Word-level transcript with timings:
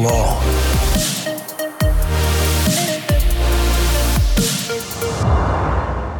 future 0.00 0.12
law. 0.12 0.40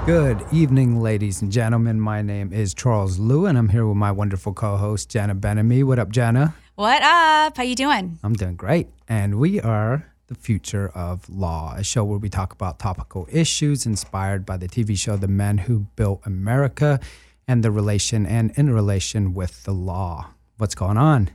Good 0.06 0.44
evening, 0.52 1.00
ladies 1.00 1.42
and 1.42 1.52
gentlemen. 1.52 2.00
My 2.00 2.22
name 2.22 2.52
is 2.52 2.74
Charles 2.74 3.18
Liu, 3.18 3.46
and 3.46 3.56
I'm 3.56 3.68
here 3.68 3.86
with 3.86 3.96
my 3.96 4.10
wonderful 4.10 4.52
co-host 4.52 5.08
Jenna 5.08 5.34
Ben-Ami. 5.34 5.82
What 5.84 5.98
up, 5.98 6.10
Jenna? 6.10 6.54
What 6.74 7.02
up? 7.02 7.56
How 7.56 7.62
you 7.62 7.74
doing? 7.74 8.18
I'm 8.22 8.34
doing 8.34 8.56
great, 8.56 8.88
and 9.08 9.38
we 9.38 9.60
are 9.60 10.06
the 10.26 10.34
future 10.34 10.88
of 10.94 11.28
law, 11.28 11.74
a 11.76 11.84
show 11.84 12.04
where 12.04 12.18
we 12.18 12.28
talk 12.28 12.52
about 12.52 12.78
topical 12.78 13.28
issues 13.30 13.84
inspired 13.84 14.46
by 14.46 14.56
the 14.56 14.68
TV 14.68 14.96
show 14.96 15.16
The 15.16 15.28
Men 15.28 15.58
Who 15.58 15.80
Built 15.96 16.22
America 16.24 17.00
and 17.46 17.64
the 17.64 17.70
relation 17.70 18.26
and 18.26 18.52
in 18.56 18.72
relation 18.72 19.34
with 19.34 19.64
the 19.64 19.72
law. 19.72 20.30
What's 20.56 20.76
going 20.76 20.96
on? 20.96 21.30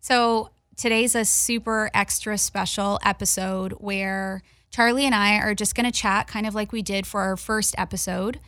So 0.00 0.50
today's 0.76 1.14
a 1.14 1.24
super 1.24 1.90
extra 1.94 2.38
special 2.38 2.98
episode 3.04 3.72
where 3.72 4.42
Charlie 4.70 5.04
and 5.06 5.14
I 5.14 5.38
are 5.38 5.54
just 5.54 5.74
going 5.74 5.86
to 5.90 5.92
chat, 5.92 6.26
kind 6.26 6.46
of 6.46 6.54
like 6.54 6.72
we 6.72 6.82
did 6.82 7.06
for 7.06 7.20
our 7.20 7.36
first 7.36 7.74
episode, 7.76 8.40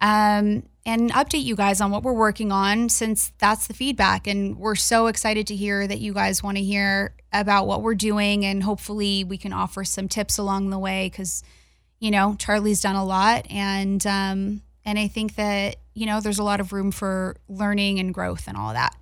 um, 0.00 0.64
and 0.86 1.10
update 1.12 1.44
you 1.44 1.56
guys 1.56 1.80
on 1.80 1.90
what 1.90 2.02
we're 2.02 2.12
working 2.12 2.52
on 2.52 2.88
since 2.88 3.32
that's 3.38 3.66
the 3.66 3.74
feedback. 3.74 4.26
And 4.26 4.56
we're 4.56 4.74
so 4.74 5.06
excited 5.08 5.46
to 5.48 5.56
hear 5.56 5.86
that 5.86 5.98
you 6.00 6.12
guys 6.12 6.42
want 6.42 6.58
to 6.58 6.62
hear 6.62 7.14
about 7.32 7.66
what 7.66 7.82
we're 7.82 7.94
doing, 7.94 8.44
and 8.44 8.62
hopefully 8.62 9.24
we 9.24 9.36
can 9.36 9.52
offer 9.52 9.84
some 9.84 10.08
tips 10.08 10.38
along 10.38 10.70
the 10.70 10.78
way 10.78 11.08
because, 11.10 11.42
you 11.98 12.10
know, 12.10 12.36
Charlie's 12.38 12.80
done 12.80 12.96
a 12.96 13.04
lot, 13.04 13.46
and 13.50 14.06
um, 14.06 14.62
and 14.84 14.98
I 14.98 15.08
think 15.08 15.34
that 15.36 15.76
you 15.94 16.06
know 16.06 16.20
there's 16.20 16.38
a 16.38 16.44
lot 16.44 16.60
of 16.60 16.72
room 16.72 16.92
for 16.92 17.36
learning 17.48 17.98
and 17.98 18.14
growth 18.14 18.46
and 18.46 18.56
all 18.56 18.72
that. 18.74 18.94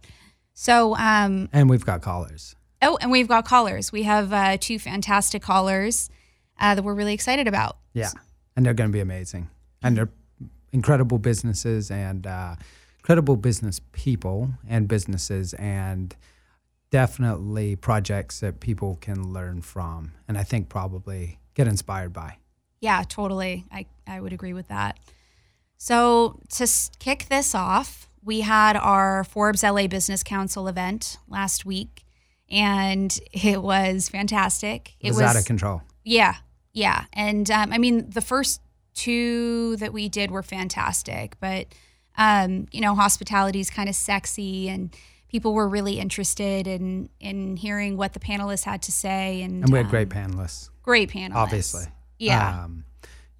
So, 0.54 0.96
um, 0.96 1.48
And 1.52 1.68
we've 1.68 1.84
got 1.84 2.02
callers. 2.02 2.54
Oh, 2.82 2.98
and 3.00 3.10
we've 3.10 3.28
got 3.28 3.44
callers. 3.44 3.92
We 3.92 4.02
have 4.02 4.32
uh, 4.32 4.56
two 4.58 4.78
fantastic 4.78 5.42
callers 5.42 6.10
uh, 6.60 6.74
that 6.74 6.82
we're 6.82 6.94
really 6.94 7.14
excited 7.14 7.48
about. 7.48 7.78
Yeah, 7.94 8.10
and 8.56 8.66
they're 8.66 8.74
going 8.74 8.90
to 8.90 8.92
be 8.92 9.00
amazing, 9.00 9.48
and 9.82 9.96
they're 9.96 10.10
incredible 10.72 11.18
businesses 11.18 11.90
and 11.90 12.26
uh, 12.26 12.56
incredible 12.98 13.36
business 13.36 13.80
people 13.92 14.50
and 14.68 14.88
businesses 14.88 15.54
and 15.54 16.16
definitely 16.90 17.74
projects 17.74 18.40
that 18.40 18.60
people 18.60 18.96
can 19.00 19.32
learn 19.32 19.62
from, 19.62 20.12
and 20.28 20.36
I 20.36 20.42
think 20.42 20.68
probably 20.68 21.38
get 21.54 21.66
inspired 21.66 22.12
by. 22.12 22.36
Yeah, 22.80 23.02
totally. 23.08 23.64
I, 23.72 23.86
I 24.06 24.20
would 24.20 24.32
agree 24.32 24.52
with 24.52 24.68
that. 24.68 24.98
So, 25.78 26.40
to 26.50 26.68
kick 26.98 27.26
this 27.28 27.54
off, 27.54 28.08
we 28.22 28.42
had 28.42 28.76
our 28.76 29.24
Forbes 29.24 29.62
LA 29.62 29.86
Business 29.86 30.22
Council 30.22 30.68
event 30.68 31.18
last 31.28 31.64
week, 31.64 32.01
and 32.52 33.18
it 33.32 33.62
was 33.62 34.08
fantastic. 34.08 34.94
It 35.00 35.08
was, 35.08 35.20
out 35.20 35.36
of 35.36 35.44
control. 35.44 35.82
Yeah, 36.04 36.36
yeah. 36.72 37.06
And 37.12 37.50
um, 37.50 37.72
I 37.72 37.78
mean, 37.78 38.10
the 38.10 38.20
first 38.20 38.60
two 38.94 39.76
that 39.76 39.92
we 39.92 40.08
did 40.08 40.30
were 40.30 40.42
fantastic, 40.42 41.36
but 41.40 41.66
um, 42.16 42.66
you 42.70 42.80
know, 42.80 42.94
hospitality 42.94 43.58
is 43.60 43.70
kind 43.70 43.88
of 43.88 43.94
sexy, 43.94 44.68
and 44.68 44.94
people 45.28 45.54
were 45.54 45.68
really 45.68 45.98
interested 45.98 46.68
in 46.68 47.08
in 47.18 47.56
hearing 47.56 47.96
what 47.96 48.12
the 48.12 48.20
panelists 48.20 48.64
had 48.64 48.82
to 48.82 48.92
say. 48.92 49.42
And, 49.42 49.64
And 49.64 49.72
we 49.72 49.78
had 49.78 49.86
um, 49.86 49.90
great 49.90 50.10
panelists, 50.10 50.68
great 50.82 51.10
panelists. 51.10 51.34
obviously. 51.34 51.84
Yeah. 52.18 52.64
Um, 52.64 52.84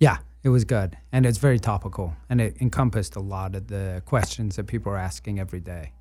yeah, 0.01 0.19
it 0.43 0.49
was 0.49 0.65
good. 0.65 0.97
And 1.12 1.25
it's 1.25 1.39
very 1.39 1.61
topical. 1.61 2.17
And 2.28 2.41
it 2.41 2.56
encompassed 2.61 3.15
a 3.15 3.21
lot 3.21 3.55
of 3.55 3.69
the 3.69 4.03
questions 4.06 4.56
that 4.56 4.67
people 4.67 4.91
are 4.91 4.99
asking 4.99 5.39
every 5.39 5.61
day. 5.61 5.93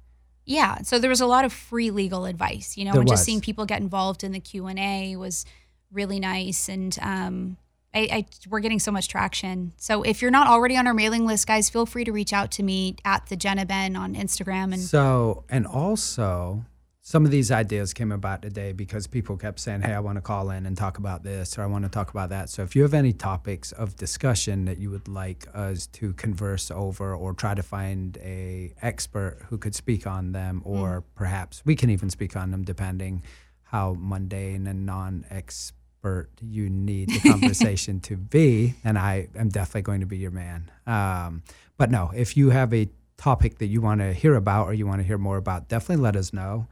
Yeah, 0.45 0.81
so 0.81 0.97
there 0.99 1.09
was 1.09 1.21
a 1.21 1.25
lot 1.27 1.45
of 1.45 1.53
free 1.53 1.91
legal 1.91 2.25
advice, 2.25 2.75
you 2.77 2.83
know, 2.85 2.91
There 2.93 3.01
and 3.01 3.09
was. 3.09 3.19
just 3.19 3.25
seeing 3.25 3.41
people 3.41 3.65
get 3.65 3.79
involved 3.79 4.23
in 4.23 4.31
the 4.31 4.39
Q 4.39 4.67
and 4.67 4.79
A 4.79 5.15
was 5.15 5.45
really 5.91 6.19
nice, 6.19 6.67
and 6.67 6.97
um, 7.01 7.57
I, 7.93 7.99
I 8.11 8.25
we're 8.49 8.59
getting 8.59 8.79
so 8.79 8.91
much 8.91 9.07
traction. 9.07 9.73
So 9.77 10.01
if 10.03 10.21
you're 10.21 10.31
not 10.31 10.47
already 10.47 10.77
on 10.77 10.87
our 10.87 10.93
mailing 10.93 11.25
list, 11.25 11.45
guys, 11.47 11.69
feel 11.69 11.85
free 11.85 12.05
to 12.05 12.11
reach 12.11 12.33
out 12.33 12.49
to 12.51 12.63
me 12.63 12.95
at 13.05 13.27
the 13.27 13.35
Jenna 13.35 13.65
Ben 13.65 13.95
on 13.95 14.15
Instagram, 14.15 14.73
and 14.73 14.79
So, 14.79 15.43
and 15.49 15.67
also, 15.67 16.65
some 17.11 17.25
of 17.25 17.31
these 17.31 17.51
ideas 17.51 17.93
came 17.93 18.09
about 18.09 18.41
today 18.41 18.71
because 18.71 19.05
people 19.05 19.35
kept 19.35 19.59
saying, 19.59 19.81
"Hey, 19.81 19.93
I 19.93 19.99
want 19.99 20.15
to 20.15 20.21
call 20.21 20.49
in 20.49 20.65
and 20.65 20.77
talk 20.77 20.97
about 20.97 21.23
this, 21.23 21.57
or 21.57 21.61
I 21.61 21.65
want 21.65 21.83
to 21.83 21.89
talk 21.89 22.09
about 22.09 22.29
that." 22.29 22.49
So, 22.49 22.63
if 22.63 22.73
you 22.73 22.83
have 22.83 22.93
any 22.93 23.11
topics 23.11 23.73
of 23.73 23.97
discussion 23.97 24.63
that 24.63 24.77
you 24.77 24.89
would 24.91 25.09
like 25.09 25.45
us 25.53 25.87
to 25.87 26.13
converse 26.13 26.71
over, 26.71 27.13
or 27.13 27.33
try 27.33 27.53
to 27.53 27.63
find 27.63 28.17
a 28.19 28.73
expert 28.81 29.39
who 29.49 29.57
could 29.57 29.75
speak 29.75 30.07
on 30.07 30.31
them, 30.31 30.61
or 30.63 31.03
perhaps 31.13 31.65
we 31.65 31.75
can 31.75 31.89
even 31.89 32.09
speak 32.09 32.37
on 32.37 32.49
them, 32.51 32.63
depending 32.63 33.23
how 33.63 33.93
mundane 33.99 34.65
and 34.65 34.85
non-expert 34.85 36.29
you 36.39 36.69
need 36.69 37.09
the 37.09 37.19
conversation 37.29 37.99
to 37.99 38.15
be, 38.15 38.75
And 38.85 38.97
I 38.97 39.27
am 39.35 39.49
definitely 39.49 39.81
going 39.81 39.99
to 39.99 40.05
be 40.05 40.17
your 40.17 40.31
man. 40.31 40.71
Um, 40.87 41.43
but 41.77 41.91
no, 41.91 42.11
if 42.15 42.37
you 42.37 42.51
have 42.51 42.73
a 42.73 42.87
topic 43.17 43.57
that 43.57 43.67
you 43.67 43.81
want 43.81 43.99
to 43.99 44.13
hear 44.13 44.35
about 44.35 44.67
or 44.67 44.73
you 44.73 44.87
want 44.87 45.01
to 45.01 45.03
hear 45.05 45.17
more 45.17 45.35
about, 45.35 45.67
definitely 45.67 46.01
let 46.01 46.15
us 46.15 46.31
know. 46.31 46.67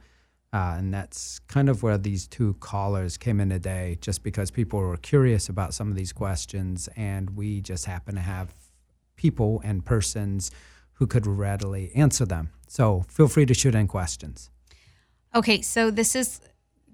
Uh, 0.52 0.74
and 0.78 0.92
that's 0.92 1.38
kind 1.46 1.68
of 1.68 1.82
where 1.82 1.96
these 1.96 2.26
two 2.26 2.54
callers 2.54 3.16
came 3.16 3.40
in 3.40 3.50
today, 3.50 3.96
just 4.00 4.24
because 4.24 4.50
people 4.50 4.80
were 4.80 4.96
curious 4.96 5.48
about 5.48 5.74
some 5.74 5.90
of 5.90 5.96
these 5.96 6.12
questions, 6.12 6.88
and 6.96 7.36
we 7.36 7.60
just 7.60 7.84
happen 7.86 8.16
to 8.16 8.20
have 8.20 8.52
people 9.16 9.60
and 9.64 9.84
persons 9.84 10.50
who 10.94 11.06
could 11.06 11.26
readily 11.26 11.92
answer 11.94 12.26
them. 12.26 12.50
So 12.66 13.04
feel 13.08 13.28
free 13.28 13.46
to 13.46 13.54
shoot 13.54 13.74
in 13.74 13.86
questions. 13.86 14.50
Okay, 15.34 15.62
so 15.62 15.90
this 15.90 16.16
is 16.16 16.40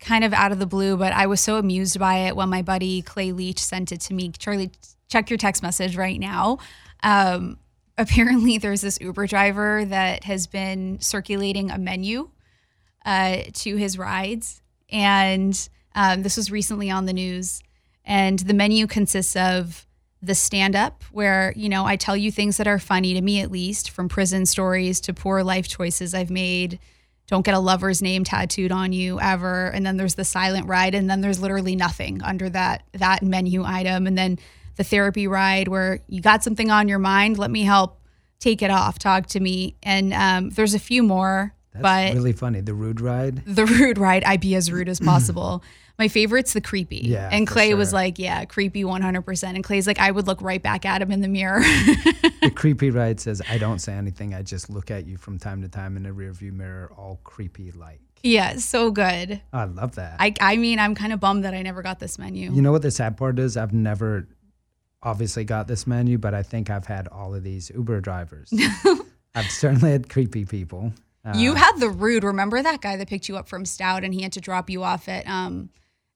kind 0.00 0.22
of 0.22 0.34
out 0.34 0.52
of 0.52 0.58
the 0.58 0.66
blue, 0.66 0.96
but 0.96 1.12
I 1.14 1.26
was 1.26 1.40
so 1.40 1.56
amused 1.56 1.98
by 1.98 2.16
it 2.18 2.36
when 2.36 2.50
my 2.50 2.60
buddy 2.60 3.00
Clay 3.00 3.32
Leach 3.32 3.60
sent 3.60 3.90
it 3.90 4.00
to 4.02 4.14
me. 4.14 4.30
Charlie, 4.30 4.70
check 5.08 5.30
your 5.30 5.38
text 5.38 5.62
message 5.62 5.96
right 5.96 6.20
now. 6.20 6.58
Um, 7.02 7.58
apparently, 7.96 8.58
there's 8.58 8.82
this 8.82 8.98
Uber 9.00 9.26
driver 9.26 9.84
that 9.86 10.24
has 10.24 10.46
been 10.46 11.00
circulating 11.00 11.70
a 11.70 11.78
menu 11.78 12.28
uh, 13.06 13.38
to 13.52 13.76
his 13.76 13.96
rides, 13.96 14.60
and 14.90 15.68
um, 15.94 16.22
this 16.22 16.36
was 16.36 16.50
recently 16.50 16.90
on 16.90 17.06
the 17.06 17.14
news. 17.14 17.62
And 18.04 18.38
the 18.38 18.54
menu 18.54 18.86
consists 18.86 19.34
of 19.34 19.86
the 20.22 20.34
stand 20.34 20.76
up, 20.76 21.02
where, 21.10 21.52
you 21.56 21.68
know, 21.68 21.86
I 21.86 21.96
tell 21.96 22.16
you 22.16 22.30
things 22.30 22.56
that 22.58 22.66
are 22.66 22.78
funny 22.78 23.14
to 23.14 23.20
me, 23.20 23.40
at 23.40 23.50
least, 23.50 23.90
from 23.90 24.08
prison 24.08 24.46
stories 24.46 25.00
to 25.02 25.14
poor 25.14 25.42
life 25.42 25.68
choices 25.68 26.14
I've 26.14 26.30
made. 26.30 26.78
Don't 27.26 27.44
get 27.44 27.54
a 27.54 27.58
lover's 27.58 28.02
name 28.02 28.24
tattooed 28.24 28.70
on 28.70 28.92
you 28.92 29.20
ever. 29.20 29.66
And 29.66 29.84
then 29.84 29.96
there's 29.96 30.14
the 30.14 30.24
silent 30.24 30.66
ride 30.66 30.94
and 30.94 31.10
then 31.10 31.20
there's 31.20 31.40
literally 31.40 31.74
nothing 31.74 32.22
under 32.22 32.48
that 32.50 32.84
that 32.92 33.22
menu 33.22 33.64
item. 33.64 34.06
And 34.06 34.16
then 34.16 34.38
the 34.76 34.84
therapy 34.84 35.26
ride 35.26 35.66
where 35.66 36.00
you 36.06 36.20
got 36.20 36.44
something 36.44 36.70
on 36.70 36.86
your 36.86 37.00
mind 37.00 37.38
let 37.38 37.50
me 37.50 37.62
help 37.62 38.00
take 38.38 38.62
it 38.62 38.70
off 38.70 38.98
talk 38.98 39.26
to 39.26 39.40
me. 39.40 39.74
And 39.82 40.12
um, 40.12 40.50
there's 40.50 40.74
a 40.74 40.78
few 40.78 41.02
more 41.02 41.55
That's 41.80 42.12
but 42.12 42.14
really 42.14 42.32
funny. 42.32 42.60
The 42.60 42.74
rude 42.74 43.00
ride. 43.00 43.42
the 43.46 43.66
rude 43.66 43.98
ride 43.98 44.24
i 44.24 44.36
be 44.36 44.54
as 44.54 44.70
rude 44.72 44.88
as 44.88 45.00
possible 45.12 45.62
my 45.98 46.08
favorite's 46.08 46.52
the 46.52 46.60
creepy 46.60 46.98
Yeah, 47.04 47.28
and 47.32 47.46
clay 47.46 47.72
was 47.74 47.92
like 47.92 48.18
yeah 48.18 48.44
creepy 48.44 48.84
100% 48.84 49.42
and 49.44 49.64
clay's 49.64 49.86
like 49.86 49.98
i 49.98 50.10
would 50.10 50.26
look 50.26 50.42
right 50.42 50.62
back 50.62 50.84
at 50.84 51.00
him 51.02 51.10
in 51.12 51.20
the 51.20 51.28
mirror 51.28 51.60
The 52.42 52.50
creepy 52.54 52.90
ride 52.90 53.18
says, 53.18 53.42
"I 53.50 53.58
don't 53.58 53.80
say 53.80 53.94
anything. 53.94 54.32
I 54.32 54.42
just 54.42 54.70
look 54.70 54.90
at 54.90 55.04
you 55.06 55.16
from 55.16 55.36
time 55.38 55.62
to 55.62 55.68
time 55.68 55.96
in 55.96 56.04
the 56.04 56.10
rearview 56.10 56.52
mirror, 56.52 56.92
all 56.96 57.18
creepy 57.24 57.72
like." 57.72 58.00
yeah 58.22 58.56
so 58.56 58.90
good 58.90 59.40
I 59.52 59.64
love 59.64 59.94
that. 59.96 60.16
i, 60.20 60.32
I 60.40 60.56
mean 60.56 60.78
i'm 60.78 60.94
kind 60.94 61.12
of 61.12 61.20
bummed 61.20 61.44
that 61.44 61.54
i 61.54 61.62
never 61.62 61.82
got 61.82 61.98
this 61.98 62.18
menu 62.18 62.52
You 62.52 62.62
know 62.62 62.72
what 62.72 62.82
the 62.82 62.90
sad 62.90 63.16
part 63.16 63.38
is? 63.38 63.56
I've 63.56 63.72
never 63.72 64.26
obviously 65.02 65.44
got 65.44 65.68
this 65.68 65.86
menu, 65.86 66.18
but 66.18 66.34
I 66.34 66.42
think 66.42 66.68
I've 66.70 66.86
had 66.86 67.06
all 67.08 67.34
of 67.34 67.42
these 67.44 67.70
Uber 67.70 68.00
drivers. 68.00 68.52
I've 69.34 69.50
certainly 69.50 69.90
had 69.92 70.08
creepy 70.08 70.44
people. 70.44 70.92
Uh, 71.26 71.32
You 71.36 71.54
had 71.54 71.78
the 71.78 71.88
rude. 71.90 72.22
Remember 72.24 72.62
that 72.62 72.80
guy 72.80 72.96
that 72.96 73.08
picked 73.08 73.28
you 73.28 73.36
up 73.36 73.48
from 73.48 73.64
Stout 73.64 74.04
and 74.04 74.14
he 74.14 74.22
had 74.22 74.32
to 74.32 74.40
drop 74.40 74.70
you 74.70 74.82
off 74.84 75.08
at 75.08 75.26
um 75.28 75.70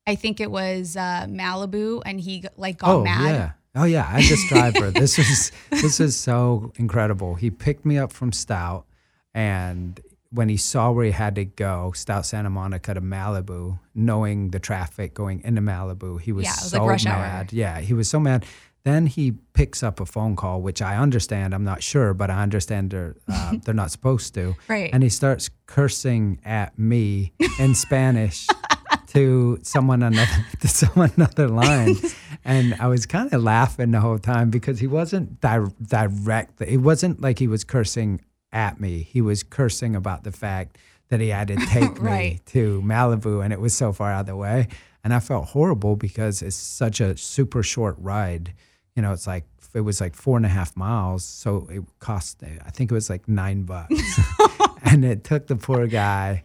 I 0.07 0.15
think 0.15 0.41
it 0.41 0.51
was 0.51 0.97
uh 0.97 1.27
Malibu 1.29 2.03
and 2.07 2.21
he 2.21 2.45
like 2.57 2.79
got 2.79 3.03
mad? 3.03 3.19
oh 3.21 3.23
mad. 3.25 3.35
yeah, 3.35 3.53
oh 3.83 3.85
yeah. 3.85 4.01
I 4.09 4.21
had 4.21 4.31
this 4.31 4.49
driver. 4.49 4.91
this 4.91 5.19
is 5.19 5.53
this 5.71 6.01
is 6.01 6.17
so 6.17 6.73
incredible. 6.77 7.35
He 7.35 7.51
picked 7.51 7.85
me 7.85 7.99
up 7.99 8.13
from 8.13 8.33
Stout, 8.33 8.87
and 9.35 10.01
when 10.33 10.49
he 10.49 10.57
saw 10.57 10.93
where 10.93 11.05
he 11.05 11.11
had 11.11 11.35
to 11.35 11.45
go, 11.45 11.93
Stout 11.95 12.25
Santa 12.25 12.51
Monica 12.51 12.95
to 12.95 13.01
Malibu, 13.01 13.79
knowing 13.97 14.51
the 14.51 14.61
traffic 14.61 15.13
going 15.13 15.43
into 15.43 15.61
Malibu, 15.61 16.21
he 16.21 16.31
was, 16.31 16.45
Yeah, 16.45 16.53
it 16.53 16.63
was 16.63 16.71
so 16.71 16.79
like 16.79 16.89
rush 16.89 17.07
hour. 17.07 17.19
mad. 17.21 17.53
Yeah, 17.53 17.81
he 17.81 17.95
was 17.95 18.09
so 18.09 18.21
mad. 18.21 18.45
Then 18.83 19.07
he 19.07 19.33
picks 19.53 19.83
up 19.83 20.01
a 20.01 20.07
phone 20.07 20.37
call, 20.37 20.63
which 20.63 20.81
I 20.81 20.97
understand. 20.97 21.55
I'm 21.55 21.65
not 21.65 21.83
sure, 21.83 22.15
but 22.15 22.31
I 22.31 22.43
understand 22.43 22.91
they're 22.91 23.17
uh, 23.29 23.55
they're 23.65 23.75
not 23.75 23.91
supposed 23.91 24.33
to. 24.35 24.57
Right. 24.69 24.91
And 24.93 25.03
he 25.03 25.09
starts 25.11 25.51
cursing 25.67 26.41
at 26.45 26.79
me 26.79 27.33
in 27.59 27.75
Spanish 27.75 28.47
to 29.09 29.59
someone 29.63 30.03
another 30.03 30.47
to 30.61 30.69
someone 30.69 31.13
another 31.17 31.49
line, 31.49 31.97
and 32.45 32.75
I 32.81 32.87
was 32.87 33.07
kind 33.07 33.33
of 33.33 33.43
laughing 33.43 33.91
the 33.91 34.01
whole 34.01 34.19
time 34.19 34.51
because 34.51 34.79
he 34.81 34.87
wasn't 34.87 35.41
di- 35.41 35.67
direct. 35.87 36.61
It 36.63 36.79
wasn't 36.79 37.21
like 37.21 37.39
he 37.39 37.49
was 37.49 37.65
cursing 37.65 38.21
at 38.53 38.81
me. 38.81 39.03
He 39.03 39.21
was 39.21 39.43
cursing 39.43 39.95
about 39.95 40.25
the 40.25 40.33
fact 40.33 40.79
that 41.09 41.21
he 41.21 41.29
had 41.29 41.49
to 41.49 41.57
take 41.69 42.01
Right. 42.01 42.35
me 42.35 42.41
to 42.47 42.81
Malibu, 42.83 43.45
and 43.45 43.53
it 43.53 43.61
was 43.61 43.75
so 43.77 43.93
far 43.93 44.13
out 44.13 44.21
of 44.21 44.27
the 44.27 44.37
way. 44.37 44.69
And 45.03 45.13
I 45.15 45.21
felt 45.21 45.47
horrible 45.49 45.97
because 45.97 46.41
it's 46.43 46.57
such 46.57 47.01
a 47.01 47.17
super 47.17 47.63
short 47.63 47.97
ride. 47.99 48.53
You 48.97 49.03
know, 49.03 49.13
it's 49.13 49.27
like 49.27 49.45
it 49.75 49.81
was 49.81 50.01
like 50.01 50.15
four 50.15 50.37
and 50.37 50.45
a 50.45 50.49
half 50.49 50.77
miles, 50.77 51.25
so 51.25 51.67
it 51.71 51.83
cost 51.99 52.43
I 52.43 52.71
think 52.71 52.91
it 52.91 52.95
was 52.95 53.09
like 53.09 53.29
nine 53.29 53.63
bucks, 53.63 54.21
and 54.83 55.05
it 55.05 55.25
took 55.25 55.47
the 55.47 55.57
poor 55.57 55.87
guy. 55.87 56.45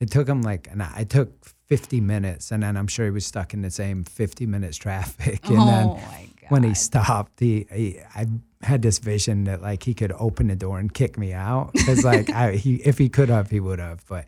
It 0.00 0.10
took 0.10 0.28
him 0.28 0.42
like 0.42 0.68
an 0.70 0.84
it 0.98 1.10
took 1.10 1.32
fifty 1.66 2.00
minutes, 2.00 2.52
and 2.52 2.62
then 2.62 2.76
I'm 2.76 2.86
sure 2.86 3.06
he 3.06 3.10
was 3.10 3.26
stuck 3.26 3.54
in 3.54 3.62
the 3.62 3.70
same 3.70 4.04
fifty 4.04 4.46
minutes 4.46 4.76
traffic. 4.76 5.48
And 5.48 5.58
oh 5.58 5.66
then 5.66 6.28
when 6.48 6.62
he 6.62 6.74
stopped, 6.74 7.40
he, 7.40 7.66
he 7.72 8.00
I 8.14 8.26
had 8.62 8.82
this 8.82 8.98
vision 8.98 9.44
that 9.44 9.62
like 9.62 9.82
he 9.82 9.94
could 9.94 10.12
open 10.12 10.48
the 10.48 10.56
door 10.56 10.78
and 10.78 10.92
kick 10.92 11.18
me 11.18 11.32
out 11.32 11.72
because 11.72 12.04
like 12.04 12.30
I, 12.30 12.52
he 12.52 12.76
if 12.76 12.98
he 12.98 13.08
could 13.08 13.28
have 13.28 13.50
he 13.50 13.60
would 13.60 13.78
have, 13.78 14.04
but 14.06 14.26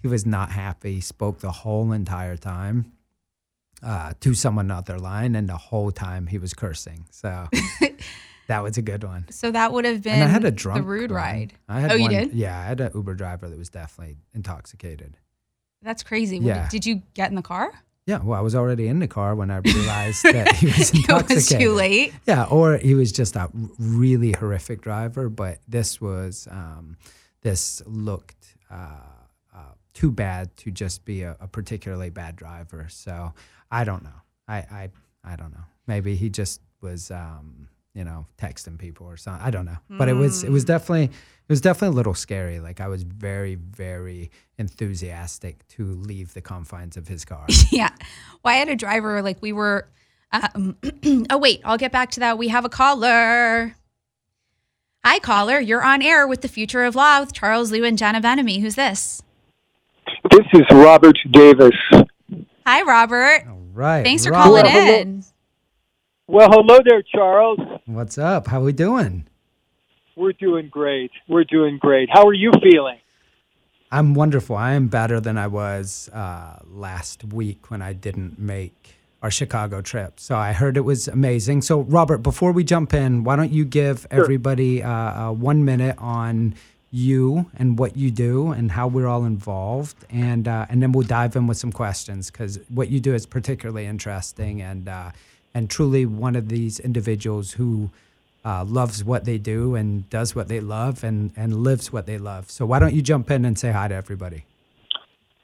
he 0.00 0.08
was 0.08 0.26
not 0.26 0.50
happy. 0.50 0.94
He 0.94 1.00
spoke 1.00 1.40
the 1.40 1.52
whole 1.52 1.92
entire 1.92 2.36
time 2.36 2.92
uh, 3.84 4.12
to 4.20 4.34
someone 4.34 4.70
on 4.70 4.84
their 4.84 4.98
line, 4.98 5.34
and 5.36 5.48
the 5.48 5.56
whole 5.56 5.90
time 5.92 6.26
he 6.26 6.38
was 6.38 6.54
cursing. 6.54 7.04
So 7.10 7.48
that 8.48 8.62
was 8.62 8.76
a 8.78 8.82
good 8.82 9.04
one. 9.04 9.26
so 9.30 9.50
that 9.50 9.72
would 9.72 9.84
have 9.84 10.02
been 10.02 10.14
And 10.14 10.24
I 10.24 10.28
had 10.28 10.44
a 10.44 10.50
drunk 10.50 10.78
the 10.82 10.88
rude 10.88 11.10
one. 11.10 11.16
ride. 11.18 11.52
I 11.68 11.80
had 11.80 11.92
Oh, 11.92 11.94
you 11.94 12.08
did? 12.08 12.32
Yeah, 12.32 12.58
I 12.58 12.64
had 12.64 12.80
an 12.80 12.90
Uber 12.94 13.14
driver 13.14 13.48
that 13.48 13.58
was 13.58 13.68
definitely 13.68 14.16
intoxicated. 14.34 15.16
That's 15.82 16.02
crazy. 16.02 16.38
Yeah. 16.38 16.68
Did 16.70 16.86
you 16.86 17.02
get 17.14 17.28
in 17.30 17.36
the 17.36 17.42
car? 17.42 17.72
Yeah, 18.06 18.18
well, 18.22 18.38
I 18.38 18.42
was 18.42 18.54
already 18.54 18.86
in 18.88 18.98
the 18.98 19.08
car 19.08 19.34
when 19.34 19.50
I 19.50 19.58
realized 19.64 20.22
that 20.24 20.54
he 20.56 20.66
was 20.66 20.90
intoxicated. 20.94 21.30
it 21.30 21.34
was 21.34 21.48
too 21.48 21.72
late. 21.72 22.12
Yeah, 22.26 22.44
or 22.44 22.76
he 22.78 22.94
was 22.94 23.12
just 23.12 23.34
a 23.36 23.50
really 23.78 24.32
horrific 24.32 24.82
driver, 24.82 25.28
but 25.30 25.58
this 25.68 26.00
was 26.00 26.46
um, 26.50 26.96
this 27.40 27.82
looked 27.86 28.56
uh, 28.70 28.98
uh, 29.54 29.58
too 29.94 30.10
bad 30.10 30.54
to 30.58 30.70
just 30.70 31.04
be 31.06 31.22
a, 31.22 31.36
a 31.40 31.46
particularly 31.48 32.10
bad 32.10 32.36
driver. 32.36 32.86
So 32.90 33.32
I 33.70 33.84
don't 33.84 34.02
know. 34.02 34.20
I 34.48 34.56
I, 34.56 34.90
I 35.24 35.36
don't 35.36 35.52
know. 35.52 35.64
Maybe 35.86 36.16
he 36.16 36.30
just 36.30 36.60
was 36.80 37.10
um, 37.10 37.68
you 37.94 38.04
know 38.04 38.26
texting 38.38 38.78
people 38.78 39.06
or 39.06 39.16
something. 39.16 39.44
I 39.44 39.50
don't 39.50 39.64
know. 39.64 39.78
But 39.88 40.08
it 40.08 40.14
was 40.14 40.44
it 40.44 40.50
was 40.50 40.64
definitely 40.64 41.04
it 41.04 41.48
was 41.48 41.60
definitely 41.60 41.94
a 41.94 41.96
little 41.96 42.14
scary. 42.14 42.60
Like 42.60 42.80
I 42.80 42.88
was 42.88 43.02
very 43.02 43.54
very 43.54 44.30
enthusiastic 44.58 45.66
to 45.68 45.84
leave 45.84 46.34
the 46.34 46.40
confines 46.40 46.96
of 46.96 47.08
his 47.08 47.24
car. 47.24 47.46
yeah. 47.70 47.90
Well, 48.44 48.54
I 48.54 48.58
had 48.58 48.68
a 48.68 48.76
driver, 48.76 49.22
like 49.22 49.40
we 49.40 49.52
were. 49.52 49.88
Um, 50.32 50.76
oh, 51.30 51.38
wait, 51.38 51.60
I'll 51.64 51.78
get 51.78 51.92
back 51.92 52.10
to 52.12 52.20
that. 52.20 52.38
We 52.38 52.48
have 52.48 52.64
a 52.64 52.68
caller. 52.68 53.76
Hi, 55.04 55.18
caller. 55.20 55.60
You're 55.60 55.84
on 55.84 56.02
air 56.02 56.26
with 56.26 56.40
the 56.40 56.48
Future 56.48 56.82
of 56.82 56.96
Law 56.96 57.20
with 57.20 57.32
Charles 57.32 57.70
Liu 57.70 57.84
and 57.84 57.96
Jenna 57.96 58.20
Ben-Ami. 58.20 58.58
Who's 58.58 58.74
this? 58.74 59.22
This 60.30 60.46
is 60.54 60.62
Robert 60.72 61.16
Davis. 61.30 61.76
Hi, 62.66 62.82
Robert. 62.82 63.46
All 63.46 63.60
right. 63.74 64.02
Thanks 64.04 64.24
for 64.24 64.32
Robert, 64.32 64.62
calling 64.62 64.66
hello. 64.66 64.94
in. 65.00 65.24
Well, 66.26 66.48
hello 66.50 66.78
there, 66.84 67.02
Charles. 67.02 67.58
What's 67.84 68.16
up? 68.16 68.46
How 68.46 68.60
are 68.60 68.64
we 68.64 68.72
doing? 68.72 69.26
We're 70.16 70.32
doing 70.32 70.68
great. 70.70 71.10
We're 71.28 71.44
doing 71.44 71.76
great. 71.78 72.08
How 72.10 72.26
are 72.26 72.32
you 72.32 72.52
feeling? 72.62 72.98
I'm 73.92 74.14
wonderful. 74.14 74.56
I 74.56 74.72
am 74.72 74.88
better 74.88 75.20
than 75.20 75.36
I 75.36 75.46
was 75.46 76.08
uh, 76.14 76.60
last 76.64 77.22
week 77.24 77.70
when 77.70 77.82
I 77.82 77.92
didn't 77.92 78.38
make 78.38 78.94
our 79.22 79.30
Chicago 79.30 79.82
trip. 79.82 80.18
So 80.18 80.34
I 80.36 80.52
heard 80.52 80.78
it 80.78 80.82
was 80.82 81.06
amazing. 81.06 81.62
So, 81.62 81.80
Robert, 81.80 82.18
before 82.18 82.52
we 82.52 82.64
jump 82.64 82.94
in, 82.94 83.24
why 83.24 83.36
don't 83.36 83.52
you 83.52 83.66
give 83.66 84.06
everybody 84.10 84.82
uh, 84.82 84.90
uh, 84.90 85.32
one 85.32 85.64
minute 85.66 85.96
on 85.98 86.54
you 86.94 87.50
and 87.56 87.78
what 87.78 87.96
you 87.96 88.10
do 88.10 88.52
and 88.52 88.70
how 88.70 88.86
we're 88.86 89.08
all 89.08 89.24
involved, 89.24 89.96
and 90.10 90.46
uh, 90.46 90.66
and 90.68 90.80
then 90.80 90.92
we'll 90.92 91.06
dive 91.06 91.34
in 91.34 91.46
with 91.46 91.56
some 91.56 91.72
questions 91.72 92.30
because 92.30 92.60
what 92.68 92.88
you 92.88 93.00
do 93.00 93.14
is 93.14 93.26
particularly 93.26 93.84
interesting 93.86 94.62
and 94.62 94.88
uh, 94.88 95.10
and 95.54 95.68
truly 95.68 96.06
one 96.06 96.36
of 96.36 96.48
these 96.48 96.78
individuals 96.78 97.52
who 97.52 97.90
uh, 98.44 98.64
loves 98.64 99.02
what 99.02 99.24
they 99.24 99.38
do 99.38 99.74
and 99.74 100.08
does 100.10 100.34
what 100.34 100.48
they 100.48 100.60
love 100.60 101.02
and, 101.02 101.32
and 101.36 101.64
lives 101.64 101.92
what 101.92 102.06
they 102.06 102.18
love. 102.18 102.50
So 102.50 102.66
why 102.66 102.78
don't 102.78 102.94
you 102.94 103.02
jump 103.02 103.30
in 103.30 103.44
and 103.44 103.58
say 103.58 103.72
hi 103.72 103.88
to 103.88 103.94
everybody? 103.94 104.44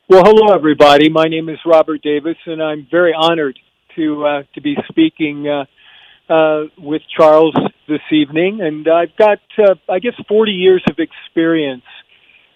Well, 0.08 0.22
hello, 0.24 0.54
everybody. 0.54 1.08
My 1.08 1.24
name 1.24 1.48
is 1.48 1.58
Robert 1.64 2.02
Davis, 2.02 2.36
and 2.46 2.62
I'm 2.62 2.86
very 2.90 3.14
honored 3.16 3.58
to 3.96 4.24
uh, 4.24 4.42
to 4.54 4.60
be 4.60 4.76
speaking 4.88 5.48
uh, 6.30 6.64
with 6.78 7.02
Charles 7.14 7.54
this 7.88 8.00
evening. 8.12 8.60
And 8.62 8.86
I've 8.88 9.16
got, 9.16 9.40
uh, 9.58 9.74
I 9.88 9.98
guess, 9.98 10.14
40 10.28 10.52
years 10.52 10.82
of 10.88 10.96
experience 10.98 11.84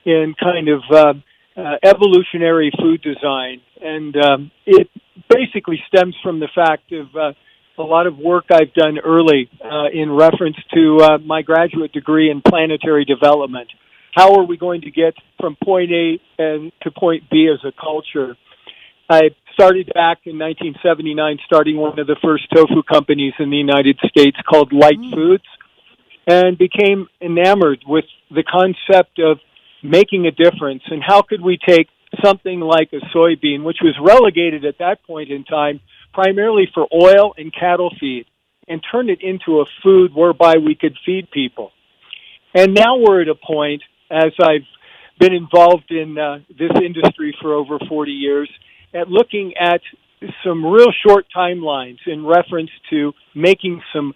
in 0.04 0.34
kind 0.40 0.68
of 0.68 0.80
uh, 0.90 1.14
uh, 1.56 1.76
evolutionary 1.82 2.70
food 2.80 3.02
design, 3.02 3.60
and 3.80 4.16
um, 4.16 4.50
it 4.66 4.88
basically 5.30 5.82
stems 5.88 6.14
from 6.22 6.40
the 6.40 6.48
fact 6.54 6.92
of 6.92 7.06
uh, 7.14 7.32
a 7.78 7.82
lot 7.82 8.06
of 8.06 8.18
work 8.18 8.46
I've 8.50 8.72
done 8.74 8.98
early 8.98 9.48
uh, 9.64 9.86
in 9.92 10.10
reference 10.10 10.56
to 10.74 10.98
uh, 11.00 11.18
my 11.18 11.42
graduate 11.42 11.92
degree 11.92 12.30
in 12.30 12.42
planetary 12.42 13.04
development. 13.04 13.68
How 14.14 14.34
are 14.34 14.44
we 14.44 14.56
going 14.56 14.82
to 14.82 14.90
get 14.90 15.14
from 15.40 15.56
point 15.62 15.90
A 15.90 16.20
and 16.38 16.72
to 16.82 16.90
point 16.90 17.24
B 17.30 17.50
as 17.52 17.64
a 17.64 17.72
culture? 17.72 18.36
I 19.08 19.30
started 19.52 19.92
back 19.92 20.20
in 20.24 20.38
1979, 20.38 21.38
starting 21.44 21.76
one 21.76 21.98
of 21.98 22.06
the 22.06 22.16
first 22.22 22.44
tofu 22.54 22.82
companies 22.82 23.34
in 23.38 23.50
the 23.50 23.56
United 23.56 23.98
States 24.06 24.36
called 24.48 24.72
Light 24.72 24.98
Foods, 25.12 25.44
and 26.26 26.56
became 26.56 27.08
enamored 27.20 27.84
with 27.86 28.06
the 28.30 28.42
concept 28.42 29.18
of 29.18 29.38
making 29.82 30.26
a 30.26 30.30
difference 30.30 30.82
and 30.90 31.02
how 31.06 31.20
could 31.20 31.42
we 31.42 31.58
take 31.58 31.88
something 32.24 32.60
like 32.60 32.90
a 32.94 33.04
soybean, 33.14 33.62
which 33.64 33.78
was 33.82 33.94
relegated 34.00 34.64
at 34.64 34.78
that 34.78 35.04
point 35.06 35.30
in 35.30 35.44
time 35.44 35.80
primarily 36.14 36.66
for 36.72 36.86
oil 36.94 37.34
and 37.36 37.52
cattle 37.52 37.92
feed, 38.00 38.24
and 38.68 38.80
turn 38.90 39.10
it 39.10 39.18
into 39.20 39.60
a 39.60 39.64
food 39.82 40.14
whereby 40.14 40.54
we 40.56 40.74
could 40.74 40.96
feed 41.04 41.30
people. 41.30 41.72
And 42.54 42.72
now 42.72 42.96
we're 42.96 43.20
at 43.20 43.28
a 43.28 43.34
point, 43.34 43.82
as 44.10 44.32
I've 44.40 44.64
been 45.18 45.34
involved 45.34 45.90
in 45.90 46.16
uh, 46.16 46.38
this 46.48 46.70
industry 46.82 47.36
for 47.42 47.52
over 47.52 47.78
40 47.88 48.12
years, 48.12 48.48
at 48.94 49.08
looking 49.08 49.54
at 49.60 49.80
some 50.44 50.64
real 50.64 50.92
short 51.06 51.26
timelines 51.36 51.98
in 52.06 52.24
reference 52.24 52.70
to 52.90 53.12
making 53.34 53.82
some 53.92 54.14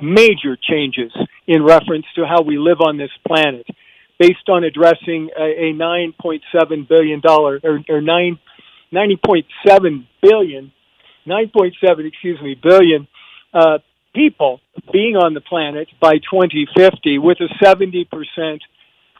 major 0.00 0.56
changes 0.56 1.12
in 1.46 1.62
reference 1.62 2.06
to 2.14 2.24
how 2.26 2.42
we 2.42 2.58
live 2.58 2.80
on 2.80 2.96
this 2.96 3.10
planet 3.26 3.66
based 4.18 4.48
on 4.48 4.64
addressing 4.64 5.30
a, 5.36 5.70
a 5.70 5.72
9.7 5.74 6.88
billion 6.88 7.20
dollar 7.20 7.60
or, 7.62 7.80
or 7.88 8.00
9 8.00 8.38
90.7 8.92 10.06
billion 10.22 10.72
9.7 11.26 12.06
excuse 12.06 12.40
me 12.40 12.56
billion 12.62 13.08
uh, 13.52 13.78
people 14.14 14.60
being 14.92 15.16
on 15.16 15.34
the 15.34 15.40
planet 15.40 15.88
by 16.00 16.12
2050 16.14 17.18
with 17.18 17.38
a 17.40 17.64
70% 17.64 18.06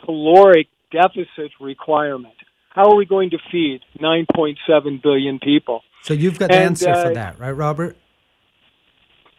caloric 0.05 0.69
deficit 0.93 1.51
requirement 1.61 2.35
how 2.75 2.91
are 2.91 2.97
we 2.97 3.07
going 3.07 3.31
to 3.31 3.39
feed 3.51 3.81
9.7 4.01 5.03
billion 5.03 5.39
people 5.39 5.83
So 6.03 6.13
you've 6.15 6.39
got 6.39 6.51
the 6.51 6.57
And, 6.57 6.65
answer 6.65 6.93
for 6.93 7.11
uh, 7.11 7.15
that, 7.15 7.39
right, 7.39 7.53
Robert? 7.53 7.97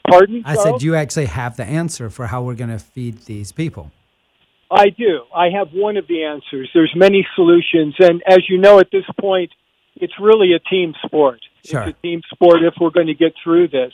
pardon 0.10 0.44
I 0.46 0.56
Charles? 0.56 0.82
said 0.82 0.84
you 0.84 0.96
actually 0.96 1.26
have 1.28 1.58
the 1.58 1.66
answer 1.66 2.10
for 2.10 2.28
how 2.28 2.42
we're 2.44 2.56
going 2.56 2.70
to 2.70 2.80
feed 2.80 3.20
these 3.26 3.52
people. 3.52 3.92
I 4.72 4.90
do. 4.90 5.22
I 5.36 5.50
have 5.58 5.70
one 5.74 5.96
of 5.98 6.08
the 6.08 6.24
answers. 6.24 6.70
There's 6.74 6.92
many 6.96 7.26
solutions, 7.36 7.96
and 8.00 8.24
as 8.28 8.40
you 8.50 8.58
know, 8.58 8.80
at 8.80 8.88
this 8.92 9.06
point, 9.20 9.52
it's 9.96 10.14
really 10.20 10.54
a 10.54 10.60
team 10.60 10.94
sport. 11.06 11.40
Sure. 11.64 11.82
It's 11.84 11.98
a 11.98 12.02
team 12.02 12.22
sport 12.34 12.64
if 12.64 12.74
we're 12.82 12.90
going 12.90 13.08
to 13.08 13.14
get 13.14 13.34
through 13.44 13.68
this. 13.70 13.94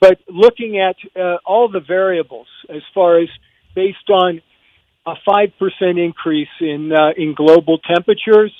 But 0.00 0.18
looking 0.28 0.78
at 0.80 0.96
uh, 1.20 1.36
all 1.44 1.68
the 1.68 1.80
variables, 1.80 2.46
as 2.70 2.82
far 2.94 3.20
as 3.20 3.28
based 3.74 4.08
on 4.10 4.40
a 5.06 5.14
five 5.26 5.50
percent 5.58 5.98
increase 5.98 6.48
in 6.60 6.90
uh, 6.92 7.10
in 7.16 7.34
global 7.34 7.78
temperatures 7.78 8.52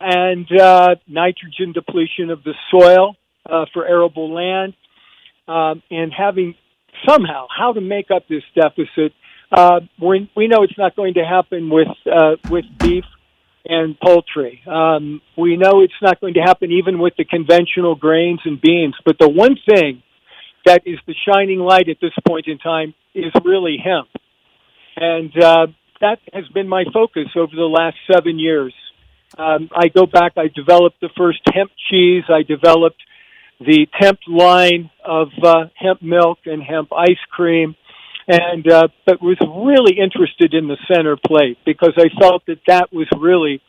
and 0.00 0.46
uh, 0.58 0.94
nitrogen 1.06 1.72
depletion 1.72 2.30
of 2.30 2.42
the 2.42 2.54
soil 2.70 3.16
uh, 3.48 3.66
for 3.72 3.86
arable 3.86 4.32
land, 4.32 4.74
um, 5.46 5.82
and 5.90 6.12
having 6.16 6.54
somehow 7.08 7.46
how 7.56 7.72
to 7.72 7.80
make 7.80 8.10
up 8.14 8.26
this 8.28 8.42
deficit. 8.54 9.12
Uh, 9.52 9.80
we, 10.00 10.30
we 10.36 10.46
know 10.46 10.62
it's 10.62 10.78
not 10.78 10.94
going 10.94 11.14
to 11.14 11.24
happen 11.24 11.70
with 11.70 11.88
uh, 12.06 12.36
with 12.48 12.64
beef 12.78 13.04
and 13.64 13.98
poultry. 14.00 14.62
Um, 14.66 15.20
we 15.36 15.56
know 15.56 15.82
it's 15.82 15.92
not 16.00 16.20
going 16.20 16.34
to 16.34 16.40
happen 16.40 16.70
even 16.70 16.98
with 16.98 17.14
the 17.18 17.24
conventional 17.24 17.94
grains 17.94 18.40
and 18.44 18.60
beans. 18.60 18.94
But 19.04 19.16
the 19.18 19.28
one 19.28 19.56
thing 19.68 20.02
that 20.66 20.82
is 20.86 20.98
the 21.06 21.14
shining 21.28 21.58
light 21.58 21.88
at 21.88 21.96
this 22.00 22.12
point 22.26 22.46
in 22.46 22.58
time 22.58 22.94
is 23.14 23.32
really 23.44 23.76
hemp, 23.82 24.08
and 24.96 25.30
uh, 25.42 25.66
that 26.00 26.18
has 26.32 26.46
been 26.48 26.68
my 26.68 26.84
focus 26.92 27.26
over 27.36 27.54
the 27.54 27.62
last 27.62 27.96
seven 28.10 28.38
years. 28.38 28.72
Um, 29.38 29.70
I 29.74 29.88
go 29.88 30.06
back. 30.06 30.32
I 30.36 30.48
developed 30.48 31.00
the 31.00 31.10
first 31.16 31.40
hemp 31.52 31.70
cheese. 31.90 32.24
I 32.28 32.42
developed 32.42 33.00
the 33.60 33.86
hemp 33.92 34.20
line 34.26 34.90
of 35.04 35.28
uh, 35.42 35.66
hemp 35.74 36.02
milk 36.02 36.38
and 36.46 36.62
hemp 36.62 36.92
ice 36.92 37.20
cream 37.30 37.76
and 38.26 38.70
uh, 38.70 38.88
but 39.06 39.20
was 39.20 39.38
really 39.40 39.98
interested 39.98 40.54
in 40.54 40.68
the 40.68 40.76
center 40.92 41.16
plate 41.16 41.58
because 41.66 41.92
I 41.96 42.08
felt 42.18 42.46
that 42.46 42.60
that 42.66 42.92
was 42.92 43.08
really 43.18 43.60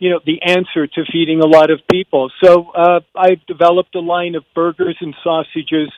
you 0.00 0.08
know, 0.08 0.20
the 0.24 0.40
answer 0.42 0.86
to 0.86 1.04
feeding 1.12 1.40
a 1.40 1.46
lot 1.46 1.70
of 1.70 1.80
people. 1.88 2.32
So 2.42 2.70
uh, 2.70 3.00
I've 3.14 3.44
developed 3.46 3.94
a 3.94 4.00
line 4.00 4.34
of 4.34 4.44
burgers 4.54 4.96
and 5.00 5.14
sausages 5.22 5.92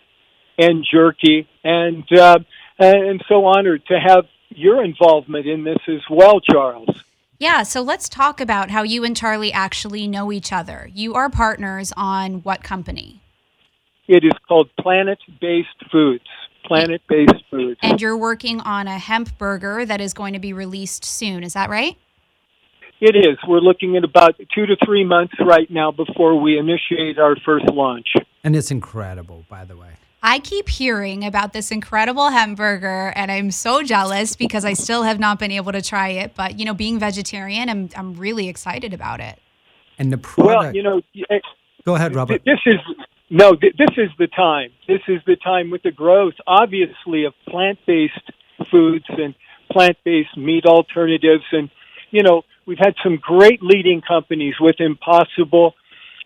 and 0.59 0.85
jerky, 0.93 1.49
and 1.65 2.05
uh, 2.13 2.41
and 2.79 3.25
so 3.29 3.47
honored 3.47 3.87
to 3.87 3.99
have 3.99 4.27
your 4.51 4.85
involvement 4.85 5.47
in 5.47 5.65
this 5.65 5.79
as 5.89 6.03
well, 6.11 6.41
Charles. 6.41 6.91
Yeah, 7.43 7.65
so 7.65 7.83
let's 7.83 8.09
talk 8.09 8.41
about 8.41 8.71
how 8.71 8.85
you 8.85 9.03
and 9.03 9.17
Charlie 9.17 9.53
actually 9.53 10.07
know 10.07 10.31
each 10.31 10.53
other. 10.53 10.89
You 10.95 11.15
are 11.15 11.29
partners 11.29 11.93
on 11.97 12.35
what 12.45 12.63
company? 12.63 13.21
It 14.07 14.25
is 14.25 14.31
called 14.47 14.71
Planet 14.79 15.19
Based 15.41 15.67
Foods. 15.91 16.23
Planet 16.65 17.03
Based 17.09 17.43
Foods. 17.51 17.81
And 17.83 18.01
you're 18.01 18.17
working 18.17 18.61
on 18.61 18.87
a 18.87 18.97
hemp 18.97 19.37
burger 19.39 19.85
that 19.85 20.01
is 20.01 20.15
going 20.15 20.35
to 20.35 20.39
be 20.39 20.53
released 20.53 21.05
soon. 21.05 21.43
Is 21.43 21.55
that 21.55 21.69
right? 21.69 21.97
It 23.01 23.17
is. 23.17 23.37
We're 23.49 23.59
looking 23.59 23.97
at 23.97 24.05
about 24.05 24.37
two 24.55 24.67
to 24.67 24.77
three 24.85 25.05
months 25.05 25.35
right 25.41 25.69
now 25.69 25.91
before 25.91 26.41
we 26.41 26.57
initiate 26.57 27.19
our 27.19 27.35
first 27.45 27.65
launch. 27.73 28.15
And 28.45 28.55
it's 28.55 28.71
incredible, 28.71 29.47
by 29.49 29.65
the 29.65 29.77
way. 29.77 29.95
I 30.23 30.39
keep 30.39 30.69
hearing 30.69 31.25
about 31.25 31.53
this 31.53 31.73
incredible 31.73 32.31
hamburger, 32.31 33.13
and 33.17 33.31
I'm 33.31 33.51
so 33.51 33.83
jealous 33.83 34.37
because 34.37 34.65
I 34.65 34.75
still 34.75 35.03
have 35.03 35.19
not 35.19 35.41
been 35.41 35.51
able 35.51 35.73
to 35.73 35.83
try 35.83 36.11
it. 36.11 36.35
But 36.37 36.59
you 36.61 36.65
know, 36.65 36.75
being 36.75 36.99
vegetarian, 36.99 37.69
I'm 37.69 37.89
I'm 37.97 38.15
really 38.15 38.49
excited 38.49 38.95
about 38.95 39.21
it. 39.21 39.41
And 39.99 40.13
the 40.13 40.19
product. 40.19 40.47
Well, 40.47 40.75
you 40.75 40.83
know, 40.83 41.03
eh, 41.29 41.39
go 41.85 41.97
ahead, 41.97 42.15
Robert. 42.15 42.43
This 42.45 42.61
is 42.67 42.77
no, 43.31 43.53
this 43.53 43.97
is 43.97 44.11
the 44.19 44.29
time. 44.29 44.71
This 44.87 45.01
is 45.09 45.21
the 45.27 45.37
time 45.37 45.71
with 45.71 45.83
the 45.83 45.91
growth, 45.91 46.35
obviously, 46.47 47.25
of 47.25 47.33
plant-based 47.49 48.31
foods 48.71 49.07
and 49.09 49.35
plant-based 49.71 50.37
meat 50.37 50.67
alternatives, 50.67 51.45
and 51.51 51.69
you 52.11 52.23
know, 52.23 52.43
we've 52.67 52.79
had 52.79 52.95
some 53.03 53.17
great 53.17 53.63
leading 53.63 54.03
companies 54.07 54.55
with 54.61 54.77
Impossible 54.79 55.75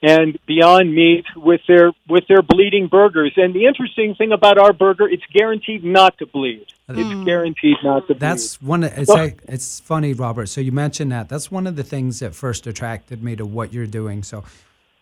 and 0.06 0.38
Beyond 0.46 0.94
Meat 0.94 1.24
with 1.34 1.62
their 1.66 1.90
with 2.08 2.24
their 2.28 2.42
bleeding 2.42 2.86
burgers. 2.86 3.32
And 3.36 3.52
the 3.52 3.66
interesting 3.66 4.14
thing 4.14 4.30
about 4.30 4.56
our 4.56 4.72
burger, 4.72 5.08
it's 5.08 5.24
guaranteed 5.32 5.82
not 5.82 6.16
to 6.18 6.26
bleed. 6.26 6.66
It's 6.88 6.98
mm. 6.98 7.24
guaranteed 7.24 7.78
not 7.82 8.06
to 8.06 8.14
That's 8.14 8.58
bleed. 8.58 8.68
one. 8.68 8.84
It's 8.84 9.08
like, 9.08 9.42
it's 9.48 9.80
funny, 9.80 10.12
Robert. 10.12 10.46
So 10.46 10.60
you 10.60 10.70
mentioned 10.70 11.10
that. 11.10 11.28
That's 11.28 11.50
one 11.50 11.66
of 11.66 11.74
the 11.74 11.82
things 11.82 12.20
that 12.20 12.36
first 12.36 12.68
attracted 12.68 13.24
me 13.24 13.34
to 13.34 13.44
what 13.44 13.72
you're 13.72 13.88
doing. 13.88 14.22
So 14.22 14.44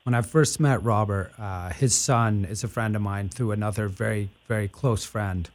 when 0.05 0.15
I 0.15 0.23
first 0.23 0.59
met 0.59 0.83
Robert, 0.83 1.33
uh, 1.39 1.71
his 1.71 1.95
son 1.95 2.47
is 2.47 2.65
a 2.65 2.69
friend 2.69 2.97
of 2.97 3.03
mine 3.03 3.29
through 3.29 3.51
another 3.53 3.89
very 3.89 4.31
very 4.49 4.69
close 4.69 5.05
friend. 5.05 5.51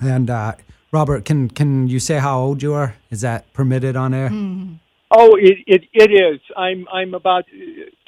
And 0.00 0.30
uh, 0.30 0.54
Robert, 0.90 1.26
can 1.26 1.50
can 1.50 1.88
you 1.88 2.00
say 2.00 2.18
how 2.18 2.40
old 2.40 2.62
you 2.62 2.72
are? 2.72 2.96
Is 3.10 3.20
that 3.20 3.52
permitted 3.52 3.96
on 3.96 4.14
air? 4.14 4.30
Mm. 4.30 4.78
Oh, 5.14 5.36
it, 5.36 5.58
it 5.66 5.82
it 5.92 6.10
is. 6.10 6.40
I'm 6.56 6.88
I'm 6.92 7.12
about 7.14 7.44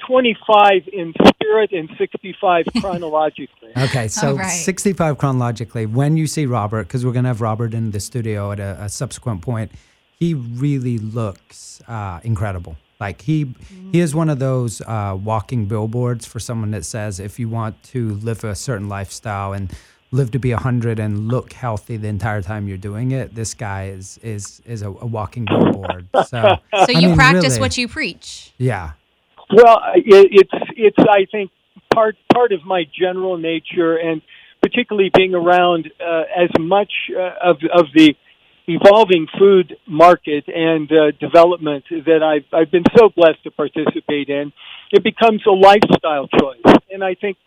25 0.07 0.87
in 0.91 1.13
spirit 1.29 1.71
and 1.71 1.89
65 1.97 2.65
chronologically. 2.81 3.71
okay, 3.77 4.07
so 4.07 4.35
right. 4.35 4.49
65 4.49 5.17
chronologically. 5.17 5.85
When 5.85 6.17
you 6.17 6.25
see 6.25 6.45
Robert, 6.47 6.87
because 6.87 7.05
we're 7.05 7.11
gonna 7.11 7.27
have 7.27 7.41
Robert 7.41 7.73
in 7.73 7.91
the 7.91 7.99
studio 7.99 8.51
at 8.51 8.59
a, 8.59 8.83
a 8.83 8.89
subsequent 8.89 9.41
point, 9.41 9.71
he 10.19 10.33
really 10.33 10.97
looks 10.97 11.81
uh, 11.87 12.21
incredible. 12.23 12.75
Like 12.99 13.21
he 13.21 13.45
mm. 13.45 13.91
he 13.91 13.99
is 13.99 14.15
one 14.15 14.29
of 14.29 14.39
those 14.39 14.81
uh, 14.81 15.17
walking 15.21 15.65
billboards 15.65 16.25
for 16.25 16.39
someone 16.39 16.71
that 16.71 16.85
says 16.85 17.19
if 17.19 17.39
you 17.39 17.49
want 17.49 17.81
to 17.83 18.15
live 18.15 18.43
a 18.43 18.55
certain 18.55 18.89
lifestyle 18.89 19.53
and 19.53 19.71
live 20.15 20.31
to 20.31 20.39
be 20.39 20.53
100 20.53 20.99
and 20.99 21.27
look 21.27 21.53
healthy 21.53 21.97
the 21.97 22.07
entire 22.07 22.41
time 22.41 22.67
you're 22.67 22.77
doing 22.77 23.11
it 23.11 23.35
this 23.35 23.53
guy 23.53 23.87
is 23.87 24.19
is 24.23 24.61
is 24.65 24.81
a, 24.81 24.87
a 24.87 25.05
walking 25.05 25.45
billboard. 25.45 26.07
So 26.13 26.23
so 26.31 26.57
I 26.73 26.85
you 26.91 27.09
mean, 27.09 27.15
practice 27.15 27.43
really, 27.43 27.59
what 27.59 27.77
you 27.77 27.87
preach. 27.87 28.53
Yeah. 28.57 28.91
Well 29.53 29.79
it, 29.95 30.27
it's 30.31 30.71
it's 30.75 31.09
i 31.09 31.25
think 31.31 31.51
part 31.93 32.15
part 32.33 32.51
of 32.51 32.65
my 32.65 32.83
general 32.97 33.37
nature 33.37 33.97
and 33.97 34.21
particularly 34.61 35.11
being 35.15 35.35
around 35.35 35.91
uh, 35.99 36.23
as 36.35 36.49
much 36.59 36.91
uh, 37.15 37.49
of 37.49 37.57
of 37.73 37.85
the 37.93 38.15
evolving 38.67 39.27
food 39.37 39.77
market 39.87 40.45
and 40.47 40.91
uh, 40.91 41.11
development 41.19 41.83
that 41.89 42.23
I've 42.23 42.51
I've 42.51 42.71
been 42.71 42.85
so 42.97 43.09
blessed 43.09 43.43
to 43.43 43.51
participate 43.51 44.29
in 44.29 44.51
it 44.91 45.03
becomes 45.03 45.41
a 45.45 45.51
lifestyle 45.51 46.27
choice. 46.27 46.77
And 46.91 47.03
I 47.03 47.15
think 47.15 47.37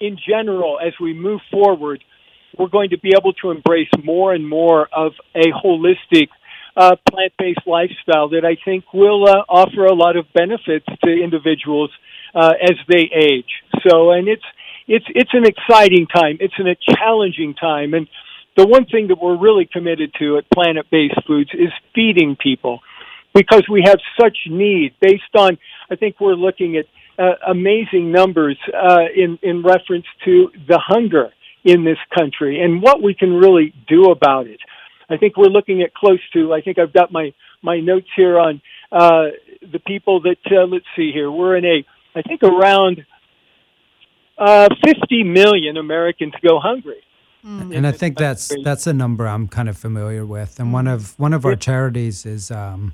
in 0.00 0.18
general, 0.28 0.78
as 0.84 0.92
we 1.00 1.12
move 1.12 1.40
forward, 1.50 2.02
we're 2.58 2.68
going 2.68 2.90
to 2.90 2.98
be 2.98 3.12
able 3.16 3.32
to 3.34 3.50
embrace 3.50 3.90
more 4.02 4.34
and 4.34 4.48
more 4.48 4.88
of 4.92 5.12
a 5.34 5.46
holistic 5.64 6.28
uh, 6.76 6.96
plant-based 7.10 7.66
lifestyle 7.66 8.28
that 8.30 8.44
I 8.44 8.56
think 8.64 8.84
will 8.92 9.28
uh, 9.28 9.42
offer 9.48 9.84
a 9.84 9.94
lot 9.94 10.16
of 10.16 10.26
benefits 10.32 10.86
to 11.04 11.10
individuals 11.10 11.90
uh, 12.34 12.52
as 12.62 12.76
they 12.88 13.10
age. 13.14 13.50
So, 13.86 14.12
and 14.12 14.28
it's 14.28 14.44
it's 14.86 15.06
it's 15.08 15.30
an 15.32 15.44
exciting 15.44 16.06
time. 16.06 16.38
It's 16.40 16.54
an, 16.58 16.68
a 16.68 16.76
challenging 16.94 17.54
time, 17.54 17.94
and 17.94 18.08
the 18.56 18.66
one 18.66 18.86
thing 18.86 19.08
that 19.08 19.18
we're 19.20 19.38
really 19.38 19.68
committed 19.70 20.12
to 20.18 20.38
at 20.38 20.50
Planet 20.50 20.86
Based 20.90 21.20
Foods 21.26 21.50
is 21.54 21.70
feeding 21.94 22.36
people 22.36 22.80
because 23.34 23.64
we 23.70 23.82
have 23.84 23.98
such 24.20 24.36
need 24.48 24.94
based 25.00 25.34
on. 25.36 25.58
I 25.90 25.96
think 25.96 26.20
we're 26.20 26.34
looking 26.34 26.76
at 26.76 26.86
uh, 27.18 27.34
amazing 27.48 28.12
numbers 28.12 28.58
uh, 28.72 29.04
in 29.14 29.38
in 29.42 29.62
reference 29.62 30.06
to 30.24 30.50
the 30.68 30.78
hunger 30.78 31.30
in 31.64 31.84
this 31.84 31.98
country 32.16 32.60
and 32.62 32.82
what 32.82 33.02
we 33.02 33.14
can 33.14 33.34
really 33.34 33.74
do 33.88 34.04
about 34.10 34.46
it. 34.46 34.60
I 35.08 35.16
think 35.16 35.36
we're 35.36 35.46
looking 35.46 35.82
at 35.82 35.92
close 35.92 36.20
to. 36.32 36.52
I 36.52 36.60
think 36.60 36.78
I've 36.78 36.92
got 36.92 37.12
my 37.12 37.32
my 37.62 37.80
notes 37.80 38.06
here 38.16 38.38
on 38.38 38.62
uh, 38.92 39.26
the 39.60 39.80
people 39.86 40.20
that. 40.22 40.38
Uh, 40.50 40.66
let's 40.66 40.84
see 40.96 41.10
here. 41.12 41.30
We're 41.30 41.56
in 41.56 41.64
a. 41.64 41.84
I 42.14 42.22
think 42.22 42.42
around 42.42 43.04
uh, 44.38 44.68
50 44.84 45.24
million 45.24 45.76
Americans 45.76 46.32
go 46.42 46.58
hungry. 46.58 47.02
Mm. 47.44 47.74
And 47.76 47.86
I 47.86 47.92
think 47.92 48.18
that's 48.18 48.52
that's 48.64 48.86
a 48.86 48.92
number 48.92 49.26
I'm 49.26 49.48
kind 49.48 49.68
of 49.68 49.76
familiar 49.76 50.26
with. 50.26 50.60
And 50.60 50.72
one 50.72 50.86
of 50.86 51.18
one 51.18 51.32
of 51.32 51.44
our 51.44 51.56
charities 51.56 52.26
is 52.26 52.50
um, 52.50 52.92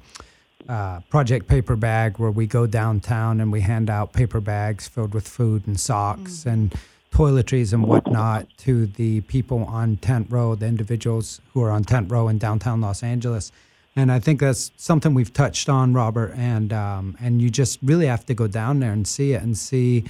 uh, 0.69 1.01
Project 1.11 1.49
Paper 1.49 1.77
Bag, 1.77 2.19
where 2.19 2.31
we 2.31 2.47
go 2.47 2.67
downtown 2.67 3.41
and 3.41 3.51
we 3.51 3.61
hand 3.63 3.91
out 3.91 4.13
paper 4.13 4.41
bags 4.41 4.87
filled 4.87 5.15
with 5.15 5.27
food 5.27 5.67
and 5.67 5.79
socks 5.79 6.45
mm. 6.45 6.53
and 6.53 6.75
toiletries 7.17 7.73
and 7.73 7.83
whatnot 7.83 8.47
to 8.59 8.85
the 8.85 9.23
people 9.23 9.65
on 9.65 9.97
Tent 9.97 10.27
Row, 10.29 10.55
the 10.55 10.67
individuals 10.67 11.41
who 11.55 11.63
are 11.63 11.71
on 11.71 11.83
Tent 11.83 12.13
Row 12.13 12.29
in 12.29 12.37
downtown 12.37 12.83
Los 12.83 13.03
Angeles. 13.03 13.53
And 13.99 14.13
I 14.13 14.21
think 14.21 14.41
that's 14.41 14.71
something 14.77 15.15
we've 15.15 15.33
touched 15.33 15.71
on, 15.71 15.95
Robert. 15.95 16.35
And 16.37 16.75
um, 16.75 17.17
and 17.19 17.41
you 17.41 17.49
just 17.49 17.79
really 17.83 18.05
have 18.05 18.27
to 18.27 18.35
go 18.35 18.47
down 18.47 18.81
there 18.81 18.93
and 18.93 19.09
see 19.09 19.33
it 19.33 19.43
and 19.43 19.57
see 19.57 20.05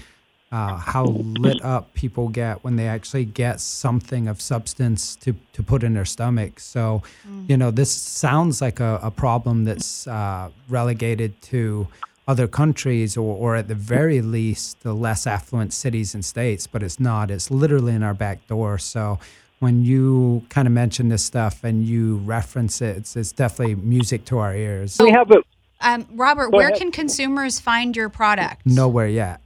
uh, 0.51 0.79
how 0.79 1.05
lit 1.05 1.65
up 1.65 1.95
people 1.95 2.29
get 2.29 2.65
when 2.65 2.75
they 2.75 2.89
actually 2.89 3.25
get 3.25 3.61
something 3.61 4.27
of 4.27 4.41
substance 4.41 5.15
to, 5.17 5.37
to 5.53 5.63
put 5.63 5.85
in 5.85 5.95
their 5.95 6.05
stomach. 6.05 6.59
So, 6.59 7.03
mm. 7.29 7.49
you 7.49 7.57
know, 7.57 7.71
this 7.71 7.93
sounds 7.93 8.61
like 8.61 8.81
a, 8.81 8.99
a 9.01 9.13
problem 9.13 9.65
that's 9.65 10.09
uh, 10.09 10.51
relegated 10.69 11.41
to 11.43 11.87
other 12.27 12.49
countries 12.49 13.17
or, 13.17 13.37
or 13.37 13.57
at 13.57 13.69
the 13.69 13.75
very 13.75 14.21
least 14.21 14.83
the 14.83 14.93
less 14.93 15.27
affluent 15.27 15.73
cities 15.73 16.15
and 16.15 16.25
states, 16.25 16.67
but 16.67 16.83
it's 16.83 16.99
not. 16.99 17.31
It's 17.31 17.51
literally 17.51 17.95
in 17.95 18.03
our 18.03 18.15
back 18.15 18.47
door. 18.49 18.79
So, 18.79 19.19
when 19.59 19.85
you 19.85 20.45
kind 20.51 20.69
of 20.69 20.73
mention 20.73 21.09
this 21.09 21.25
stuff 21.25 21.65
and 21.65 21.87
you 21.87 22.17
reference 22.19 22.83
it, 22.83 22.99
it's, 22.99 23.17
it's 23.17 23.33
definitely 23.33 23.75
music 23.77 24.27
to 24.27 24.39
our 24.39 24.55
ears. 24.55 24.99
We 25.01 25.11
have 25.13 25.31
a 25.31 25.43
um, 25.81 26.07
Robert, 26.13 26.51
where 26.51 26.71
can 26.73 26.91
consumers 26.91 27.61
find 27.61 27.97
your 27.97 28.09
product? 28.09 28.63
Nowhere 28.65 29.09
yet. 29.09 29.41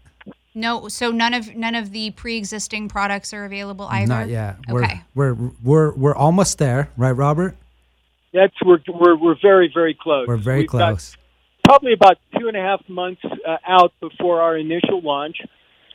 No, 0.54 0.88
so 0.88 1.10
none 1.10 1.32
of 1.32 1.54
none 1.54 1.74
of 1.74 1.92
the 1.92 2.10
pre-existing 2.10 2.88
products 2.88 3.32
are 3.32 3.44
available 3.44 3.86
either. 3.86 4.08
Not 4.08 4.28
yet. 4.28 4.56
Okay. 4.68 5.02
We're 5.14 5.34
we're 5.34 5.52
we're, 5.62 5.94
we're 5.94 6.14
almost 6.14 6.58
there, 6.58 6.90
right, 6.96 7.12
Robert? 7.12 7.56
That's 8.32 8.54
we're 8.64 8.78
we're 8.88 9.16
we're 9.16 9.36
very 9.40 9.70
very 9.72 9.96
close. 10.00 10.26
We're 10.26 10.36
very 10.36 10.60
We've 10.60 10.68
close. 10.68 11.16
Probably 11.70 11.92
about 11.92 12.18
two 12.36 12.48
and 12.48 12.56
a 12.56 12.60
half 12.60 12.80
months 12.88 13.22
uh, 13.24 13.56
out 13.64 13.92
before 14.00 14.40
our 14.40 14.56
initial 14.56 15.00
launch, 15.00 15.36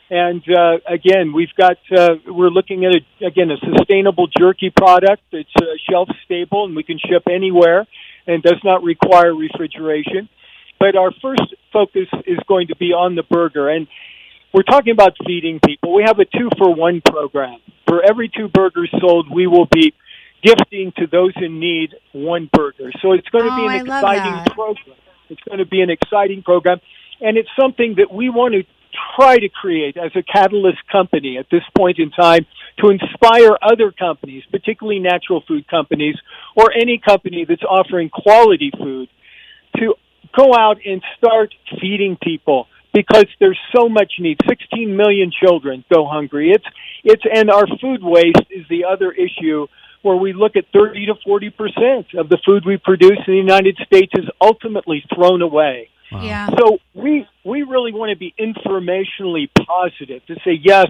and 0.08 0.42
uh, 0.48 0.78
again, 0.88 1.34
we've 1.34 1.54
got 1.54 1.76
uh, 1.94 2.14
we're 2.26 2.48
looking 2.48 2.86
at 2.86 2.92
a, 2.94 3.26
again 3.26 3.50
a 3.50 3.58
sustainable 3.58 4.26
jerky 4.38 4.70
product 4.74 5.20
that's 5.30 5.54
uh, 5.60 5.64
shelf 5.86 6.08
stable 6.24 6.64
and 6.64 6.74
we 6.74 6.82
can 6.82 6.98
ship 6.98 7.24
anywhere 7.30 7.86
and 8.26 8.42
does 8.42 8.58
not 8.64 8.84
require 8.84 9.34
refrigeration. 9.34 10.30
But 10.80 10.96
our 10.96 11.12
first 11.20 11.44
focus 11.74 12.08
is 12.26 12.38
going 12.48 12.68
to 12.68 12.76
be 12.76 12.94
on 12.94 13.14
the 13.14 13.24
burger 13.24 13.68
and 13.68 13.86
we're 14.54 14.62
talking 14.62 14.92
about 14.92 15.12
feeding 15.26 15.60
people. 15.62 15.92
We 15.92 16.04
have 16.06 16.18
a 16.20 16.24
two 16.24 16.48
for 16.56 16.74
one 16.74 17.02
program. 17.04 17.58
For 17.86 18.02
every 18.02 18.30
two 18.34 18.48
burgers 18.48 18.90
sold, 18.98 19.28
we 19.30 19.46
will 19.46 19.68
be 19.70 19.92
gifting 20.42 20.94
to 20.96 21.06
those 21.06 21.34
in 21.36 21.60
need 21.60 21.94
one 22.12 22.48
burger. 22.50 22.92
So 23.02 23.12
it's 23.12 23.28
going 23.28 23.44
to 23.44 23.52
oh, 23.52 23.56
be 23.56 23.64
an 23.66 23.90
I 23.90 23.96
exciting 23.98 24.54
program. 24.54 24.96
It's 25.28 25.40
going 25.48 25.58
to 25.58 25.66
be 25.66 25.80
an 25.80 25.90
exciting 25.90 26.42
program. 26.42 26.80
And 27.20 27.36
it's 27.36 27.48
something 27.58 27.94
that 27.98 28.12
we 28.12 28.28
want 28.28 28.54
to 28.54 28.62
try 29.16 29.38
to 29.38 29.48
create 29.48 29.96
as 29.96 30.10
a 30.14 30.22
catalyst 30.22 30.78
company 30.90 31.38
at 31.38 31.46
this 31.50 31.62
point 31.76 31.98
in 31.98 32.10
time 32.10 32.46
to 32.78 32.90
inspire 32.90 33.56
other 33.62 33.92
companies, 33.92 34.42
particularly 34.50 34.98
natural 34.98 35.42
food 35.46 35.66
companies 35.68 36.16
or 36.54 36.72
any 36.72 37.00
company 37.04 37.44
that's 37.48 37.62
offering 37.62 38.08
quality 38.10 38.70
food 38.76 39.08
to 39.76 39.94
go 40.36 40.54
out 40.54 40.78
and 40.84 41.02
start 41.18 41.54
feeding 41.80 42.16
people 42.22 42.66
because 42.92 43.26
there's 43.40 43.58
so 43.74 43.88
much 43.88 44.12
need. 44.18 44.38
16 44.48 44.96
million 44.96 45.30
children 45.30 45.84
go 45.92 46.06
hungry. 46.06 46.50
It's 46.50 46.64
it's 47.04 47.22
and 47.32 47.50
our 47.50 47.66
food 47.80 48.02
waste 48.02 48.46
is 48.50 48.66
the 48.68 48.84
other 48.84 49.12
issue 49.12 49.66
where 50.02 50.16
we 50.16 50.32
look 50.32 50.56
at 50.56 50.64
30 50.72 51.06
to 51.06 51.14
40 51.24 51.50
percent 51.50 52.06
of 52.16 52.28
the 52.28 52.38
food 52.44 52.64
we 52.66 52.76
produce 52.76 53.18
in 53.26 53.34
the 53.34 53.38
United 53.38 53.76
States 53.86 54.12
is 54.14 54.26
ultimately 54.40 55.04
thrown 55.14 55.42
away. 55.42 55.88
Wow. 56.12 56.22
Yeah. 56.22 56.48
So 56.58 56.78
we 56.94 57.26
we 57.44 57.62
really 57.62 57.92
want 57.92 58.10
to 58.10 58.16
be 58.16 58.34
informationally 58.38 59.48
positive 59.66 60.24
to 60.26 60.34
say 60.44 60.58
yes, 60.62 60.86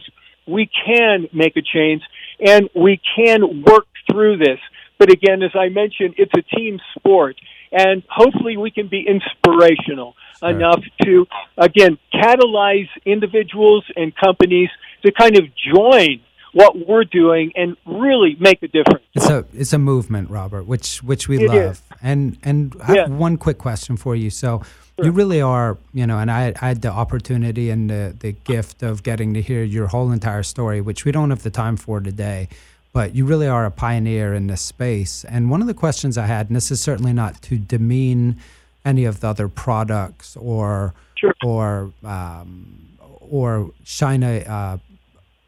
we 0.46 0.68
can 0.86 1.28
make 1.32 1.56
a 1.56 1.62
change 1.62 2.02
and 2.40 2.68
we 2.74 3.00
can 3.16 3.62
work 3.62 3.86
through 4.10 4.38
this. 4.38 4.58
But 4.98 5.10
again, 5.10 5.42
as 5.42 5.50
I 5.54 5.68
mentioned, 5.68 6.14
it's 6.18 6.32
a 6.36 6.56
team 6.56 6.78
sport 6.96 7.36
and 7.72 8.02
hopefully 8.08 8.56
we 8.56 8.70
can 8.70 8.88
be 8.88 9.06
inspirational 9.06 10.14
sure. 10.40 10.50
enough 10.50 10.82
to 11.02 11.26
again 11.58 11.98
catalyze 12.12 12.88
individuals 13.04 13.84
and 13.96 14.14
companies 14.16 14.68
to 15.04 15.12
kind 15.12 15.36
of 15.36 15.44
join 15.72 16.20
what 16.56 16.88
we're 16.88 17.04
doing 17.04 17.52
and 17.54 17.76
really 17.84 18.34
make 18.40 18.62
a 18.62 18.68
difference. 18.68 19.04
It's 19.14 19.28
a 19.28 19.44
it's 19.52 19.74
a 19.74 19.78
movement, 19.78 20.30
Robert, 20.30 20.66
which 20.66 21.02
which 21.02 21.28
we 21.28 21.44
it 21.44 21.48
love. 21.48 21.72
Is. 21.72 21.82
And 22.00 22.38
and 22.42 22.74
I 22.82 22.86
have 22.86 22.96
yeah. 22.96 23.08
one 23.08 23.36
quick 23.36 23.58
question 23.58 23.98
for 23.98 24.16
you. 24.16 24.30
So 24.30 24.62
sure. 24.96 25.04
you 25.04 25.10
really 25.10 25.42
are, 25.42 25.76
you 25.92 26.06
know, 26.06 26.18
and 26.18 26.30
I, 26.30 26.54
I 26.62 26.68
had 26.68 26.80
the 26.80 26.90
opportunity 26.90 27.68
and 27.68 27.90
the, 27.90 28.16
the 28.18 28.32
gift 28.32 28.82
of 28.82 29.02
getting 29.02 29.34
to 29.34 29.42
hear 29.42 29.62
your 29.64 29.88
whole 29.88 30.10
entire 30.10 30.42
story, 30.42 30.80
which 30.80 31.04
we 31.04 31.12
don't 31.12 31.28
have 31.28 31.42
the 31.42 31.50
time 31.50 31.76
for 31.76 32.00
today 32.00 32.48
but 32.92 33.14
you 33.14 33.26
really 33.26 33.46
are 33.46 33.66
a 33.66 33.70
pioneer 33.70 34.32
in 34.32 34.46
this 34.46 34.62
space. 34.62 35.22
And 35.26 35.50
one 35.50 35.60
of 35.60 35.66
the 35.66 35.74
questions 35.74 36.16
I 36.16 36.24
had, 36.24 36.46
and 36.46 36.56
this 36.56 36.70
is 36.70 36.80
certainly 36.80 37.12
not 37.12 37.42
to 37.42 37.58
demean 37.58 38.40
any 38.86 39.04
of 39.04 39.20
the 39.20 39.28
other 39.28 39.48
products 39.50 40.34
or 40.34 40.94
sure. 41.14 41.34
or 41.44 41.92
um, 42.02 42.96
or 43.20 43.70
shine 43.84 44.22
a 44.22 44.38
uh, 44.44 44.78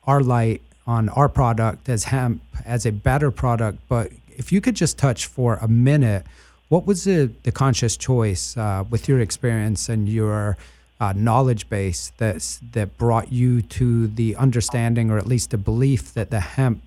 our 0.07 0.21
light 0.21 0.61
on 0.89 1.11
our 1.11 1.29
product 1.29 1.89
as 1.89 2.05
hemp 2.05 2.43
as 2.65 2.87
a 2.87 2.91
better 2.91 3.31
product. 3.31 3.79
But 3.89 4.11
if 4.31 4.51
you 4.51 4.61
could 4.61 4.75
just 4.75 4.97
touch 4.97 5.27
for 5.27 5.57
a 5.57 5.69
minute, 5.69 6.25
what 6.69 6.87
was 6.87 7.05
the, 7.05 7.31
the 7.43 7.53
conscious 7.53 7.97
choice 7.97 8.57
uh, 8.57 8.85
with 8.89 9.07
your 9.07 9.21
experience 9.21 9.91
and 9.91 10.09
your 10.09 10.57
uh, 10.99 11.13
knowledge 11.15 11.69
base 11.69 12.13
that 12.17 12.59
that 12.73 12.97
brought 12.97 13.31
you 13.31 13.63
to 13.63 14.09
the 14.09 14.35
understanding 14.37 15.11
or 15.11 15.19
at 15.19 15.27
least 15.27 15.51
the 15.51 15.59
belief 15.59 16.13
that 16.15 16.31
the 16.31 16.41
hemp 16.41 16.83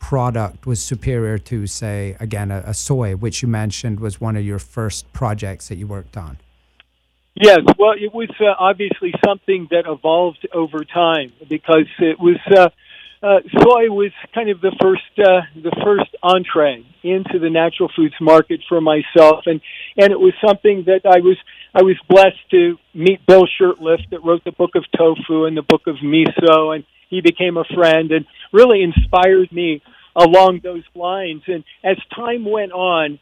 product 0.00 0.66
was 0.66 0.82
superior 0.82 1.38
to, 1.38 1.66
say, 1.66 2.16
again, 2.18 2.50
a, 2.50 2.62
a, 2.66 2.74
soy, 2.74 3.14
which 3.14 3.40
you 3.40 3.46
mentioned 3.46 4.00
was 4.00 4.20
one 4.20 4.36
of 4.36 4.44
your 4.44 4.58
first 4.58 5.10
projects 5.12 5.68
that 5.68 5.76
you 5.76 5.86
worked 5.86 6.16
on? 6.16 6.38
Yes, 7.34 7.60
well, 7.78 7.92
it 7.92 8.12
was 8.12 8.28
uh, 8.40 8.54
obviously 8.58 9.14
something 9.24 9.68
that 9.70 9.84
evolved 9.86 10.46
over 10.52 10.84
time 10.84 11.32
because 11.48 11.86
it 12.00 12.18
was 12.18 12.36
uh, 13.22 13.38
soy 13.60 13.88
was 13.88 14.10
kind 14.34 14.50
of 14.50 14.60
the 14.60 14.74
first 14.80 15.02
uh, 15.18 15.42
the 15.54 15.70
first 15.84 16.10
entree 16.22 16.84
into 17.04 17.38
the 17.38 17.50
natural 17.50 17.88
foods 17.94 18.14
market 18.20 18.60
for 18.68 18.80
myself, 18.80 19.44
and 19.46 19.60
and 19.96 20.10
it 20.10 20.18
was 20.18 20.32
something 20.44 20.84
that 20.86 21.02
I 21.04 21.20
was 21.20 21.36
I 21.74 21.82
was 21.82 21.96
blessed 22.08 22.50
to 22.50 22.76
meet 22.94 23.24
Bill 23.26 23.46
Shurtleff 23.60 24.10
that 24.10 24.24
wrote 24.24 24.42
the 24.44 24.52
book 24.52 24.72
of 24.74 24.84
tofu 24.96 25.44
and 25.44 25.56
the 25.56 25.62
book 25.62 25.82
of 25.86 25.96
miso, 25.96 26.74
and 26.74 26.84
he 27.10 27.20
became 27.20 27.56
a 27.56 27.64
friend 27.74 28.10
and 28.10 28.26
really 28.52 28.82
inspired 28.82 29.52
me 29.52 29.82
along 30.16 30.60
those 30.62 30.84
lines. 30.94 31.42
And 31.46 31.62
as 31.84 31.96
time 32.14 32.44
went 32.44 32.72
on, 32.72 33.20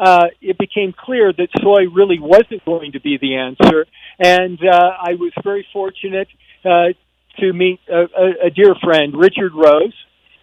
uh, 0.00 0.28
it 0.40 0.56
became 0.58 0.94
clear 0.96 1.32
that 1.32 1.48
soy 1.60 1.84
really 1.92 2.18
wasn't 2.18 2.64
going 2.64 2.92
to 2.92 3.00
be 3.00 3.18
the 3.20 3.36
answer. 3.36 3.86
And 4.18 4.58
uh, 4.62 4.90
I 4.98 5.14
was 5.14 5.32
very 5.44 5.66
fortunate 5.72 6.28
uh, 6.64 6.94
to 7.40 7.52
meet 7.52 7.80
a, 7.88 8.02
a, 8.02 8.46
a 8.46 8.50
dear 8.50 8.74
friend, 8.82 9.14
Richard 9.16 9.52
Rose, 9.54 9.94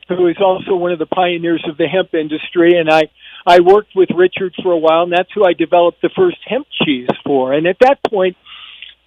who 0.08 0.28
is 0.28 0.38
also 0.40 0.76
one 0.76 0.92
of 0.92 1.00
the 1.00 1.06
pioneers 1.06 1.64
of 1.70 1.78
the 1.78 1.88
hemp 1.88 2.14
industry. 2.14 2.78
And 2.78 2.90
I, 2.90 3.04
I 3.46 3.60
worked 3.60 3.96
with 3.96 4.10
Richard 4.16 4.54
for 4.62 4.72
a 4.72 4.78
while, 4.78 5.04
and 5.04 5.12
that's 5.12 5.30
who 5.34 5.46
I 5.46 5.54
developed 5.54 6.02
the 6.02 6.10
first 6.16 6.38
hemp 6.46 6.68
cheese 6.84 7.10
for. 7.24 7.54
And 7.54 7.68
at 7.68 7.78
that 7.82 8.00
point, 8.04 8.36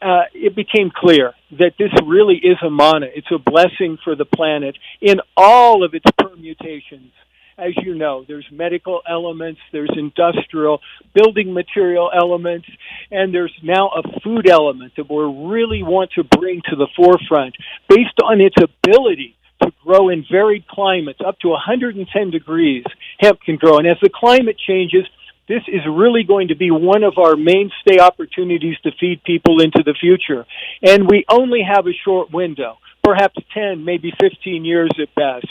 uh, 0.01 0.25
it 0.35 0.57
became 0.57 0.91
clear 0.95 1.33
that 1.53 1.75
this 1.79 1.91
really 2.05 2.37
is 2.37 2.57
a 2.65 2.71
mana. 2.71 3.07
It's 3.15 3.31
a 3.31 3.39
blessing 3.39 3.99
for 4.03 4.17
the 4.17 4.25
planet 4.25 4.77
in 5.01 5.21
all 5.37 5.85
of 5.85 5.95
its 5.95 6.07
permutations. 6.19 7.13
As 7.59 7.73
you 7.83 7.95
know, 7.95 8.25
there's 8.27 8.47
medical 8.51 9.03
elements, 9.09 9.61
there's 9.73 9.93
industrial, 9.97 10.81
building 11.15 11.53
material 11.53 12.11
elements, 12.15 12.67
and 13.11 13.35
there's 13.35 13.55
now 13.63 13.91
a 13.91 14.21
food 14.21 14.49
element 14.49 14.95
that 14.97 15.11
we 15.11 15.23
really 15.23 15.83
want 15.83 16.11
to 16.13 16.25
bring 16.25 16.63
to 16.71 16.77
the 16.77 16.89
forefront 16.97 17.55
based 17.89 18.19
on 18.25 18.41
its 18.41 18.57
ability 18.57 19.37
to 19.63 19.71
grow 19.85 20.09
in 20.09 20.25
varied 20.31 20.67
climates 20.67 21.21
up 21.25 21.39
to 21.41 21.49
110 21.49 22.31
degrees. 22.31 22.85
Hemp 23.21 23.41
can 23.43 23.57
grow, 23.57 23.79
and 23.79 23.87
as 23.87 23.99
the 24.01 24.11
climate 24.13 24.57
changes, 24.59 25.05
this 25.49 25.63
is 25.69 25.83
really 25.87 26.23
going 26.23 26.49
to 26.49 26.57
be 26.57 26.71
one 26.71 27.03
of 27.05 27.19
our 27.19 27.37
mainstay 27.37 27.99
opportunities 28.01 28.77
to 28.85 28.91
feed 28.99 29.23
people 29.25 29.61
into 29.61 29.83
the 29.85 29.95
future. 30.01 30.47
And 30.83 31.09
we 31.09 31.25
only 31.29 31.63
have 31.63 31.87
a 31.87 31.93
short 32.05 32.33
window, 32.33 32.79
perhaps 33.03 33.37
10, 33.53 33.85
maybe 33.85 34.13
15 34.21 34.65
years 34.65 34.91
at 35.01 35.15
best, 35.15 35.49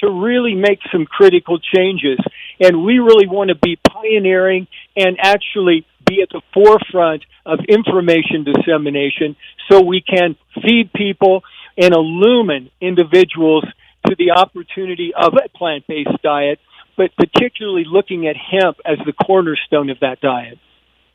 to 0.00 0.10
really 0.10 0.54
make 0.54 0.80
some 0.92 1.06
critical 1.06 1.58
changes. 1.58 2.18
And 2.58 2.84
we 2.84 2.98
really 2.98 3.26
want 3.26 3.48
to 3.48 3.54
be 3.54 3.76
pioneering 3.76 4.66
and 4.96 5.16
actually 5.20 5.86
be 6.06 6.22
at 6.22 6.28
the 6.30 6.42
forefront 6.52 7.22
of 7.46 7.60
information 7.68 8.44
dissemination 8.44 9.36
so 9.70 9.80
we 9.80 10.02
can 10.02 10.36
feed 10.62 10.92
people 10.92 11.42
and 11.76 11.94
illumine 11.94 12.70
individuals 12.80 13.64
to 14.06 14.16
the 14.16 14.32
opportunity 14.32 15.12
of 15.14 15.34
a 15.34 15.48
plant 15.56 15.86
based 15.86 16.22
diet 16.22 16.58
but 17.00 17.16
particularly 17.16 17.84
looking 17.86 18.26
at 18.26 18.36
hemp 18.36 18.76
as 18.84 18.98
the 19.06 19.12
cornerstone 19.14 19.88
of 19.88 19.98
that 20.00 20.20
diet. 20.20 20.58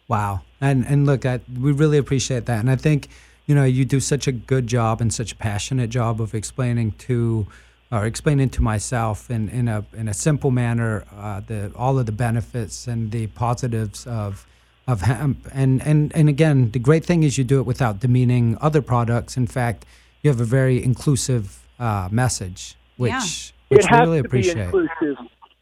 Wow. 0.08 0.42
And 0.60 0.84
and 0.88 1.06
look, 1.06 1.28
I, 1.28 1.42
we 1.62 1.72
really 1.72 2.00
appreciate 2.00 2.48
that. 2.48 2.60
And 2.60 2.72
I 2.72 2.76
think, 2.76 3.08
you 3.46 3.54
know, 3.54 3.66
you 3.66 3.86
do 3.86 4.00
such 4.00 4.28
a 4.28 4.32
good 4.32 4.66
job 4.66 5.00
and 5.00 5.14
such 5.14 5.34
a 5.34 5.36
passionate 5.36 5.92
job 5.92 6.20
of 6.20 6.34
explaining 6.34 6.94
to 6.94 7.46
or 7.92 8.06
explaining 8.06 8.50
to 8.50 8.62
myself 8.62 9.30
in, 9.30 9.50
in 9.50 9.68
a 9.68 9.86
in 9.94 10.08
a 10.08 10.14
simple 10.14 10.52
manner 10.52 11.06
uh, 11.16 11.42
the 11.46 11.72
all 11.76 12.00
of 12.00 12.06
the 12.06 12.12
benefits 12.12 12.88
and 12.88 13.12
the 13.12 13.28
positives 13.28 14.06
of 14.08 14.46
of 14.88 15.02
hemp. 15.02 15.48
And, 15.54 15.82
and 15.82 16.16
and 16.16 16.30
again, 16.30 16.72
the 16.72 16.80
great 16.80 17.06
thing 17.06 17.24
is 17.24 17.38
you 17.38 17.44
do 17.44 17.60
it 17.60 17.66
without 17.66 18.00
demeaning 18.00 18.58
other 18.62 18.82
products. 18.82 19.38
In 19.38 19.48
fact, 19.48 19.86
you 20.22 20.30
have 20.30 20.42
a 20.42 20.46
very 20.46 20.84
inclusive 20.84 21.64
uh, 21.80 22.10
message, 22.12 22.76
which 22.98 23.12
yeah. 23.12 23.76
which 23.78 23.86
it 23.86 23.92
really 23.92 24.22
to 24.22 24.28
appreciate. 24.28 24.72
Be 24.72 24.78
inclusive 24.80 25.18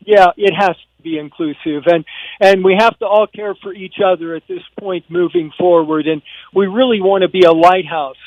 yeah, 0.06 0.28
it 0.38 0.54
has 0.54 0.76
to 0.76 1.04
be 1.04 1.18
inclusive, 1.18 1.84
and 1.86 2.06
and 2.40 2.64
we 2.64 2.76
have 2.80 2.98
to 3.00 3.06
all 3.06 3.28
care 3.28 3.56
for 3.56 3.74
each 3.74 3.96
other 4.06 4.36
at 4.36 4.44
this 4.48 4.64
point 4.80 5.06
moving 5.10 5.52
forward, 5.58 6.08
and 6.08 6.22
we 6.54 6.68
really 6.68 7.02
want 7.02 7.22
to 7.24 7.30
be 7.30 7.44
a 7.44 7.52
lighthouse 7.52 8.18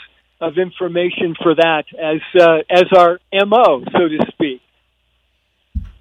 of 0.40 0.59
information 0.59 1.35
for 1.42 1.55
that 1.55 1.85
as 1.99 2.20
uh, 2.40 2.59
as 2.70 2.85
our 2.96 3.18
mo, 3.46 3.85
so 3.92 4.09
to 4.09 4.18
speak. 4.33 4.61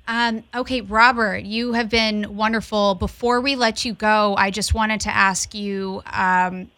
Um, 0.08 0.44
okay, 0.54 0.82
Robert, 0.82 1.46
you 1.46 1.74
have 1.74 1.90
been 1.90 2.36
wonderful. 2.36 2.96
Before 2.96 3.42
we 3.42 3.56
let 3.56 3.86
you 3.86 3.94
go, 3.94 4.36
I 4.38 4.52
just 4.52 4.74
wanted 4.74 5.02
to 5.02 5.16
ask 5.16 5.54
you. 5.54 6.02
Um, 6.12 6.72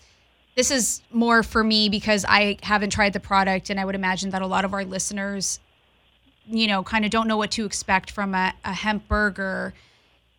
this 0.56 0.72
is 0.72 1.04
more 1.12 1.44
for 1.44 1.64
me 1.64 1.88
because 1.88 2.26
I 2.28 2.58
haven't 2.64 2.90
tried 2.90 3.14
the 3.14 3.20
product, 3.20 3.70
and 3.70 3.80
I 3.80 3.86
would 3.86 3.94
imagine 3.94 4.32
that 4.32 4.42
a 4.42 4.48
lot 4.48 4.66
of 4.66 4.74
our 4.74 4.84
listeners 4.84 5.60
you 6.50 6.68
know, 6.68 6.84
kind 6.84 7.06
of 7.06 7.12
don't 7.12 7.28
know 7.28 7.38
what 7.38 7.52
to 7.52 7.66
expect 7.66 8.12
from 8.12 8.34
a, 8.34 8.54
a 8.64 8.74
hemp 8.74 9.08
burger. 9.08 9.74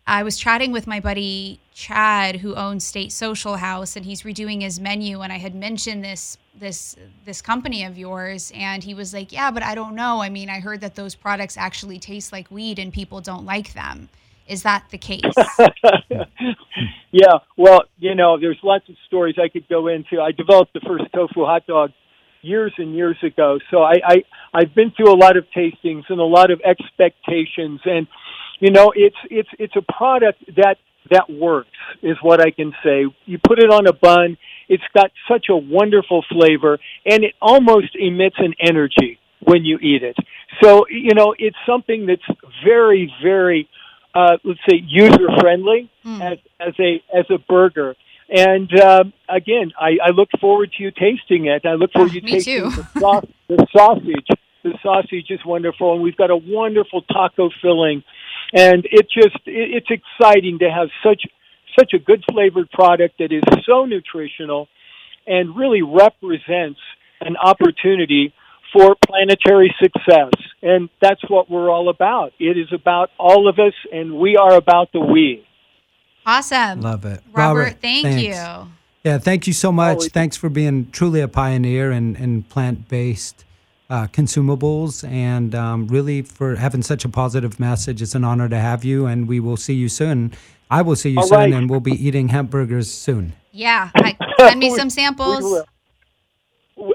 I 0.07 0.23
was 0.23 0.37
chatting 0.37 0.71
with 0.71 0.87
my 0.87 0.99
buddy 0.99 1.59
Chad, 1.73 2.37
who 2.37 2.55
owns 2.55 2.83
State 2.83 3.11
Social 3.11 3.57
House, 3.57 3.95
and 3.95 4.05
he's 4.05 4.23
redoing 4.23 4.61
his 4.61 4.79
menu. 4.79 5.21
And 5.21 5.31
I 5.31 5.37
had 5.37 5.53
mentioned 5.53 6.03
this 6.03 6.37
this 6.59 6.95
this 7.25 7.41
company 7.41 7.83
of 7.83 7.97
yours, 7.97 8.51
and 8.55 8.83
he 8.83 8.93
was 8.93 9.13
like, 9.13 9.31
"Yeah, 9.31 9.51
but 9.51 9.63
I 9.63 9.75
don't 9.75 9.95
know. 9.95 10.21
I 10.21 10.29
mean, 10.29 10.49
I 10.49 10.59
heard 10.59 10.81
that 10.81 10.95
those 10.95 11.15
products 11.15 11.57
actually 11.57 11.99
taste 11.99 12.31
like 12.31 12.51
weed, 12.51 12.79
and 12.79 12.93
people 12.93 13.21
don't 13.21 13.45
like 13.45 13.73
them. 13.73 14.09
Is 14.47 14.63
that 14.63 14.85
the 14.89 14.97
case?" 14.97 15.21
yeah. 17.11 17.39
Well, 17.57 17.83
you 17.97 18.15
know, 18.15 18.39
there's 18.39 18.59
lots 18.63 18.87
of 18.89 18.95
stories 19.07 19.35
I 19.41 19.49
could 19.49 19.67
go 19.67 19.87
into. 19.87 20.21
I 20.21 20.31
developed 20.31 20.73
the 20.73 20.81
first 20.81 21.05
tofu 21.13 21.45
hot 21.45 21.65
dog 21.67 21.91
years 22.41 22.73
and 22.77 22.95
years 22.95 23.17
ago. 23.23 23.59
So 23.71 23.83
I, 23.83 23.95
I 24.03 24.15
I've 24.53 24.73
been 24.75 24.91
through 24.91 25.13
a 25.13 25.17
lot 25.17 25.37
of 25.37 25.45
tastings 25.55 26.03
and 26.09 26.19
a 26.19 26.23
lot 26.23 26.51
of 26.51 26.61
expectations, 26.65 27.81
and 27.85 28.07
you 28.59 28.71
know, 28.71 28.91
it's 28.95 29.17
it's 29.29 29.49
it's 29.57 29.75
a 29.75 29.81
product 29.81 30.43
that 30.55 30.77
that 31.11 31.29
works 31.29 31.69
is 32.01 32.17
what 32.21 32.39
I 32.39 32.51
can 32.51 32.73
say. 32.83 33.05
You 33.25 33.39
put 33.39 33.59
it 33.59 33.71
on 33.71 33.87
a 33.87 33.93
bun, 33.93 34.37
it's 34.67 34.83
got 34.93 35.11
such 35.27 35.47
a 35.49 35.55
wonderful 35.55 36.23
flavor, 36.31 36.79
and 37.05 37.23
it 37.23 37.33
almost 37.41 37.95
emits 37.95 38.35
an 38.39 38.53
energy 38.59 39.19
when 39.41 39.65
you 39.65 39.77
eat 39.79 40.03
it. 40.03 40.17
So 40.61 40.85
you 40.89 41.13
know, 41.15 41.33
it's 41.37 41.57
something 41.65 42.05
that's 42.05 42.39
very 42.63 43.11
very 43.23 43.69
uh, 44.13 44.37
let's 44.43 44.59
say 44.69 44.81
user 44.85 45.27
friendly 45.39 45.89
mm. 46.05 46.21
as 46.21 46.37
as 46.59 46.73
a 46.79 47.03
as 47.15 47.25
a 47.29 47.37
burger. 47.37 47.95
And 48.31 48.69
uh, 48.79 49.05
again, 49.27 49.71
I, 49.79 49.97
I 50.05 50.11
look 50.11 50.29
forward 50.39 50.71
to 50.77 50.83
you 50.83 50.91
tasting 50.91 51.47
it. 51.47 51.65
I 51.65 51.73
look 51.73 51.91
forward 51.91 52.11
to 52.11 52.15
you 52.21 52.21
me 52.21 52.31
tasting 52.33 52.71
too. 52.71 52.83
the, 52.95 53.27
the 53.49 53.67
sausage. 53.75 54.27
The 54.61 54.77
sausage 54.83 55.27
is 55.29 55.39
wonderful, 55.45 55.93
and 55.93 56.03
we've 56.03 56.17
got 56.17 56.29
a 56.29 56.35
wonderful 56.35 57.01
taco 57.03 57.49
filling, 57.61 58.03
and 58.53 58.85
it 58.85 59.07
just 59.13 59.37
it, 59.45 59.83
it's 59.83 59.89
exciting 59.89 60.59
to 60.59 60.69
have 60.69 60.89
such 61.03 61.23
such 61.77 61.93
a 61.93 61.99
good 61.99 62.23
flavored 62.31 62.69
product 62.71 63.17
that 63.19 63.31
is 63.31 63.43
so 63.65 63.85
nutritional 63.85 64.67
and 65.27 65.55
really 65.55 65.81
represents 65.81 66.79
an 67.21 67.37
opportunity 67.37 68.33
for 68.73 68.95
planetary 69.07 69.73
success. 69.81 70.31
And 70.61 70.89
that's 71.01 71.21
what 71.29 71.49
we're 71.49 71.69
all 71.69 71.89
about. 71.89 72.33
It 72.39 72.57
is 72.57 72.71
about 72.73 73.09
all 73.17 73.47
of 73.47 73.59
us, 73.59 73.73
and 73.91 74.19
we 74.19 74.35
are 74.35 74.55
about 74.55 74.91
the 74.91 74.99
we. 74.99 75.45
Awesome. 76.25 76.81
Love 76.81 77.05
it. 77.05 77.21
Robert, 77.31 77.77
thank 77.81 78.05
thanks. 78.05 78.23
you. 78.23 78.71
Yeah, 79.03 79.17
thank 79.17 79.47
you 79.47 79.53
so 79.53 79.71
much. 79.71 79.95
Always. 79.95 80.11
Thanks 80.11 80.35
for 80.35 80.49
being 80.49 80.91
truly 80.91 81.21
a 81.21 81.27
pioneer 81.27 81.91
in, 81.91 82.15
in 82.17 82.43
plant 82.43 82.89
based 82.89 83.45
uh, 83.89 84.07
consumables 84.07 85.07
and 85.09 85.55
um, 85.55 85.87
really 85.87 86.21
for 86.21 86.55
having 86.55 86.81
such 86.81 87.05
a 87.05 87.09
positive 87.09 87.59
message. 87.59 88.01
It's 88.01 88.15
an 88.15 88.23
honor 88.23 88.47
to 88.47 88.57
have 88.57 88.83
you, 88.83 89.05
and 89.05 89.27
we 89.27 89.39
will 89.39 89.57
see 89.57 89.73
you 89.73 89.89
soon. 89.89 90.33
I 90.69 90.81
will 90.81 90.95
see 90.95 91.09
you 91.11 91.19
All 91.19 91.27
soon, 91.27 91.37
right. 91.37 91.53
and 91.53 91.69
we'll 91.69 91.79
be 91.79 91.93
eating 91.93 92.29
hamburgers 92.29 92.91
soon. 92.91 93.33
Yeah. 93.51 93.89
I, 93.95 94.15
send 94.37 94.59
me 94.59 94.75
some 94.75 94.89
samples. 94.89 95.63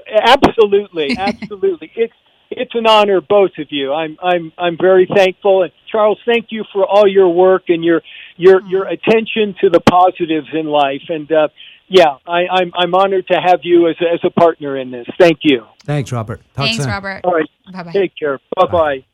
Absolutely, 0.09 1.15
absolutely. 1.17 1.91
it's 1.95 2.13
it's 2.49 2.73
an 2.73 2.87
honor, 2.87 3.21
both 3.21 3.51
of 3.57 3.67
you. 3.69 3.93
I'm 3.93 4.17
I'm 4.23 4.53
I'm 4.57 4.77
very 4.79 5.07
thankful. 5.13 5.63
And 5.63 5.71
Charles, 5.91 6.19
thank 6.25 6.47
you 6.49 6.63
for 6.71 6.85
all 6.85 7.07
your 7.07 7.29
work 7.29 7.63
and 7.67 7.83
your 7.83 8.01
your 8.37 8.61
your 8.63 8.87
attention 8.87 9.55
to 9.61 9.69
the 9.69 9.81
positives 9.81 10.47
in 10.53 10.65
life. 10.65 11.03
And 11.09 11.29
uh, 11.31 11.49
yeah, 11.87 12.17
I, 12.27 12.47
I'm 12.51 12.71
I'm 12.77 12.93
honored 12.95 13.27
to 13.27 13.35
have 13.39 13.59
you 13.63 13.87
as 13.89 13.95
a, 14.01 14.13
as 14.13 14.19
a 14.23 14.29
partner 14.29 14.77
in 14.77 14.91
this. 14.91 15.05
Thank 15.19 15.39
you. 15.43 15.65
Thanks, 15.83 16.11
Robert. 16.11 16.39
Talk 16.53 16.65
Thanks, 16.65 16.77
soon. 16.83 16.87
Robert. 16.91 17.21
All 17.23 17.33
right, 17.33 17.49
Bye 17.71 17.83
bye. 17.83 17.91
take 17.91 18.13
care. 18.17 18.39
Bye 18.55 18.67
bye. 18.71 19.05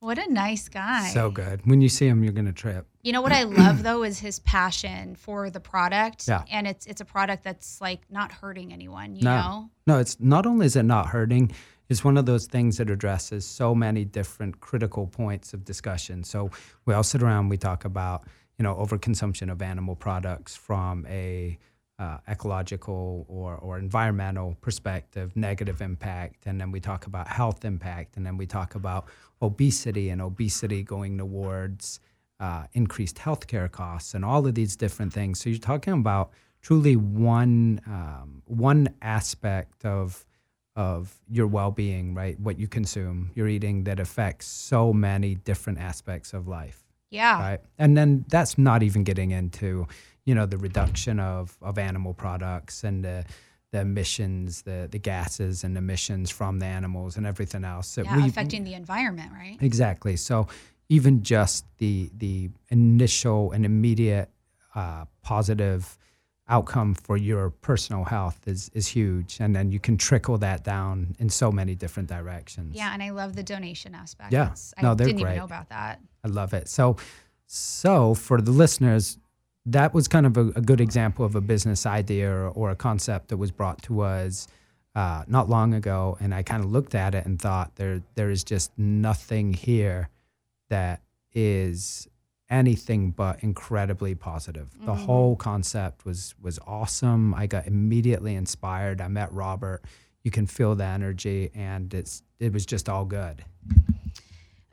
What 0.00 0.18
a 0.18 0.28
nice 0.32 0.68
guy. 0.68 1.10
So 1.14 1.30
good. 1.30 1.60
When 1.64 1.80
you 1.80 1.88
see 1.88 2.08
him, 2.08 2.24
you're 2.24 2.32
going 2.32 2.46
to 2.46 2.52
trip. 2.52 2.88
You 3.02 3.12
know 3.12 3.22
what 3.22 3.30
I 3.30 3.44
love 3.44 3.84
though 3.84 4.02
is 4.02 4.18
his 4.18 4.40
passion 4.40 5.14
for 5.14 5.48
the 5.48 5.60
product. 5.60 6.26
Yeah. 6.26 6.42
And 6.50 6.66
it's 6.66 6.86
it's 6.86 7.00
a 7.00 7.04
product 7.04 7.44
that's 7.44 7.80
like 7.80 8.00
not 8.10 8.32
hurting 8.32 8.72
anyone, 8.72 9.14
you 9.14 9.22
No. 9.22 9.36
know? 9.36 9.70
No, 9.86 9.98
it's 10.00 10.18
not 10.18 10.44
only 10.44 10.66
is 10.66 10.74
it 10.74 10.82
not 10.82 11.06
hurting, 11.06 11.52
it's 11.88 12.02
one 12.02 12.16
of 12.16 12.26
those 12.26 12.46
things 12.46 12.78
that 12.78 12.90
addresses 12.90 13.44
so 13.46 13.76
many 13.76 14.04
different 14.04 14.58
critical 14.60 15.06
points 15.06 15.54
of 15.54 15.64
discussion. 15.64 16.24
So 16.24 16.50
we 16.84 16.94
all 16.94 17.04
sit 17.04 17.22
around, 17.22 17.48
we 17.48 17.56
talk 17.56 17.84
about, 17.84 18.24
you 18.62 18.68
know, 18.68 18.76
overconsumption 18.76 19.50
of 19.50 19.60
animal 19.60 19.96
products 19.96 20.54
from 20.54 21.04
a 21.08 21.58
uh, 21.98 22.18
ecological 22.28 23.26
or, 23.28 23.56
or 23.56 23.76
environmental 23.76 24.56
perspective, 24.60 25.34
negative 25.34 25.80
impact, 25.80 26.46
and 26.46 26.60
then 26.60 26.70
we 26.70 26.78
talk 26.78 27.06
about 27.06 27.26
health 27.26 27.64
impact, 27.64 28.16
and 28.16 28.24
then 28.24 28.36
we 28.36 28.46
talk 28.46 28.76
about 28.76 29.06
obesity 29.40 30.10
and 30.10 30.22
obesity 30.22 30.84
going 30.84 31.18
towards 31.18 31.98
uh, 32.38 32.66
increased 32.74 33.16
healthcare 33.16 33.68
costs 33.68 34.14
and 34.14 34.24
all 34.24 34.46
of 34.46 34.54
these 34.54 34.76
different 34.76 35.12
things. 35.12 35.40
So 35.40 35.50
you're 35.50 35.58
talking 35.58 35.94
about 35.94 36.30
truly 36.60 36.94
one 36.94 37.80
um, 37.88 38.42
one 38.46 38.94
aspect 39.02 39.84
of 39.84 40.24
of 40.76 41.12
your 41.28 41.48
well-being, 41.48 42.14
right? 42.14 42.38
What 42.38 42.60
you 42.60 42.68
consume, 42.68 43.32
you're 43.34 43.48
eating 43.48 43.84
that 43.84 43.98
affects 43.98 44.46
so 44.46 44.92
many 44.92 45.34
different 45.34 45.80
aspects 45.80 46.32
of 46.32 46.46
life, 46.46 46.81
Yeah. 47.12 47.40
right? 47.40 47.60
And 47.78 47.96
then 47.96 48.24
that's 48.28 48.56
not 48.58 48.82
even 48.82 49.04
getting 49.04 49.30
into, 49.30 49.86
you 50.24 50.34
know, 50.34 50.46
the 50.46 50.58
reduction 50.58 51.20
of 51.20 51.56
of 51.62 51.78
animal 51.78 52.14
products 52.14 52.84
and 52.84 53.04
the 53.04 53.24
the 53.70 53.80
emissions, 53.80 54.62
the 54.62 54.88
the 54.90 54.98
gases 54.98 55.64
and 55.64 55.76
emissions 55.76 56.30
from 56.30 56.58
the 56.58 56.66
animals 56.66 57.16
and 57.16 57.26
everything 57.26 57.64
else 57.64 57.94
that 57.94 58.04
Yeah, 58.06 58.16
we 58.16 58.28
affecting 58.28 58.64
the 58.64 58.74
environment, 58.74 59.30
right? 59.32 59.58
Exactly. 59.60 60.16
So 60.16 60.48
even 60.88 61.22
just 61.22 61.64
the 61.78 62.10
the 62.16 62.50
initial 62.70 63.52
and 63.52 63.64
immediate 63.64 64.30
uh, 64.74 65.04
positive 65.22 65.98
outcome 66.52 66.94
for 66.94 67.16
your 67.16 67.50
personal 67.50 68.04
health 68.04 68.38
is 68.46 68.70
is 68.74 68.86
huge, 68.86 69.38
and 69.40 69.56
then 69.56 69.72
you 69.72 69.80
can 69.80 69.96
trickle 69.96 70.38
that 70.38 70.62
down 70.62 71.16
in 71.18 71.28
so 71.30 71.50
many 71.50 71.74
different 71.74 72.08
directions. 72.08 72.76
Yeah, 72.76 72.92
and 72.92 73.02
I 73.02 73.10
love 73.10 73.34
the 73.34 73.42
donation 73.42 73.94
aspect. 73.94 74.32
Yeah. 74.32 74.54
I 74.76 74.82
No, 74.82 74.94
they're 74.94 75.06
didn't 75.06 75.20
even 75.20 75.36
know 75.36 75.44
about 75.44 75.70
that. 75.70 76.00
I 76.22 76.28
love 76.28 76.52
it. 76.52 76.68
So, 76.68 76.96
so 77.46 78.14
for 78.14 78.40
the 78.40 78.52
listeners, 78.52 79.18
that 79.64 79.94
was 79.94 80.08
kind 80.08 80.26
of 80.26 80.36
a, 80.36 80.48
a 80.54 80.60
good 80.60 80.80
example 80.80 81.24
of 81.24 81.34
a 81.34 81.40
business 81.40 81.86
idea 81.86 82.30
or, 82.30 82.48
or 82.48 82.70
a 82.70 82.76
concept 82.76 83.28
that 83.28 83.38
was 83.38 83.50
brought 83.50 83.82
to 83.82 84.02
us 84.02 84.46
uh, 84.94 85.24
not 85.26 85.48
long 85.48 85.72
ago, 85.72 86.18
and 86.20 86.34
I 86.34 86.42
kind 86.42 86.62
of 86.62 86.70
looked 86.70 86.94
at 86.94 87.14
it 87.14 87.24
and 87.24 87.40
thought 87.40 87.76
there 87.76 88.02
there 88.14 88.30
is 88.30 88.44
just 88.44 88.70
nothing 88.76 89.54
here 89.54 90.10
that 90.68 91.00
is 91.34 92.08
anything 92.52 93.10
but 93.10 93.42
incredibly 93.42 94.14
positive. 94.14 94.68
The 94.84 94.94
whole 94.94 95.34
concept 95.34 96.04
was 96.04 96.34
was 96.40 96.60
awesome. 96.66 97.34
I 97.34 97.46
got 97.46 97.66
immediately 97.66 98.36
inspired. 98.36 99.00
I 99.00 99.08
met 99.08 99.32
Robert. 99.32 99.82
You 100.22 100.30
can 100.30 100.46
feel 100.46 100.76
the 100.76 100.84
energy, 100.84 101.50
and 101.54 101.92
it's 101.92 102.22
it 102.38 102.52
was 102.52 102.66
just 102.66 102.88
all 102.88 103.06
good. 103.06 103.44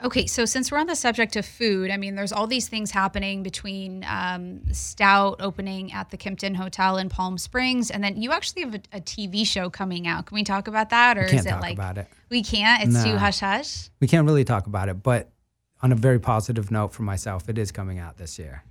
Okay, 0.01 0.27
so 0.27 0.45
since 0.45 0.71
we're 0.71 0.77
on 0.77 0.87
the 0.87 0.95
subject 0.95 1.35
of 1.35 1.45
food, 1.45 1.91
I 1.91 1.97
mean, 1.97 2.15
there's 2.15 2.31
all 2.31 2.47
these 2.47 2.69
things 2.69 2.89
happening 2.89 3.43
between 3.43 4.05
um, 4.07 4.61
Stout 4.71 5.41
opening 5.41 5.91
at 5.91 6.09
the 6.09 6.17
Kimpton 6.17 6.55
Hotel 6.55 6.97
in 6.97 7.09
Palm 7.09 7.37
Springs, 7.37 7.91
and 7.91 8.01
then 8.01 8.21
you 8.21 8.31
actually 8.31 8.61
have 8.61 8.75
a, 8.75 8.81
a 8.93 9.01
TV 9.01 9.45
show 9.45 9.69
coming 9.69 10.07
out. 10.07 10.25
Can 10.25 10.35
we 10.35 10.43
talk 10.43 10.67
about 10.67 10.89
that, 10.91 11.17
or 11.17 11.23
is 11.23 11.45
it 11.45 11.49
talk 11.49 11.61
like 11.61 11.73
about 11.73 11.97
it. 11.97 12.07
we 12.29 12.43
can't? 12.43 12.83
It's 12.83 13.03
too 13.03 13.17
hush 13.17 13.39
hush. 13.39 13.89
we 13.99 14.07
can't 14.07 14.25
really 14.25 14.45
talk 14.45 14.67
about 14.67 14.87
it, 14.87 15.03
but 15.03 15.31
on 15.81 15.91
a 15.91 15.95
very 15.95 16.19
positive 16.19 16.71
note 16.71 16.93
for 16.93 17.03
myself, 17.03 17.47
it 17.49 17.57
is 17.57 17.71
coming 17.71 17.99
out 17.99 18.17
this 18.17 18.37
year. 18.37 18.63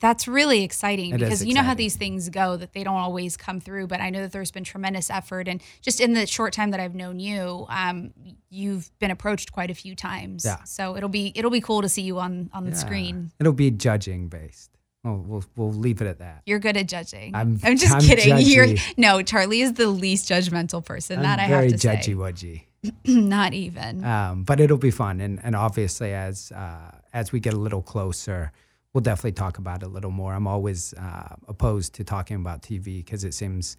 That's 0.00 0.26
really 0.26 0.64
exciting 0.64 1.14
It 1.14 1.18
because 1.20 1.44
you 1.44 1.54
know 1.54 1.62
how 1.62 1.74
these 1.74 1.96
things 1.96 2.28
go 2.28 2.56
that 2.56 2.72
they 2.72 2.82
don't 2.82 2.96
always 2.96 3.36
come 3.36 3.60
through. 3.60 3.86
But 3.86 4.00
I 4.00 4.10
know 4.10 4.22
that 4.22 4.32
there's 4.32 4.50
been 4.50 4.64
tremendous 4.64 5.10
effort, 5.10 5.46
and 5.46 5.62
just 5.80 6.00
in 6.00 6.14
the 6.14 6.26
short 6.26 6.52
time 6.52 6.70
that 6.72 6.80
I've 6.80 6.94
known 6.94 7.20
you, 7.20 7.66
um, 7.68 8.12
you've 8.50 8.90
been 8.98 9.10
approached 9.12 9.52
quite 9.52 9.70
a 9.70 9.74
few 9.74 9.94
times. 9.94 10.44
Yeah. 10.44 10.62
So 10.64 10.96
it'll 10.96 11.08
be 11.08 11.32
it'll 11.36 11.50
be 11.52 11.60
cool 11.60 11.82
to 11.82 11.88
see 11.88 12.02
you 12.02 12.18
on 12.18 12.50
on 12.52 12.64
the 12.64 12.70
Yeah. 12.70 12.76
screen. 12.76 13.30
It'll 13.38 13.52
be 13.52 13.70
judging 13.70 14.28
based. 14.28 14.70
We'll, 15.04 15.16
we'll, 15.16 15.44
we'll 15.56 15.72
leave 15.72 16.00
it 16.00 16.06
at 16.06 16.18
that. 16.20 16.42
You're 16.46 16.60
good 16.60 16.76
at 16.76 16.86
judging. 16.88 17.34
I'm- 17.34 17.58
just 17.58 17.92
I'm 17.92 18.00
kidding. 18.00 18.38
You're 18.40 18.68
no 18.96 19.22
Charlie 19.22 19.60
is 19.60 19.74
the 19.74 19.88
least 19.88 20.28
judgmental 20.28 20.84
person. 20.84 21.18
I'm 21.18 21.22
that 21.24 21.38
I 21.38 21.42
have 21.42 21.68
to 21.68 21.74
judgy 21.74 21.80
say. 21.80 21.88
Very 21.88 21.98
judgy 21.98 22.16
wudgy. 22.16 22.62
Not 23.06 23.52
even. 23.54 24.04
Um, 24.04 24.42
but 24.44 24.60
it'll 24.60 24.76
be 24.78 24.90
fun, 24.90 25.20
and, 25.20 25.40
and 25.42 25.54
obviously 25.54 26.12
as 26.14 26.50
uh, 26.52 26.90
as 27.12 27.32
we 27.32 27.40
get 27.40 27.54
a 27.54 27.58
little 27.58 27.82
closer, 27.82 28.52
we'll 28.92 29.02
definitely 29.02 29.32
talk 29.32 29.58
about 29.58 29.82
it 29.82 29.86
a 29.86 29.88
little 29.88 30.10
more. 30.10 30.32
I'm 30.34 30.46
always 30.46 30.92
uh, 30.94 31.36
opposed 31.48 31.94
to 31.94 32.04
talking 32.04 32.36
about 32.36 32.62
TV 32.62 33.04
because 33.04 33.22
it 33.24 33.34
seems 33.34 33.76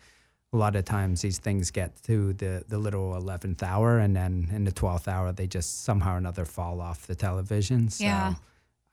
a 0.53 0.57
lot 0.57 0.75
of 0.75 0.85
times 0.85 1.21
these 1.21 1.39
things 1.39 1.71
get 1.71 2.01
to 2.03 2.33
the 2.33 2.63
the 2.67 2.77
little 2.77 3.15
eleventh 3.15 3.61
hour, 3.63 3.99
and 3.99 4.15
then 4.15 4.47
in 4.53 4.63
the 4.63 4.71
twelfth 4.71 5.07
hour 5.07 5.31
they 5.33 5.47
just 5.47 5.83
somehow 5.83 6.15
or 6.15 6.17
another 6.17 6.45
fall 6.45 6.79
off 6.79 7.05
the 7.07 7.15
television. 7.15 7.89
So 7.89 8.03
Yeah. 8.05 8.35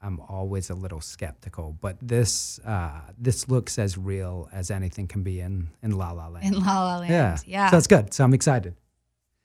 I'm 0.03 0.19
always 0.31 0.71
a 0.71 0.75
little 0.75 1.03
skeptical, 1.03 1.77
but 1.81 1.97
this 2.01 2.59
uh, 2.65 3.03
this 3.19 3.49
looks 3.49 3.79
as 3.79 3.99
real 3.99 4.49
as 4.51 4.71
anything 4.71 5.07
can 5.07 5.23
be 5.23 5.41
in 5.41 5.69
in 5.83 5.91
La 5.93 6.13
La 6.13 6.27
Land. 6.29 6.47
in 6.47 6.59
La 6.65 6.83
La 6.85 6.99
Land. 7.01 7.11
Yeah. 7.13 7.37
Yeah. 7.47 7.71
So 7.71 7.77
that's 7.77 7.87
good. 7.87 8.15
So 8.15 8.25
I'm 8.25 8.33
excited. 8.35 8.75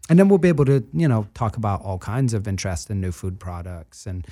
And 0.09 0.19
then 0.19 0.29
we'll 0.29 0.37
be 0.37 0.49
able 0.49 0.65
to, 0.65 0.85
you 0.93 1.07
know, 1.07 1.27
talk 1.33 1.57
about 1.57 1.81
all 1.81 1.97
kinds 1.97 2.33
of 2.33 2.47
interest 2.47 2.89
in 2.89 3.01
new 3.01 3.11
food 3.11 3.39
products 3.39 4.05
and 4.05 4.25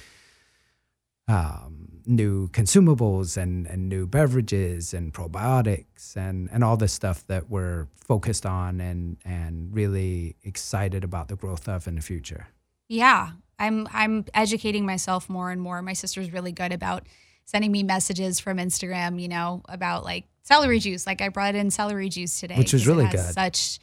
um, 1.27 2.01
new 2.05 2.47
consumables 2.49 3.37
and, 3.37 3.65
and 3.67 3.89
new 3.89 4.05
beverages 4.05 4.93
and 4.93 5.13
probiotics 5.13 6.15
and, 6.15 6.49
and 6.51 6.63
all 6.63 6.77
this 6.77 6.93
stuff 6.93 7.25
that 7.27 7.49
we're 7.49 7.87
focused 8.05 8.45
on 8.45 8.81
and, 8.81 9.17
and 9.25 9.73
really 9.73 10.35
excited 10.43 11.03
about 11.03 11.27
the 11.27 11.35
growth 11.35 11.67
of 11.67 11.87
in 11.87 11.95
the 11.95 12.01
future. 12.01 12.47
Yeah, 12.87 13.31
I'm 13.57 13.87
I'm 13.93 14.25
educating 14.33 14.85
myself 14.85 15.29
more 15.29 15.49
and 15.49 15.61
more. 15.61 15.81
My 15.81 15.93
sister's 15.93 16.31
really 16.31 16.51
good 16.51 16.73
about 16.73 17.07
sending 17.45 17.71
me 17.71 17.83
messages 17.83 18.39
from 18.39 18.57
Instagram, 18.57 19.21
you 19.21 19.27
know, 19.27 19.61
about 19.69 20.03
like 20.03 20.25
celery 20.43 20.79
juice. 20.79 21.07
Like 21.07 21.21
I 21.21 21.29
brought 21.29 21.55
in 21.55 21.71
celery 21.71 22.09
juice 22.09 22.39
today, 22.39 22.55
Which 22.57 22.73
is 22.73 22.85
really 22.85 23.07
good. 23.07 23.19
Such 23.33 23.79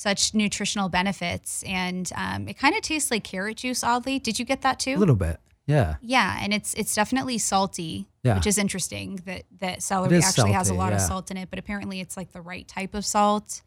such 0.00 0.32
nutritional 0.34 0.88
benefits, 0.88 1.62
and 1.64 2.10
um, 2.16 2.48
it 2.48 2.56
kind 2.58 2.74
of 2.74 2.80
tastes 2.80 3.10
like 3.10 3.22
carrot 3.24 3.58
juice. 3.58 3.84
Oddly, 3.84 4.18
did 4.18 4.38
you 4.38 4.44
get 4.46 4.62
that 4.62 4.78
too? 4.80 4.94
A 4.94 4.98
little 4.98 5.14
bit. 5.16 5.38
Yeah. 5.66 5.96
Yeah, 6.00 6.38
and 6.40 6.54
it's 6.54 6.72
it's 6.74 6.94
definitely 6.94 7.36
salty, 7.38 8.08
Yeah. 8.22 8.36
which 8.36 8.46
is 8.46 8.56
interesting 8.58 9.16
that 9.26 9.42
that 9.60 9.82
celery 9.82 10.16
actually 10.18 10.52
has 10.52 10.68
a 10.68 10.70
salty, 10.70 10.78
lot 10.78 10.92
of 10.94 11.00
salt 11.00 11.30
in 11.30 11.36
it, 11.36 11.50
but 11.50 11.58
apparently 11.58 12.00
it's 12.00 12.16
like 12.16 12.32
the 12.32 12.40
right 12.40 12.66
type 12.66 12.94
of 12.94 13.04
salt. 13.04 13.62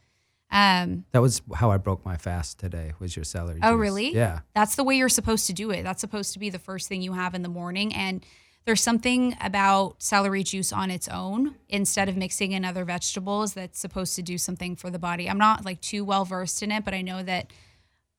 Um, 0.51 1.05
That 1.13 1.21
was 1.21 1.41
how 1.55 1.71
I 1.71 1.77
broke 1.77 2.03
my 2.05 2.17
fast 2.17 2.59
today 2.59 2.93
was 2.99 3.15
your 3.15 3.25
celery 3.25 3.59
Oh, 3.63 3.71
juice. 3.71 3.79
really? 3.79 4.13
Yeah. 4.15 4.39
That's 4.53 4.75
the 4.75 4.83
way 4.83 4.95
you're 4.97 5.09
supposed 5.09 5.47
to 5.47 5.53
do 5.53 5.71
it. 5.71 5.83
That's 5.83 6.01
supposed 6.01 6.33
to 6.33 6.39
be 6.39 6.49
the 6.49 6.59
first 6.59 6.87
thing 6.89 7.01
you 7.01 7.13
have 7.13 7.33
in 7.35 7.41
the 7.41 7.49
morning. 7.49 7.93
And 7.93 8.23
there's 8.65 8.81
something 8.81 9.35
about 9.41 10.01
celery 10.01 10.43
juice 10.43 10.71
on 10.71 10.89
its 10.89 11.07
own 11.07 11.55
instead 11.69 12.07
of 12.09 12.15
mixing 12.15 12.51
in 12.53 12.63
other 12.63 12.85
vegetables 12.85 13.53
that's 13.53 13.79
supposed 13.79 14.15
to 14.15 14.21
do 14.21 14.37
something 14.37 14.75
for 14.75 14.89
the 14.89 14.99
body. 14.99 15.29
I'm 15.29 15.37
not 15.37 15.65
like 15.65 15.81
too 15.81 16.05
well 16.05 16.23
versed 16.25 16.63
in 16.63 16.71
it, 16.71 16.85
but 16.85 16.93
I 16.93 17.01
know 17.01 17.23
that 17.23 17.51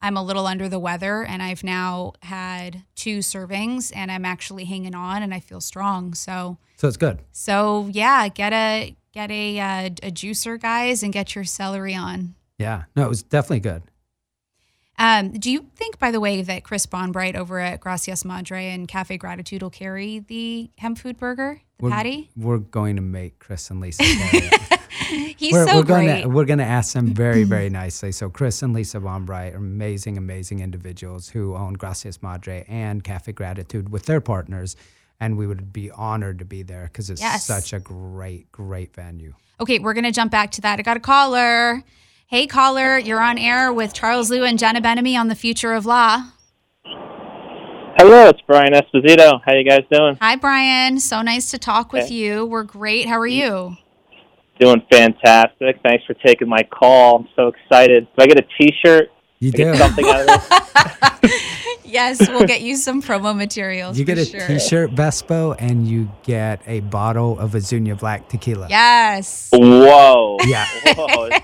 I'm 0.03 0.17
a 0.19 0.23
little 0.23 0.47
under 0.47 0.69
the 0.69 0.79
weather 0.79 1.25
and 1.25 1.43
I've 1.43 1.65
now 1.65 2.13
had 2.21 2.83
two 2.95 3.21
servings 3.21 3.91
and 3.97 4.13
I'm 4.13 4.27
actually 4.27 4.65
hanging 4.65 4.95
on 4.95 5.23
and 5.23 5.33
I 5.33 5.41
feel 5.41 5.63
strong. 5.63 6.13
So 6.13 6.59
So 6.77 6.89
it's 6.89 6.99
good. 6.99 7.21
so 7.33 7.89
yeah, 7.91 8.29
get 8.29 8.53
a 8.53 8.95
get 9.13 9.31
a 9.31 9.59
uh, 9.61 9.87
a 10.03 10.11
juicer 10.11 10.61
guys 10.61 11.03
and 11.03 11.11
get 11.13 11.35
your 11.35 11.45
celery 11.45 11.95
on. 11.95 12.35
Yeah. 12.59 12.85
No, 12.95 13.05
it 13.05 13.09
was 13.09 13.23
definitely 13.23 13.61
good. 13.61 13.83
Um, 14.99 15.33
do 15.33 15.51
you 15.51 15.67
think, 15.75 15.99
by 15.99 16.11
the 16.11 16.21
way, 16.21 16.43
that 16.43 16.63
Chris 16.65 16.87
Bonbright 16.87 17.35
over 17.35 17.59
at 17.59 17.81
Gracias 17.81 18.25
Madre 18.25 18.67
and 18.69 18.87
Cafe 18.87 19.17
Gratitude 19.17 19.63
will 19.63 19.71
carry 19.71 20.21
the 20.21 20.71
hemp 20.79 20.99
food 20.99 21.19
burger, 21.19 21.61
the 21.79 21.85
We're, 21.85 21.91
patty? 21.91 22.31
We're 22.37 22.59
going 22.59 22.97
to 22.97 23.03
make 23.03 23.39
Chris 23.41 23.71
and 23.71 23.81
Lisa. 23.81 24.05
carry 24.05 24.47
it. 24.47 24.81
He's 25.37 25.53
we're, 25.53 25.67
so 25.67 25.77
we're 25.77 25.83
great. 25.83 26.23
Gonna, 26.23 26.29
we're 26.29 26.45
going 26.45 26.61
to 26.61 26.65
ask 26.65 26.93
them 26.95 27.09
very, 27.09 27.43
very 27.57 27.69
nicely. 27.71 28.13
So, 28.13 28.31
Chris 28.31 28.63
and 28.63 28.73
Lisa 28.73 29.01
Bonbright 29.01 29.55
are 29.55 29.57
amazing, 29.57 30.17
amazing 30.17 30.61
individuals 30.61 31.29
who 31.29 31.57
own 31.57 31.73
Gracias 31.75 32.23
Madre 32.23 32.65
and 32.69 33.03
Cafe 33.03 33.33
Gratitude 33.33 33.89
with 33.89 34.07
their 34.07 34.21
partners. 34.21 34.77
And 35.21 35.37
we 35.37 35.47
would 35.47 35.73
be 35.73 35.91
honored 35.91 36.39
to 36.41 36.45
be 36.45 36.63
there 36.63 36.85
because 36.85 37.11
it's 37.11 37.21
Yes. 37.21 37.45
such 37.47 37.73
a 37.73 37.81
great, 37.81 38.51
great 38.53 38.95
venue. 38.95 39.35
Okay, 39.61 39.79
we're 39.79 39.95
gonna 39.95 40.11
jump 40.13 40.31
back 40.33 40.51
to 40.53 40.61
that. 40.63 40.79
I 40.79 40.83
got 40.83 40.97
a 40.97 41.01
caller. 41.01 41.83
Hey, 42.27 42.47
caller, 42.47 42.99
you're 42.99 43.21
on 43.21 43.39
air 43.39 43.73
with 43.73 43.93
Charles 43.93 44.31
Liu 44.31 44.45
and 44.45 44.59
Jenna 44.59 44.81
Ben-Ami 44.81 45.17
on 45.17 45.29
the 45.29 45.35
future 45.35 45.73
of 45.73 45.87
law. 45.87 46.25
Hello, 47.97 48.29
it's 48.29 48.41
Brian 48.47 48.73
Esposito. 48.73 49.41
How 49.45 49.53
you 49.55 49.69
guys 49.69 49.83
doing? 49.91 50.17
Hi, 50.21 50.35
Brian. 50.37 50.99
So 50.99 51.23
nice 51.23 51.51
to 51.53 51.59
talk 51.59 51.93
with 51.93 52.09
Hey. 52.09 52.15
you. 52.17 52.47
We're 52.47 52.65
great. 52.65 53.07
How 53.07 53.19
are 53.21 53.27
you? 53.27 53.77
Doing 54.59 54.83
fantastic. 54.91 55.79
Thanks 55.85 56.05
for 56.07 56.15
taking 56.15 56.49
my 56.49 56.63
call. 56.73 57.17
I'm 57.19 57.29
so 57.37 57.49
excited. 57.49 58.09
Do 58.17 58.25
I 58.25 58.27
get 58.27 58.39
a 58.41 58.47
T-shirt? 58.59 59.11
You 59.39 59.49
I 59.55 59.57
get 59.57 59.73
do. 59.73 59.79
something 59.79 60.07
out 60.07 60.21
of 60.21 60.27
this? 61.23 61.79
yes, 61.85 62.29
we'll 62.29 62.47
get 62.47 62.63
you 62.63 62.77
some 62.77 63.01
promo 63.01 63.37
materials. 63.37 63.97
You 63.99 64.05
get 64.05 64.17
for 64.29 64.39
a 64.39 64.47
sure. 64.47 64.59
shirt 64.59 64.91
Vespo, 64.93 65.55
and 65.59 65.87
you 65.87 66.11
get 66.25 66.63
a 66.67 66.81
bottle 66.81 67.39
of 67.39 67.53
Azuñia 67.53 67.97
Black 67.99 68.29
tequila. 68.29 68.67
Yes. 68.71 69.51
Whoa. 69.53 70.39
Yeah. 70.47 70.67
Whoa. 70.97 71.29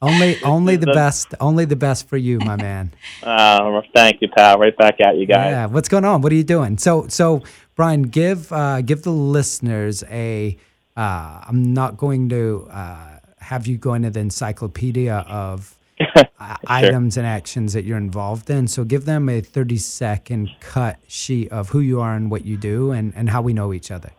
Only, 0.00 0.40
only 0.44 0.76
the 0.76 0.86
best, 0.86 1.34
only 1.40 1.64
the 1.64 1.76
best 1.76 2.08
for 2.08 2.16
you, 2.16 2.38
my 2.38 2.56
man. 2.56 2.92
Uh, 3.22 3.82
thank 3.94 4.22
you, 4.22 4.28
pal. 4.28 4.58
Right 4.58 4.76
back 4.76 5.00
at 5.00 5.16
you 5.16 5.26
guys. 5.26 5.50
Yeah. 5.50 5.66
What's 5.66 5.88
going 5.88 6.04
on? 6.04 6.22
What 6.22 6.32
are 6.32 6.36
you 6.36 6.44
doing? 6.44 6.78
So, 6.78 7.08
so 7.08 7.42
Brian, 7.74 8.02
give 8.02 8.52
uh, 8.52 8.80
give 8.82 9.02
the 9.02 9.10
listeners 9.10 10.04
a. 10.10 10.56
Uh, 10.96 11.42
I'm 11.46 11.74
not 11.74 11.96
going 11.96 12.28
to 12.30 12.68
uh, 12.70 13.18
have 13.38 13.66
you 13.66 13.76
go 13.76 13.94
into 13.94 14.10
the 14.10 14.20
encyclopedia 14.20 15.24
of 15.28 15.76
uh, 16.16 16.56
items 16.66 17.16
and 17.16 17.26
actions 17.26 17.72
that 17.72 17.84
you're 17.84 17.98
involved 17.98 18.50
in. 18.50 18.68
So, 18.68 18.84
give 18.84 19.04
them 19.04 19.28
a 19.28 19.40
30 19.40 19.76
second 19.76 20.50
cut 20.60 20.98
sheet 21.06 21.50
of 21.50 21.70
who 21.70 21.80
you 21.80 22.00
are 22.00 22.14
and 22.14 22.30
what 22.30 22.44
you 22.44 22.56
do, 22.56 22.92
and 22.92 23.12
and 23.16 23.30
how 23.30 23.42
we 23.42 23.52
know 23.52 23.72
each 23.72 23.90
other. 23.90 24.12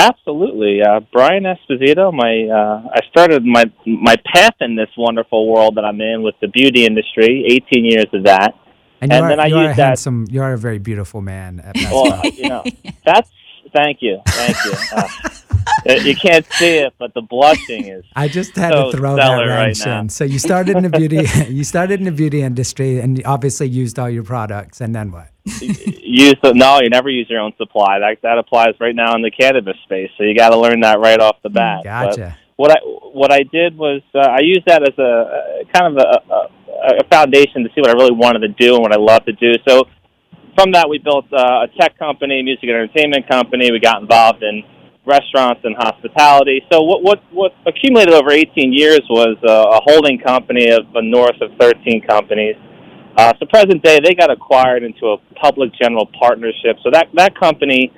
Absolutely, 0.00 0.80
uh, 0.82 1.00
Brian 1.12 1.44
Esposito. 1.44 2.10
My 2.12 2.32
uh, 2.58 2.88
I 2.94 3.00
started 3.10 3.44
my 3.44 3.64
my 3.86 4.16
path 4.32 4.54
in 4.60 4.74
this 4.74 4.88
wonderful 4.96 5.46
world 5.52 5.74
that 5.76 5.84
I'm 5.84 6.00
in 6.00 6.22
with 6.22 6.34
the 6.40 6.48
beauty 6.48 6.86
industry. 6.86 7.44
18 7.46 7.84
years 7.84 8.06
of 8.14 8.24
that. 8.24 8.54
And 9.02 9.10
you 9.12 9.16
And 9.16 9.24
are, 9.26 9.28
then 9.28 9.40
I 9.40 9.46
you 9.46 9.56
are 9.56 9.64
a 9.64 9.68
use 9.68 9.76
that- 9.76 9.86
handsome. 9.88 10.26
You 10.30 10.42
are 10.42 10.52
a 10.54 10.58
very 10.58 10.78
beautiful 10.78 11.20
man. 11.20 11.60
At 11.60 11.76
Well, 11.92 12.22
you 12.32 12.48
know, 12.48 12.64
that's 13.04 13.30
thank 13.72 13.98
you, 14.00 14.20
thank 14.26 14.56
you. 14.64 14.72
Uh, 15.88 15.94
you 15.94 16.14
can't 16.14 16.46
see 16.52 16.76
it, 16.76 16.92
but 16.98 17.14
the 17.14 17.22
blushing 17.22 17.86
is 17.86 18.04
I 18.14 18.28
just 18.28 18.54
had 18.54 18.72
so 18.72 18.90
to 18.90 18.96
throw 18.96 19.16
that 19.16 19.30
right 19.30 19.86
in. 19.86 20.08
So 20.08 20.24
you 20.24 20.38
started 20.38 20.76
in 20.76 20.82
the 20.82 20.90
beauty, 20.90 21.26
you 21.48 21.64
started 21.64 22.00
in 22.00 22.06
the 22.06 22.12
beauty 22.12 22.42
industry, 22.42 23.00
and 23.00 23.22
obviously 23.24 23.68
used 23.68 23.98
all 23.98 24.10
your 24.10 24.22
products. 24.22 24.80
And 24.80 24.94
then 24.94 25.10
what? 25.10 25.30
use 25.44 26.36
the 26.42 26.52
no. 26.54 26.80
You 26.80 26.90
never 26.90 27.08
use 27.08 27.28
your 27.30 27.40
own 27.40 27.52
supply. 27.56 27.98
That 27.98 28.18
that 28.22 28.38
applies 28.38 28.74
right 28.78 28.94
now 28.94 29.14
in 29.14 29.22
the 29.22 29.30
cannabis 29.30 29.76
space. 29.84 30.10
So 30.18 30.24
you 30.24 30.34
got 30.34 30.50
to 30.50 30.58
learn 30.58 30.80
that 30.80 31.00
right 31.00 31.20
off 31.20 31.36
the 31.42 31.50
bat. 31.50 31.80
But 31.84 31.84
Gotcha. 31.84 32.38
what 32.56 32.70
I 32.72 32.80
what 32.84 33.32
I 33.32 33.42
did 33.44 33.76
was 33.76 34.02
uh, 34.14 34.18
I 34.18 34.40
used 34.40 34.66
that 34.66 34.82
as 34.82 34.98
a, 34.98 35.02
a 35.02 35.64
kind 35.72 35.86
of 35.86 36.04
a, 36.04 36.32
a, 36.32 36.48
a 37.00 37.04
foundation 37.10 37.64
to 37.64 37.70
see 37.74 37.80
what 37.80 37.88
I 37.90 37.92
really 37.94 38.12
wanted 38.12 38.40
to 38.40 38.48
do 38.48 38.74
and 38.74 38.82
what 38.82 38.92
I 38.92 38.98
love 38.98 39.24
to 39.24 39.32
do. 39.32 39.54
So 39.66 39.84
from 40.56 40.72
that, 40.72 40.88
we 40.88 40.98
built 40.98 41.26
uh, 41.32 41.64
a 41.64 41.68
tech 41.78 41.98
company, 41.98 42.42
music 42.42 42.64
and 42.64 42.72
entertainment 42.72 43.28
company. 43.28 43.70
We 43.70 43.80
got 43.80 44.02
involved 44.02 44.42
in 44.42 44.62
restaurants 45.06 45.62
and 45.64 45.74
hospitality. 45.76 46.62
So 46.70 46.82
what 46.82 47.02
what 47.02 47.22
what 47.32 47.52
accumulated 47.66 48.14
over 48.14 48.30
18 48.30 48.72
years 48.72 49.00
was 49.08 49.36
uh, 49.46 49.78
a 49.78 49.80
holding 49.84 50.18
company 50.18 50.70
of 50.70 50.84
uh, 50.94 51.00
north 51.02 51.40
of 51.40 51.50
13 51.58 52.02
companies. 52.06 52.56
Uh, 53.16 53.32
so 53.38 53.46
present 53.46 53.82
day, 53.82 53.98
they 54.02 54.14
got 54.14 54.30
acquired 54.30 54.82
into 54.82 55.06
a 55.08 55.16
public 55.34 55.72
general 55.80 56.08
partnership. 56.18 56.76
So 56.82 56.90
that 56.92 57.08
that 57.14 57.38
company, 57.38 57.92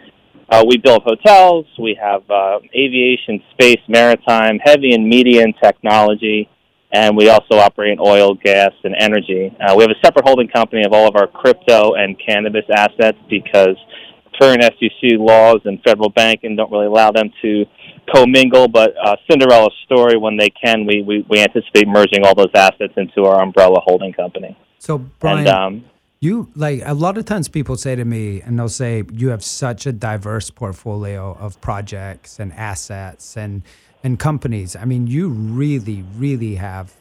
uh, 0.48 0.64
we 0.66 0.78
build 0.78 1.02
hotels. 1.04 1.66
We 1.78 1.98
have 2.00 2.22
uh, 2.30 2.60
aviation, 2.74 3.42
space, 3.52 3.80
maritime, 3.88 4.58
heavy 4.64 4.94
and 4.94 5.06
medium 5.08 5.52
technology, 5.62 6.48
and 6.92 7.16
we 7.16 7.28
also 7.28 7.56
operate 7.56 7.92
in 7.92 7.98
oil, 8.00 8.34
gas, 8.34 8.72
and 8.84 8.94
energy. 8.98 9.54
Uh, 9.60 9.74
we 9.76 9.82
have 9.82 9.90
a 9.90 10.00
separate 10.04 10.26
holding 10.26 10.48
company 10.48 10.84
of 10.84 10.92
all 10.92 11.08
of 11.08 11.16
our 11.16 11.26
crypto 11.26 11.94
and 11.94 12.20
cannabis 12.24 12.64
assets 12.74 13.18
because 13.30 13.76
current 14.40 14.62
SEC 14.62 15.12
laws 15.18 15.60
and 15.64 15.80
federal 15.82 16.10
banking 16.10 16.56
don't 16.56 16.70
really 16.70 16.86
allow 16.86 17.10
them 17.10 17.30
to 17.40 17.64
commingle. 18.14 18.68
But 18.68 18.94
uh, 19.02 19.16
Cinderella 19.30 19.70
story, 19.84 20.16
when 20.16 20.36
they 20.36 20.50
can, 20.50 20.86
we, 20.86 21.02
we, 21.02 21.24
we 21.28 21.40
anticipate 21.40 21.88
merging 21.88 22.24
all 22.24 22.34
those 22.34 22.50
assets 22.54 22.92
into 22.96 23.24
our 23.24 23.42
umbrella 23.42 23.80
holding 23.84 24.12
company. 24.12 24.56
So 24.78 24.98
Brian, 24.98 25.40
And 25.40 25.48
um, 25.48 25.84
you 26.20 26.50
like 26.54 26.82
a 26.84 26.94
lot 26.94 27.16
of 27.18 27.24
times 27.24 27.48
people 27.48 27.76
say 27.76 27.96
to 27.96 28.04
me, 28.04 28.42
and 28.42 28.58
they'll 28.58 28.68
say 28.68 29.02
you 29.12 29.28
have 29.28 29.42
such 29.42 29.86
a 29.86 29.92
diverse 29.92 30.50
portfolio 30.50 31.36
of 31.38 31.60
projects 31.60 32.38
and 32.38 32.52
assets 32.52 33.36
and 33.36 33.62
and 34.04 34.18
companies. 34.18 34.76
I 34.76 34.84
mean, 34.84 35.06
you 35.06 35.28
really, 35.28 36.04
really 36.16 36.56
have 36.56 36.94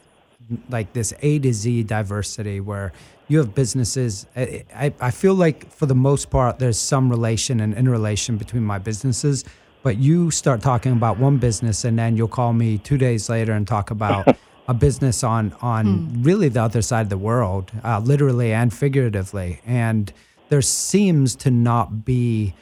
like 0.68 0.92
this 0.92 1.14
A 1.22 1.38
to 1.38 1.52
Z 1.52 1.84
diversity 1.84 2.60
where 2.60 2.92
you 3.28 3.38
have 3.38 3.54
businesses. 3.54 4.26
I, 4.36 4.92
I, 5.00 5.10
feel 5.10 5.34
like 5.34 5.70
for 5.70 5.86
the 5.86 5.94
most 5.94 6.30
part, 6.30 6.58
there's 6.58 6.78
some 6.78 7.08
relation 7.08 7.60
and 7.60 7.74
interrelation 7.74 8.36
between 8.36 8.64
my 8.64 8.78
businesses. 8.78 9.44
But 9.82 9.96
you 9.98 10.30
start 10.30 10.60
talking 10.60 10.92
about 10.92 11.18
one 11.18 11.38
business, 11.38 11.84
and 11.84 11.98
then 11.98 12.16
you'll 12.16 12.28
call 12.28 12.52
me 12.52 12.78
two 12.78 12.98
days 12.98 13.28
later 13.28 13.52
and 13.52 13.66
talk 13.66 13.90
about 13.90 14.36
a 14.68 14.74
business 14.74 15.24
on 15.24 15.52
on 15.60 16.22
really 16.22 16.48
the 16.48 16.62
other 16.62 16.82
side 16.82 17.02
of 17.02 17.08
the 17.08 17.18
world, 17.18 17.72
uh, 17.82 17.98
literally 17.98 18.52
and 18.52 18.72
figuratively. 18.72 19.60
And 19.66 20.12
there 20.50 20.62
seems 20.62 21.34
to 21.36 21.50
not 21.50 22.04
be 22.04 22.54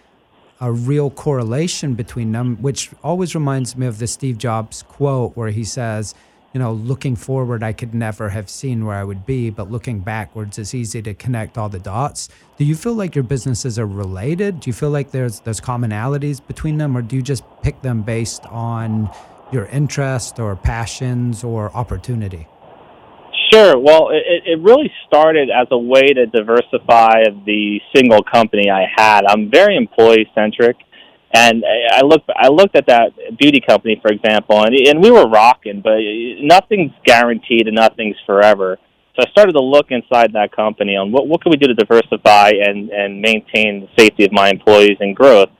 a 0.60 0.70
real 0.70 1.10
correlation 1.10 1.94
between 1.94 2.32
them, 2.32 2.56
which 2.60 2.90
always 3.02 3.34
reminds 3.34 3.76
me 3.76 3.86
of 3.86 3.98
the 3.98 4.06
Steve 4.06 4.38
Jobs 4.38 4.82
quote 4.82 5.36
where 5.36 5.50
he 5.50 5.64
says, 5.64 6.14
you 6.52 6.58
know, 6.58 6.72
looking 6.72 7.14
forward, 7.14 7.62
I 7.62 7.72
could 7.72 7.94
never 7.94 8.28
have 8.28 8.50
seen 8.50 8.84
where 8.84 8.96
I 8.96 9.04
would 9.04 9.24
be, 9.24 9.50
but 9.50 9.70
looking 9.70 10.00
backwards, 10.00 10.58
it's 10.58 10.74
easy 10.74 11.00
to 11.02 11.14
connect 11.14 11.56
all 11.56 11.68
the 11.68 11.78
dots. 11.78 12.28
Do 12.58 12.64
you 12.64 12.74
feel 12.74 12.94
like 12.94 13.14
your 13.14 13.22
businesses 13.24 13.78
are 13.78 13.86
related? 13.86 14.60
Do 14.60 14.68
you 14.68 14.74
feel 14.74 14.90
like 14.90 15.12
there's 15.12 15.40
there's 15.40 15.60
commonalities 15.60 16.44
between 16.44 16.78
them, 16.78 16.96
or 16.96 17.02
do 17.02 17.14
you 17.16 17.22
just 17.22 17.44
pick 17.62 17.80
them 17.82 18.02
based 18.02 18.44
on 18.46 19.08
your 19.52 19.66
interest 19.66 20.40
or 20.40 20.56
passions 20.56 21.44
or 21.44 21.70
opportunity? 21.76 22.48
Sure. 23.52 23.78
Well, 23.78 24.10
it, 24.10 24.44
it 24.46 24.60
really 24.60 24.92
started 25.06 25.50
as 25.50 25.66
a 25.70 25.78
way 25.78 26.02
to 26.02 26.26
diversify 26.26 27.24
the 27.44 27.80
single 27.94 28.22
company 28.22 28.70
I 28.70 28.86
had. 28.94 29.22
I'm 29.26 29.50
very 29.50 29.76
employee 29.76 30.30
centric, 30.34 30.76
and 31.32 31.64
I 31.92 32.02
looked 32.04 32.30
I 32.34 32.48
looked 32.48 32.76
at 32.76 32.86
that 32.86 33.10
beauty 33.38 33.60
company, 33.60 33.98
for 34.00 34.12
example, 34.12 34.62
and 34.64 34.74
and 34.74 35.02
we 35.02 35.10
were 35.10 35.28
rocking, 35.28 35.80
but 35.82 35.98
nothing's 36.40 36.92
guaranteed 37.04 37.66
and 37.66 37.74
nothing's 37.74 38.16
forever. 38.24 38.78
So 39.16 39.24
I 39.26 39.30
started 39.32 39.52
to 39.52 39.62
look 39.62 39.86
inside 39.90 40.32
that 40.34 40.54
company 40.54 40.96
on 40.96 41.10
what 41.10 41.26
what 41.26 41.42
can 41.42 41.50
we 41.50 41.56
do 41.56 41.66
to 41.66 41.74
diversify 41.74 42.50
and 42.50 42.90
and 42.90 43.20
maintain 43.20 43.80
the 43.80 43.88
safety 43.98 44.24
of 44.24 44.32
my 44.32 44.50
employees 44.50 44.98
and 45.00 45.16
growth. 45.16 45.50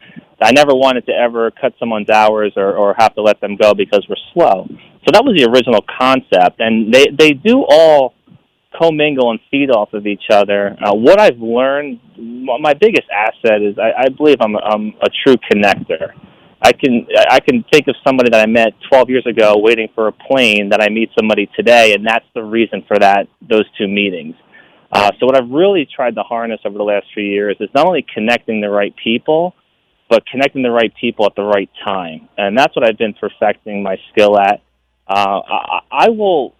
I 0.42 0.52
never 0.52 0.74
wanted 0.74 1.06
to 1.06 1.12
ever 1.12 1.50
cut 1.50 1.74
someone's 1.78 2.10
hours 2.10 2.52
or, 2.56 2.74
or 2.74 2.94
have 2.98 3.14
to 3.14 3.22
let 3.22 3.40
them 3.40 3.56
go 3.56 3.74
because 3.74 4.06
we're 4.08 4.16
slow. 4.32 4.66
So 5.04 5.12
that 5.12 5.24
was 5.24 5.36
the 5.36 5.48
original 5.50 5.84
concept, 5.98 6.60
and 6.60 6.92
they 6.92 7.06
they 7.16 7.32
do 7.32 7.64
all 7.68 8.14
commingle 8.78 9.30
and 9.30 9.40
feed 9.50 9.70
off 9.70 9.92
of 9.92 10.06
each 10.06 10.24
other. 10.30 10.76
Uh, 10.80 10.94
what 10.94 11.20
I've 11.20 11.38
learned, 11.38 12.00
my 12.16 12.74
biggest 12.74 13.08
asset 13.10 13.62
is 13.62 13.78
I, 13.78 14.04
I 14.04 14.08
believe 14.08 14.36
I'm 14.40 14.54
a, 14.54 14.58
I'm 14.58 14.94
a 15.02 15.08
true 15.24 15.36
connector. 15.50 16.12
I 16.62 16.72
can 16.72 17.06
I 17.30 17.40
can 17.40 17.64
think 17.72 17.88
of 17.88 17.96
somebody 18.06 18.30
that 18.30 18.40
I 18.40 18.46
met 18.46 18.74
12 18.90 19.08
years 19.08 19.26
ago 19.26 19.54
waiting 19.56 19.88
for 19.94 20.08
a 20.08 20.12
plane 20.12 20.68
that 20.68 20.82
I 20.82 20.90
meet 20.90 21.10
somebody 21.18 21.48
today, 21.56 21.94
and 21.94 22.06
that's 22.06 22.26
the 22.34 22.42
reason 22.42 22.84
for 22.86 22.98
that 22.98 23.28
those 23.40 23.64
two 23.78 23.88
meetings. 23.88 24.34
Uh, 24.92 25.10
so 25.18 25.26
what 25.26 25.36
I've 25.36 25.50
really 25.50 25.86
tried 25.94 26.16
to 26.16 26.22
harness 26.22 26.60
over 26.64 26.76
the 26.76 26.84
last 26.84 27.06
few 27.14 27.22
years 27.22 27.56
is 27.60 27.70
not 27.74 27.86
only 27.86 28.04
connecting 28.12 28.60
the 28.60 28.68
right 28.68 28.92
people, 29.02 29.54
but 30.10 30.26
connecting 30.26 30.62
the 30.62 30.70
right 30.70 30.92
people 31.00 31.24
at 31.24 31.36
the 31.36 31.42
right 31.42 31.70
time. 31.84 32.28
And 32.36 32.58
that's 32.58 32.74
what 32.74 32.84
I've 32.84 32.98
been 32.98 33.14
perfecting 33.14 33.82
my 33.82 33.96
skill 34.10 34.38
at. 34.38 34.60
Uh, 35.08 35.40
I, 35.48 35.80
I 35.90 36.08
will 36.10 36.54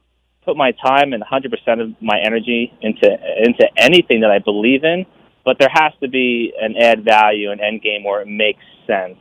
put 0.45 0.57
my 0.57 0.71
time 0.73 1.13
and 1.13 1.23
100% 1.23 1.83
of 1.83 2.01
my 2.01 2.19
energy 2.25 2.73
into 2.81 3.07
into 3.07 3.65
anything 3.77 4.21
that 4.21 4.31
I 4.31 4.39
believe 4.39 4.85
in, 4.85 5.05
but 5.45 5.59
there 5.59 5.69
has 5.71 5.93
to 6.01 6.09
be 6.09 6.53
an 6.59 6.77
add 6.77 7.05
value, 7.05 7.51
an 7.51 7.61
end 7.61 7.83
game 7.83 8.05
where 8.05 8.23
it 8.23 8.29
makes 8.29 8.63
sense. 8.87 9.19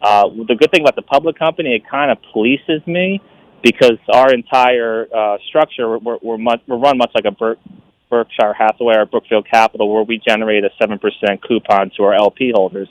Uh, 0.00 0.28
the 0.48 0.54
good 0.54 0.70
thing 0.70 0.82
about 0.82 0.96
the 0.96 1.02
public 1.02 1.38
company, 1.38 1.74
it 1.74 1.82
kind 1.88 2.10
of 2.10 2.18
polices 2.34 2.86
me 2.86 3.20
because 3.62 3.98
our 4.12 4.32
entire 4.34 5.06
uh, 5.14 5.38
structure, 5.48 5.98
we're, 5.98 6.18
we're, 6.20 6.38
much, 6.38 6.60
we're 6.66 6.76
run 6.76 6.98
much 6.98 7.12
like 7.14 7.24
a 7.24 7.30
Ber- 7.30 7.58
Berkshire 8.10 8.52
Hathaway 8.52 8.96
or 8.96 9.06
Brookfield 9.06 9.46
Capital, 9.48 9.92
where 9.92 10.02
we 10.02 10.20
generate 10.26 10.64
a 10.64 10.70
7% 10.82 10.98
coupon 11.46 11.92
to 11.96 12.02
our 12.02 12.14
LP 12.14 12.50
holders. 12.52 12.88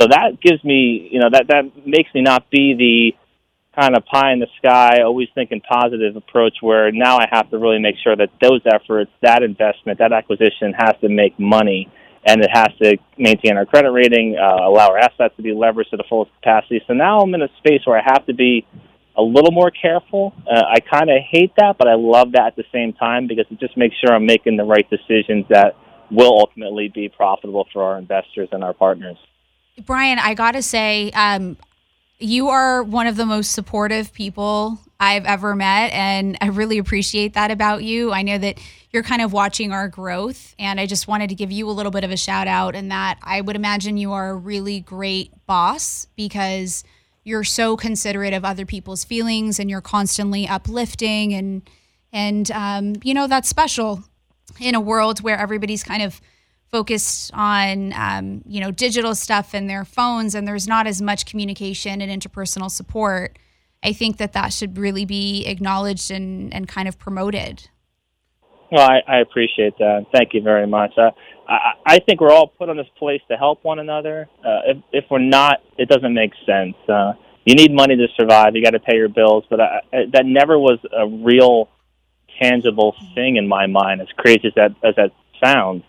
So 0.00 0.08
that 0.08 0.40
gives 0.40 0.62
me, 0.64 1.08
you 1.10 1.20
know, 1.20 1.28
that, 1.30 1.46
that 1.48 1.86
makes 1.86 2.12
me 2.14 2.22
not 2.22 2.50
be 2.50 2.74
the 2.74 3.80
kind 3.80 3.96
of 3.96 4.04
pie 4.06 4.32
in 4.32 4.38
the 4.38 4.46
sky, 4.58 5.02
always 5.02 5.28
thinking 5.34 5.60
positive 5.60 6.16
approach 6.16 6.54
where 6.60 6.92
now 6.92 7.18
I 7.18 7.26
have 7.30 7.50
to 7.50 7.58
really 7.58 7.80
make 7.80 7.96
sure 8.02 8.14
that 8.16 8.30
those 8.40 8.60
efforts, 8.66 9.10
that 9.22 9.42
investment, 9.42 9.98
that 9.98 10.12
acquisition 10.12 10.74
has 10.76 10.94
to 11.00 11.08
make 11.08 11.38
money 11.38 11.90
and 12.26 12.42
it 12.42 12.50
has 12.52 12.68
to 12.82 12.96
maintain 13.18 13.56
our 13.56 13.66
credit 13.66 13.90
rating, 13.90 14.36
uh, 14.40 14.68
allow 14.68 14.90
our 14.90 14.98
assets 14.98 15.34
to 15.36 15.42
be 15.42 15.50
leveraged 15.50 15.90
to 15.90 15.96
the 15.96 16.04
fullest 16.08 16.32
capacity. 16.36 16.80
So 16.86 16.94
now 16.94 17.20
I'm 17.20 17.34
in 17.34 17.42
a 17.42 17.48
space 17.58 17.82
where 17.84 17.98
I 17.98 18.02
have 18.02 18.24
to 18.26 18.34
be 18.34 18.66
a 19.16 19.22
little 19.22 19.52
more 19.52 19.70
careful. 19.70 20.32
Uh, 20.50 20.62
I 20.72 20.80
kind 20.80 21.10
of 21.10 21.18
hate 21.30 21.52
that, 21.58 21.76
but 21.78 21.86
I 21.86 21.94
love 21.94 22.32
that 22.32 22.46
at 22.48 22.56
the 22.56 22.64
same 22.72 22.94
time 22.94 23.26
because 23.26 23.46
it 23.50 23.60
just 23.60 23.76
makes 23.76 23.94
sure 23.96 24.14
I'm 24.14 24.26
making 24.26 24.56
the 24.56 24.64
right 24.64 24.88
decisions 24.88 25.46
that 25.50 25.76
will 26.10 26.38
ultimately 26.38 26.90
be 26.92 27.08
profitable 27.08 27.66
for 27.72 27.82
our 27.82 27.98
investors 27.98 28.48
and 28.52 28.64
our 28.64 28.72
partners. 28.72 29.16
Brian, 29.82 30.18
I 30.18 30.34
got 30.34 30.52
to 30.52 30.62
say, 30.62 31.10
um, 31.12 31.56
you 32.18 32.48
are 32.48 32.82
one 32.82 33.06
of 33.06 33.16
the 33.16 33.26
most 33.26 33.52
supportive 33.52 34.12
people 34.12 34.78
I've 35.00 35.24
ever 35.24 35.56
met, 35.56 35.92
and 35.92 36.38
I 36.40 36.46
really 36.46 36.78
appreciate 36.78 37.34
that 37.34 37.50
about 37.50 37.82
you. 37.82 38.12
I 38.12 38.22
know 38.22 38.38
that 38.38 38.60
you're 38.92 39.02
kind 39.02 39.20
of 39.20 39.32
watching 39.32 39.72
our 39.72 39.88
growth, 39.88 40.54
and 40.58 40.78
I 40.78 40.86
just 40.86 41.08
wanted 41.08 41.28
to 41.30 41.34
give 41.34 41.50
you 41.50 41.68
a 41.68 41.72
little 41.72 41.90
bit 41.90 42.04
of 42.04 42.12
a 42.12 42.16
shout 42.16 42.46
out 42.46 42.76
And 42.76 42.90
that 42.92 43.18
I 43.22 43.40
would 43.40 43.56
imagine 43.56 43.96
you 43.96 44.12
are 44.12 44.30
a 44.30 44.34
really 44.34 44.80
great 44.80 45.32
boss 45.46 46.06
because 46.14 46.84
you're 47.24 47.44
so 47.44 47.76
considerate 47.76 48.32
of 48.32 48.44
other 48.44 48.64
people's 48.64 49.02
feelings 49.02 49.58
and 49.58 49.68
you're 49.68 49.80
constantly 49.80 50.46
uplifting 50.46 51.34
and 51.34 51.62
and 52.12 52.50
um, 52.52 52.94
you 53.02 53.14
know 53.14 53.26
that's 53.26 53.48
special 53.48 54.04
in 54.60 54.74
a 54.74 54.80
world 54.80 55.20
where 55.20 55.36
everybody's 55.36 55.82
kind 55.82 56.02
of 56.02 56.20
focused 56.74 57.30
on 57.34 57.92
um, 57.92 58.42
you 58.48 58.60
know 58.60 58.72
digital 58.72 59.14
stuff 59.14 59.54
and 59.54 59.70
their 59.70 59.84
phones 59.84 60.34
and 60.34 60.48
there's 60.48 60.66
not 60.66 60.88
as 60.88 61.00
much 61.00 61.24
communication 61.24 62.00
and 62.00 62.10
interpersonal 62.10 62.68
support 62.68 63.38
i 63.84 63.92
think 63.92 64.16
that 64.16 64.32
that 64.32 64.52
should 64.52 64.76
really 64.76 65.04
be 65.04 65.46
acknowledged 65.46 66.10
and, 66.10 66.52
and 66.52 66.66
kind 66.66 66.88
of 66.88 66.98
promoted. 66.98 67.68
Well 68.72 68.90
i, 68.90 68.98
I 69.06 69.18
appreciate 69.20 69.78
that. 69.78 70.06
Thank 70.12 70.34
you 70.34 70.42
very 70.42 70.66
much. 70.66 70.90
Uh, 70.98 71.12
I, 71.48 71.74
I 71.86 71.98
think 72.00 72.20
we're 72.20 72.32
all 72.32 72.48
put 72.48 72.68
on 72.68 72.76
this 72.76 72.90
place 72.98 73.20
to 73.30 73.36
help 73.36 73.62
one 73.62 73.78
another. 73.78 74.28
Uh, 74.44 74.60
if, 74.66 74.78
if 74.92 75.04
we're 75.12 75.20
not 75.20 75.62
it 75.78 75.88
doesn't 75.88 76.12
make 76.12 76.32
sense. 76.44 76.74
Uh, 76.88 77.12
you 77.44 77.54
need 77.54 77.72
money 77.72 77.94
to 77.94 78.08
survive. 78.18 78.56
You 78.56 78.64
got 78.64 78.70
to 78.70 78.80
pay 78.80 78.96
your 78.96 79.10
bills. 79.10 79.44
But 79.48 79.60
I, 79.60 79.80
I, 79.92 79.98
that 80.12 80.26
never 80.26 80.58
was 80.58 80.80
a 80.90 81.06
real 81.06 81.68
tangible 82.42 82.96
thing 83.14 83.36
in 83.36 83.46
my 83.46 83.66
mind 83.66 84.00
as 84.00 84.08
crazy 84.16 84.48
as 84.48 84.54
that 84.56 84.70
as 84.82 84.96
that 84.96 85.12
sounds 85.40 85.84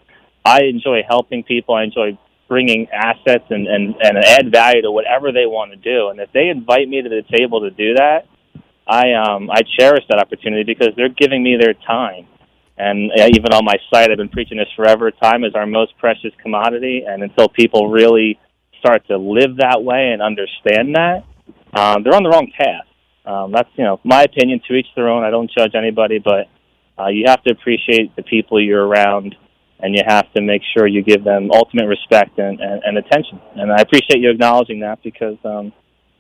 I 0.46 0.64
enjoy 0.64 1.02
helping 1.08 1.44
people. 1.44 1.76
I 1.76 1.84
enjoy 1.84 2.18
bringing 2.48 2.88
assets 2.94 3.46
and, 3.50 3.68
and, 3.68 3.96
and 4.00 4.18
add 4.18 4.52
value 4.52 4.84
to 4.84 4.92
whatever 4.92 5.32
they 5.32 5.48
want 5.48 5.72
to 5.72 5.78
do. 5.78 6.10
And 6.10 6.20
if 6.20 6.32
they 6.32 6.50
invite 6.50 6.88
me 6.88 7.02
to 7.02 7.10
the 7.10 7.24
table 7.36 7.62
to 7.62 7.72
do 7.72 7.96
that, 7.96 8.28
I 8.88 9.14
um 9.14 9.50
I 9.50 9.62
cherish 9.80 10.04
that 10.10 10.20
opportunity 10.20 10.64
because 10.64 10.90
they're 10.96 11.10
giving 11.10 11.42
me 11.42 11.58
their 11.60 11.74
time. 11.74 12.28
And 12.78 13.10
even 13.34 13.54
on 13.54 13.64
my 13.66 13.78
site, 13.90 14.12
I've 14.12 14.18
been 14.18 14.30
preaching 14.30 14.58
this 14.58 14.68
forever. 14.76 15.10
Time 15.10 15.44
is 15.44 15.56
our 15.56 15.66
most 15.66 15.98
precious 15.98 16.32
commodity, 16.42 17.04
and 17.08 17.24
until 17.24 17.48
people 17.48 17.90
really 17.90 18.38
start 18.80 19.08
to 19.08 19.18
live 19.18 19.58
that 19.58 19.82
way 19.82 20.12
and 20.12 20.22
understand 20.22 20.94
that, 20.96 21.24
um, 21.74 22.04
they're 22.04 22.14
on 22.14 22.24
the 22.24 22.30
wrong 22.30 22.52
path. 22.56 22.86
Um, 23.26 23.52
that's 23.54 23.70
you 23.76 23.86
know 23.86 24.00
my 24.04 24.24
opinion. 24.24 24.62
To 24.68 24.76
each 24.76 24.88
their 24.96 25.10
own. 25.10 25.24
I 25.24 25.32
don't 25.32 25.50
judge 25.58 25.74
anybody, 25.74 26.20
but 26.20 26.48
uh, 27.00 27.08
you 27.08 27.24
have 27.28 27.42
to 27.44 27.52
appreciate 27.52 28.16
the 28.16 28.24
people 28.24 28.62
you're 28.62 28.86
around 28.86 29.36
and 29.86 29.94
you 29.94 30.02
have 30.08 30.32
to 30.34 30.42
make 30.42 30.64
sure 30.76 30.88
you 30.88 31.04
give 31.04 31.24
them 31.24 31.52
ultimate 31.54 31.86
respect 31.86 32.40
and, 32.40 32.60
and, 32.60 32.82
and 32.84 32.98
attention. 32.98 33.40
And 33.56 33.72
I 33.72 33.82
appreciate 33.82 34.20
you 34.20 34.32
acknowledging 34.32 34.80
that 34.80 34.98
because, 35.04 35.38
um, 35.46 35.72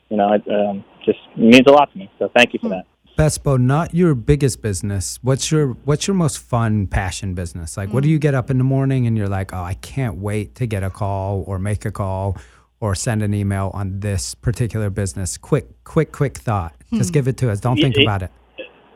you 0.10 0.18
know, 0.18 0.34
it 0.34 0.44
um, 0.48 0.86
just 1.04 1.18
means 1.36 1.64
a 1.68 1.72
lot 1.72 1.92
to 1.92 1.98
me. 1.98 2.12
So 2.20 2.30
thank 2.36 2.54
you 2.54 2.60
for 2.62 2.70
that. 2.70 2.86
Bespo, 3.18 3.60
not 3.60 3.96
your 3.96 4.14
biggest 4.14 4.62
business. 4.62 5.18
What's 5.24 5.50
your 5.50 5.70
what's 5.86 6.06
your 6.06 6.16
most 6.16 6.38
fun 6.38 6.86
passion 6.86 7.34
business? 7.34 7.76
Like, 7.76 7.90
mm. 7.90 7.94
what 7.94 8.04
do 8.04 8.10
you 8.10 8.20
get 8.20 8.36
up 8.36 8.52
in 8.52 8.60
the 8.60 8.64
morning 8.64 9.08
and 9.08 9.18
you're 9.18 9.30
like, 9.30 9.52
oh, 9.52 9.64
I 9.64 9.74
can't 9.76 10.18
wait 10.18 10.54
to 10.56 10.68
get 10.68 10.84
a 10.84 10.92
call 10.92 11.44
or 11.48 11.58
make 11.58 11.86
a 11.86 11.92
call 11.92 12.38
or 12.80 12.94
send 12.94 13.24
an 13.24 13.34
email 13.34 13.72
on 13.74 14.00
this 14.00 14.36
particular 14.36 14.92
business. 14.92 15.40
Quick, 15.40 15.84
quick, 15.86 16.12
quick 16.12 16.38
thought. 16.38 16.76
Hmm. 16.92 16.98
Just 16.98 17.14
give 17.14 17.28
it 17.28 17.38
to 17.38 17.50
us. 17.50 17.60
Don't 17.60 17.78
think 17.78 17.98
it, 17.98 18.04
about 18.04 18.22
it. 18.22 18.32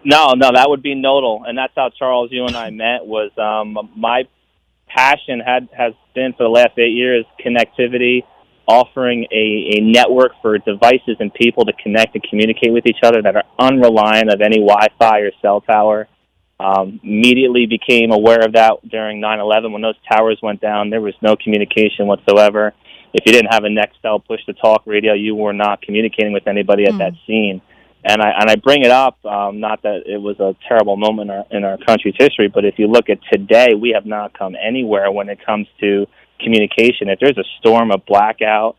No, 0.06 0.34
no, 0.34 0.52
that 0.54 0.70
would 0.70 0.84
be 0.84 0.96
Nodle, 0.96 1.44
and 1.48 1.58
that's 1.58 1.74
how 1.76 1.90
Charles, 1.98 2.30
you 2.32 2.46
and 2.46 2.56
I 2.56 2.70
met. 2.70 3.06
Was 3.06 3.32
um, 3.38 3.90
my 3.98 4.24
passion 5.00 5.40
had 5.40 5.70
has 5.72 5.94
been 6.14 6.34
for 6.34 6.44
the 6.44 6.50
last 6.50 6.78
eight 6.78 6.94
years 6.94 7.26
connectivity, 7.44 8.24
offering 8.68 9.26
a, 9.32 9.78
a 9.78 9.82
network 9.82 10.34
for 10.42 10.58
devices 10.58 11.16
and 11.20 11.34
people 11.34 11.66
to 11.66 11.74
connect 11.82 12.16
and 12.16 12.24
communicate 12.30 12.74
with 12.74 12.86
each 12.86 13.00
other 13.04 13.22
that 13.22 13.36
are 13.36 13.46
unreliant 13.58 14.32
of 14.32 14.42
any 14.42 14.58
Wi-Fi 14.58 15.20
or 15.20 15.32
cell 15.42 15.62
tower. 15.62 16.08
Um, 16.60 17.00
immediately 17.04 17.68
became 17.68 18.12
aware 18.12 18.42
of 18.42 18.52
that 18.54 18.74
during 18.90 19.22
9/11 19.22 19.72
when 19.72 19.82
those 19.82 19.96
towers 20.12 20.38
went 20.44 20.60
down. 20.60 20.90
There 20.90 21.00
was 21.00 21.14
no 21.22 21.38
communication 21.38 22.06
whatsoever. 22.06 22.74
If 23.14 23.26
you 23.26 23.32
didn't 23.32 23.54
have 23.54 23.64
a 23.64 23.70
Nextel 23.70 24.24
push 24.26 24.44
to 24.46 24.54
talk 24.54 24.84
radio, 24.86 25.14
you 25.14 25.36
were 25.36 25.54
not 25.54 25.82
communicating 25.82 26.34
with 26.34 26.48
anybody 26.48 26.84
at 26.84 26.94
mm. 26.94 26.98
that 26.98 27.14
scene 27.26 27.62
and 28.04 28.22
I 28.22 28.32
and 28.40 28.50
I 28.50 28.56
bring 28.56 28.84
it 28.84 28.92
up 28.92 29.24
um, 29.26 29.60
not 29.60 29.82
that 29.84 30.04
it 30.06 30.22
was 30.22 30.40
a 30.40 30.56
terrible 30.68 30.96
moment 30.96 31.30
in 31.32 31.38
our, 31.38 31.46
in 31.52 31.64
our 31.64 31.78
country's 31.78 32.16
history, 32.18 32.48
but 32.48 32.66
if 32.66 32.80
you 32.80 32.88
look 32.88 33.10
at 33.10 33.20
today, 33.32 33.74
we 33.74 33.92
have 33.92 34.06
not 34.06 34.38
come 34.38 34.56
anywhere 34.56 35.12
when 35.12 35.30
it 35.30 35.46
comes 35.46 35.68
to 35.82 36.08
communication. 36.40 37.10
If 37.10 37.20
there's 37.20 37.38
a 37.38 37.44
storm, 37.60 37.92
a 37.92 37.98
blackout, 37.98 38.78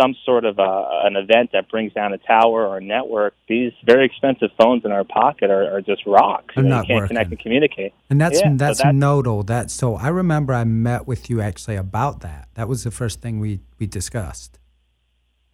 some 0.00 0.14
sort 0.24 0.44
of 0.44 0.58
a, 0.58 1.00
an 1.04 1.16
event 1.16 1.50
that 1.52 1.68
brings 1.70 1.92
down 1.92 2.12
a 2.12 2.18
tower 2.18 2.66
or 2.66 2.78
a 2.78 2.80
network, 2.80 3.34
these 3.48 3.72
very 3.84 4.04
expensive 4.04 4.50
phones 4.58 4.84
in 4.84 4.92
our 4.92 5.04
pocket 5.04 5.50
are, 5.50 5.76
are 5.76 5.80
just 5.80 6.04
rocks. 6.06 6.54
They're 6.54 6.64
not 6.64 6.84
you 6.84 6.88
can't 6.88 7.02
working. 7.02 7.08
connect 7.08 7.30
and 7.30 7.40
communicate. 7.40 7.94
And 8.10 8.20
that's 8.20 8.40
yeah, 8.40 8.50
that's, 8.54 8.78
so 8.78 8.84
that's 8.84 8.96
Nodle. 8.96 9.44
That 9.44 9.70
so 9.70 9.94
I 9.94 10.08
remember 10.08 10.52
I 10.52 10.64
met 10.64 11.06
with 11.06 11.30
you 11.30 11.40
actually 11.40 11.76
about 11.76 12.20
that. 12.20 12.48
That 12.54 12.68
was 12.68 12.84
the 12.84 12.90
first 12.90 13.20
thing 13.20 13.38
we 13.40 13.60
we 13.78 13.86
discussed. 13.86 14.58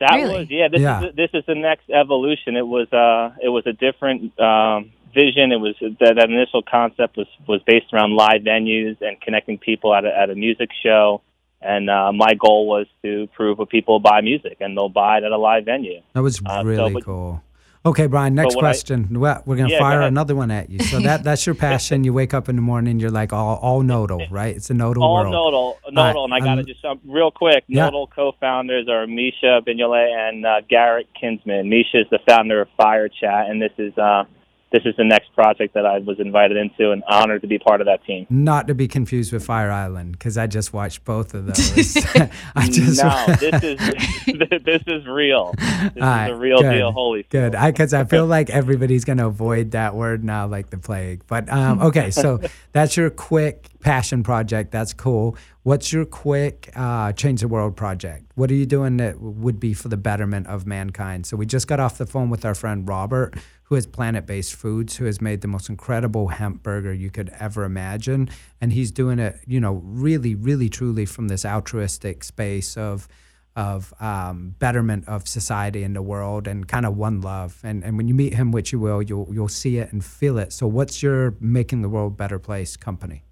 That 0.03 0.15
really? 0.17 0.39
was 0.41 0.51
yeah. 0.51 0.69
This 0.69 0.81
yeah. 0.81 1.05
is 1.07 1.15
this 1.15 1.31
is 1.33 1.45
the 1.47 1.55
next 1.55 1.89
evolution. 1.91 2.57
It 2.57 2.67
was 2.77 2.89
uh 2.93 3.35
it 3.47 3.49
was 3.57 3.65
a 3.67 3.73
different 3.87 4.19
um, 4.39 4.91
vision. 5.15 5.53
It 5.57 5.61
was 5.67 5.75
that, 5.81 6.15
that 6.19 6.29
initial 6.29 6.63
concept 6.63 7.17
was 7.17 7.31
was 7.47 7.61
based 7.67 7.93
around 7.93 8.11
live 8.17 8.43
venues 8.43 8.97
and 9.01 9.21
connecting 9.21 9.59
people 9.59 9.95
at 9.95 10.05
a, 10.05 10.13
at 10.23 10.29
a 10.31 10.35
music 10.35 10.71
show. 10.83 11.23
And 11.65 11.89
uh, 11.89 12.11
my 12.13 12.35
goal 12.35 12.67
was 12.67 12.87
to 13.03 13.29
prove 13.37 13.59
that 13.59 13.69
people 13.69 14.01
buy 14.01 14.21
music 14.21 14.57
and 14.59 14.77
they'll 14.77 14.89
buy 14.89 15.19
it 15.19 15.25
at 15.25 15.31
a 15.31 15.39
live 15.39 15.65
venue. 15.65 16.01
That 16.15 16.23
was 16.23 16.43
Uh, 16.45 16.63
so, 16.63 16.67
really 16.67 16.93
but- 16.95 17.05
cool. 17.05 17.43
Okay, 17.85 18.07
Brian. 18.07 18.35
Next 18.37 18.55
what 18.55 18.65
I- 18.65 18.69
question. 18.69 19.09
well, 19.19 19.43
we're 19.45 19.57
gonna 19.57 19.71
Yeah, 19.71 19.81
fire 19.81 19.99
ahead. 19.99 20.13
another 20.13 20.37
one 20.37 20.53
at 20.53 20.71
you. 20.71 20.79
So 20.79 21.01
that 21.01 21.25
that's 21.25 21.45
your 21.47 21.57
passion. 21.57 22.05
You 22.05 22.13
wake 22.13 22.33
up 22.33 22.49
in 22.49 22.55
the 22.55 22.63
morning. 22.63 23.01
You're 23.01 23.11
like 23.11 23.33
all 23.33 23.57
all 23.57 23.83
Nodle, 23.83 24.25
right? 24.31 24.55
It's 24.55 24.71
a 24.71 24.75
Nodle 24.75 25.03
All 25.03 25.15
world. 25.15 25.33
Nodle, 25.33 25.79
Nodle, 25.91 26.25
and 26.25 26.33
I 26.35 26.39
got 26.39 26.55
to 26.55 26.61
um, 26.61 26.67
just 26.67 26.85
um, 26.85 27.01
real 27.05 27.33
quick. 27.33 27.65
Yeah. 27.67 27.87
Nodle 27.87 28.07
co-founders 28.07 28.89
are 28.89 29.07
Micha 29.07 29.67
Benoliel 29.67 30.29
and 30.29 30.47
uh, 30.47 30.61
Garrett 30.69 31.09
Kinsman. 31.21 31.69
Misha 31.69 32.03
is 32.03 32.07
the 32.11 32.21
founder 32.29 32.61
of 32.61 32.69
FireChat, 32.79 33.51
and 33.51 33.61
this 33.61 33.73
is 33.79 33.97
uh, 33.99 34.25
this 34.73 34.83
is 34.85 34.95
the 34.97 35.05
next 35.05 35.33
project 35.35 35.75
that 35.75 35.85
I 35.85 35.99
was 35.99 36.19
invited 36.19 36.57
into, 36.57 36.91
and 36.91 37.03
honored 37.07 37.43
to 37.43 37.47
be 37.47 37.59
part 37.59 37.81
of 37.81 37.87
that 37.87 38.05
team. 38.05 38.27
Not 38.31 38.67
to 38.69 38.75
be 38.75 38.89
confused 38.89 39.33
with 39.33 39.45
Fire 39.45 39.71
Island, 39.71 40.13
because 40.13 40.39
I 40.39 40.47
just 40.47 40.73
watched 40.73 41.05
both 41.05 41.35
of 41.35 41.47
those. 41.47 41.97
I 42.57 42.69
just 42.69 43.03
no, 43.03 43.27
this 43.39 43.63
is 43.63 43.79
this 44.65 44.83
is 44.87 45.07
real. 45.07 45.55
This 45.59 46.03
All 46.03 46.25
is 46.25 46.31
a 46.31 46.37
real 46.37 46.61
good, 46.63 46.73
deal. 46.73 46.93
Holy 46.93 47.27
Good, 47.29 47.53
because 47.53 47.93
I, 47.93 48.05
feel 48.05 48.27
like 48.27 48.51
everybody's 48.51 49.05
gonna 49.05 49.29
avoid 49.29 49.73
that 49.73 49.95
word 49.95 50.25
now, 50.25 50.47
like 50.47 50.71
the 50.71 50.79
plague. 50.79 51.23
But 51.27 51.51
um, 51.53 51.81
okay, 51.83 52.11
so 52.11 52.41
that's 52.73 52.97
your 52.97 53.11
quick 53.11 53.69
passion 53.83 54.23
project. 54.23 54.71
That's 54.71 54.93
cool. 54.93 55.37
What's 55.65 55.93
your 55.93 56.05
quick 56.05 56.71
uh, 56.75 57.13
change 57.13 57.41
the 57.41 57.49
world 57.49 57.77
project? 57.77 58.31
What 58.35 58.51
are 58.51 58.55
you 58.55 58.65
doing 58.65 58.97
that 58.97 59.21
would 59.21 59.61
be 59.61 59.75
for 59.75 59.89
the 59.89 59.97
betterment 59.97 60.47
of 60.47 60.67
mankind? 60.67 61.27
So 61.27 61.37
we 61.37 61.45
just 61.45 61.67
got 61.67 61.81
off 61.81 61.99
the 61.99 62.07
phone 62.07 62.31
with 62.31 62.45
our 62.45 62.55
friend 62.55 62.89
Robert, 62.89 63.35
who 63.65 63.75
has 63.75 63.87
Planet 63.87 64.25
Based 64.25 64.55
Foods, 64.55 64.97
who 64.97 65.05
has 65.05 65.21
made 65.21 65.41
the 65.41 65.49
most 65.49 65.69
incredible 65.69 66.29
hemp 66.29 66.63
burger 66.63 66.93
you 66.93 67.11
could 67.11 67.31
ever 67.39 67.65
imagine, 67.65 68.31
and 68.61 68.73
he's 68.73 68.91
doing 68.91 69.19
it, 69.19 69.41
you 69.47 69.61
know, 69.61 69.83
really, 69.85 70.35
really, 70.35 70.69
truly 70.69 71.05
from 71.05 71.29
this 71.29 71.45
altruistic 71.45 72.25
space 72.25 72.77
of 72.77 73.09
of 73.55 73.93
um, 74.01 74.55
betterment 74.59 75.07
of 75.07 75.29
society 75.29 75.83
and 75.83 75.95
the 75.95 76.01
world 76.01 76.49
and 76.49 76.67
kind 76.67 76.87
of 76.87 76.97
one 76.97 77.21
love. 77.21 77.61
And 77.63 77.85
and 77.85 77.97
when 77.97 78.09
you 78.09 78.15
meet 78.15 78.35
him, 78.35 78.51
which 78.53 78.73
you 78.73 78.79
will, 78.79 79.03
you'll 79.03 79.29
you'll 79.31 79.49
see 79.49 79.79
it 79.79 79.93
and 79.93 80.05
feel 80.05 80.39
it. 80.39 80.53
So 80.53 80.67
what's 80.67 81.03
your 81.03 81.35
making 81.41 81.83
the 81.83 81.89
world 81.89 82.17
better 82.17 82.39
place 82.39 82.77
company? 82.77 83.25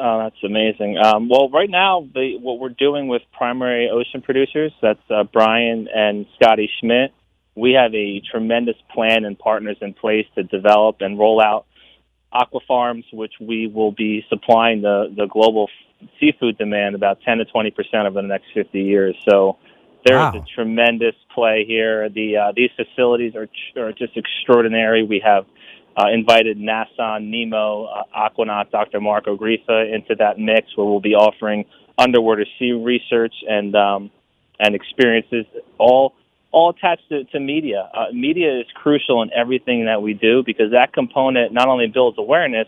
Oh, 0.00 0.18
that's 0.22 0.42
amazing. 0.44 0.96
Um, 0.96 1.28
well, 1.28 1.50
right 1.50 1.68
now, 1.68 2.08
the, 2.14 2.38
what 2.40 2.60
we're 2.60 2.68
doing 2.68 3.08
with 3.08 3.22
primary 3.36 3.90
ocean 3.90 4.22
producers, 4.22 4.72
that's 4.80 5.00
uh, 5.10 5.24
Brian 5.24 5.88
and 5.92 6.26
Scotty 6.36 6.70
Schmidt, 6.80 7.12
we 7.56 7.72
have 7.72 7.92
a 7.94 8.22
tremendous 8.30 8.76
plan 8.94 9.24
and 9.24 9.36
partners 9.36 9.76
in 9.80 9.94
place 9.94 10.26
to 10.36 10.44
develop 10.44 10.98
and 11.00 11.18
roll 11.18 11.42
out 11.42 11.66
aquafarms, 12.32 13.04
which 13.12 13.32
we 13.40 13.66
will 13.66 13.90
be 13.90 14.24
supplying 14.28 14.82
the, 14.82 15.12
the 15.16 15.26
global 15.26 15.68
seafood 16.20 16.56
demand 16.58 16.94
about 16.94 17.20
10 17.22 17.38
to 17.38 17.44
20 17.44 17.70
percent 17.72 18.06
over 18.06 18.22
the 18.22 18.28
next 18.28 18.46
50 18.54 18.80
years. 18.80 19.16
So 19.28 19.58
there's 20.06 20.32
wow. 20.32 20.40
a 20.40 20.44
tremendous 20.54 21.14
play 21.34 21.64
here. 21.66 22.08
The 22.08 22.36
uh, 22.36 22.52
these 22.54 22.70
facilities 22.76 23.34
are 23.34 23.48
are 23.76 23.92
just 23.92 24.16
extraordinary. 24.16 25.02
We 25.02 25.20
have 25.24 25.46
uh, 25.98 26.08
invited 26.12 26.58
NASA, 26.58 27.20
NEEMO, 27.20 27.88
uh, 27.92 28.02
Aquanaut, 28.16 28.70
Dr. 28.70 29.00
Marc 29.00 29.26
Ó 29.26 29.36
Gríofa 29.36 29.92
into 29.92 30.14
that 30.16 30.38
mix, 30.38 30.76
where 30.76 30.86
we'll 30.86 31.00
be 31.00 31.14
offering 31.14 31.64
underwater 31.96 32.46
sea 32.58 32.72
research 32.72 33.34
and 33.48 33.74
um, 33.74 34.10
and 34.60 34.74
experiences, 34.74 35.46
all 35.78 36.14
all 36.50 36.70
attached 36.70 37.08
to, 37.08 37.24
to 37.24 37.40
media. 37.40 37.90
Uh, 37.92 38.06
media 38.12 38.60
is 38.60 38.66
crucial 38.74 39.22
in 39.22 39.30
everything 39.32 39.86
that 39.86 40.00
we 40.00 40.14
do 40.14 40.42
because 40.46 40.70
that 40.70 40.92
component 40.92 41.52
not 41.52 41.68
only 41.68 41.86
builds 41.88 42.16
awareness, 42.18 42.66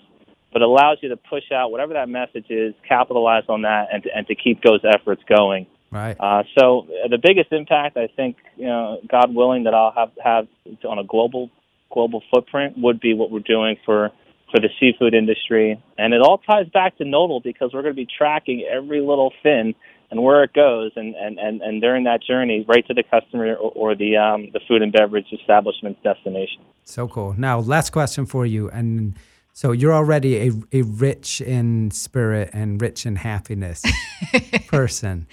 but 0.52 0.62
allows 0.62 0.98
you 1.00 1.08
to 1.08 1.16
push 1.16 1.50
out 1.52 1.70
whatever 1.70 1.94
that 1.94 2.08
message 2.08 2.46
is, 2.50 2.74
capitalize 2.86 3.44
on 3.48 3.62
that, 3.62 3.86
and 3.92 4.02
to, 4.02 4.10
and 4.14 4.26
to 4.26 4.34
keep 4.34 4.62
those 4.62 4.80
efforts 4.84 5.22
going. 5.28 5.66
Right. 5.90 6.16
Uh, 6.20 6.42
so 6.58 6.86
uh, 7.04 7.08
the 7.08 7.18
biggest 7.18 7.52
impact, 7.52 7.96
I 7.96 8.08
think, 8.14 8.36
you 8.56 8.66
know, 8.66 9.00
God 9.08 9.34
willing, 9.34 9.64
that 9.64 9.74
I'll 9.74 9.92
have 9.92 10.10
have 10.22 10.46
on 10.84 10.98
a 10.98 11.04
global 11.04 11.50
global 11.90 12.22
footprint 12.32 12.74
would 12.78 13.00
be 13.00 13.14
what 13.14 13.30
we're 13.30 13.40
doing 13.40 13.76
for 13.84 14.10
for 14.50 14.60
the 14.60 14.68
seafood 14.80 15.14
industry, 15.14 15.80
and 15.96 16.12
it 16.12 16.20
all 16.20 16.38
ties 16.38 16.68
back 16.74 16.98
to 16.98 17.04
Nodle 17.04 17.40
because 17.40 17.70
we're 17.72 17.82
going 17.82 17.94
to 17.94 18.02
be 18.02 18.08
tracking 18.18 18.66
every 18.68 19.00
little 19.00 19.32
fin 19.44 19.74
and 20.10 20.22
where 20.22 20.42
it 20.42 20.52
goes, 20.52 20.90
and 20.96 21.14
and 21.14 21.38
and, 21.38 21.62
and 21.62 21.80
during 21.80 22.04
that 22.04 22.22
journey, 22.22 22.64
right 22.68 22.86
to 22.88 22.94
the 22.94 23.04
customer 23.04 23.54
or, 23.54 23.70
or 23.92 23.94
the 23.94 24.16
um, 24.16 24.50
the 24.52 24.60
food 24.66 24.82
and 24.82 24.92
beverage 24.92 25.26
establishment's 25.32 26.00
destination. 26.02 26.62
So 26.84 27.06
cool. 27.06 27.34
Now, 27.38 27.60
last 27.60 27.90
question 27.90 28.26
for 28.26 28.44
you, 28.44 28.68
and 28.70 29.14
so 29.52 29.72
you're 29.72 29.94
already 29.94 30.48
a 30.48 30.52
a 30.72 30.82
rich 30.82 31.40
in 31.40 31.90
spirit 31.92 32.50
and 32.52 32.80
rich 32.82 33.06
in 33.06 33.16
happiness 33.16 33.82
person. 34.66 35.28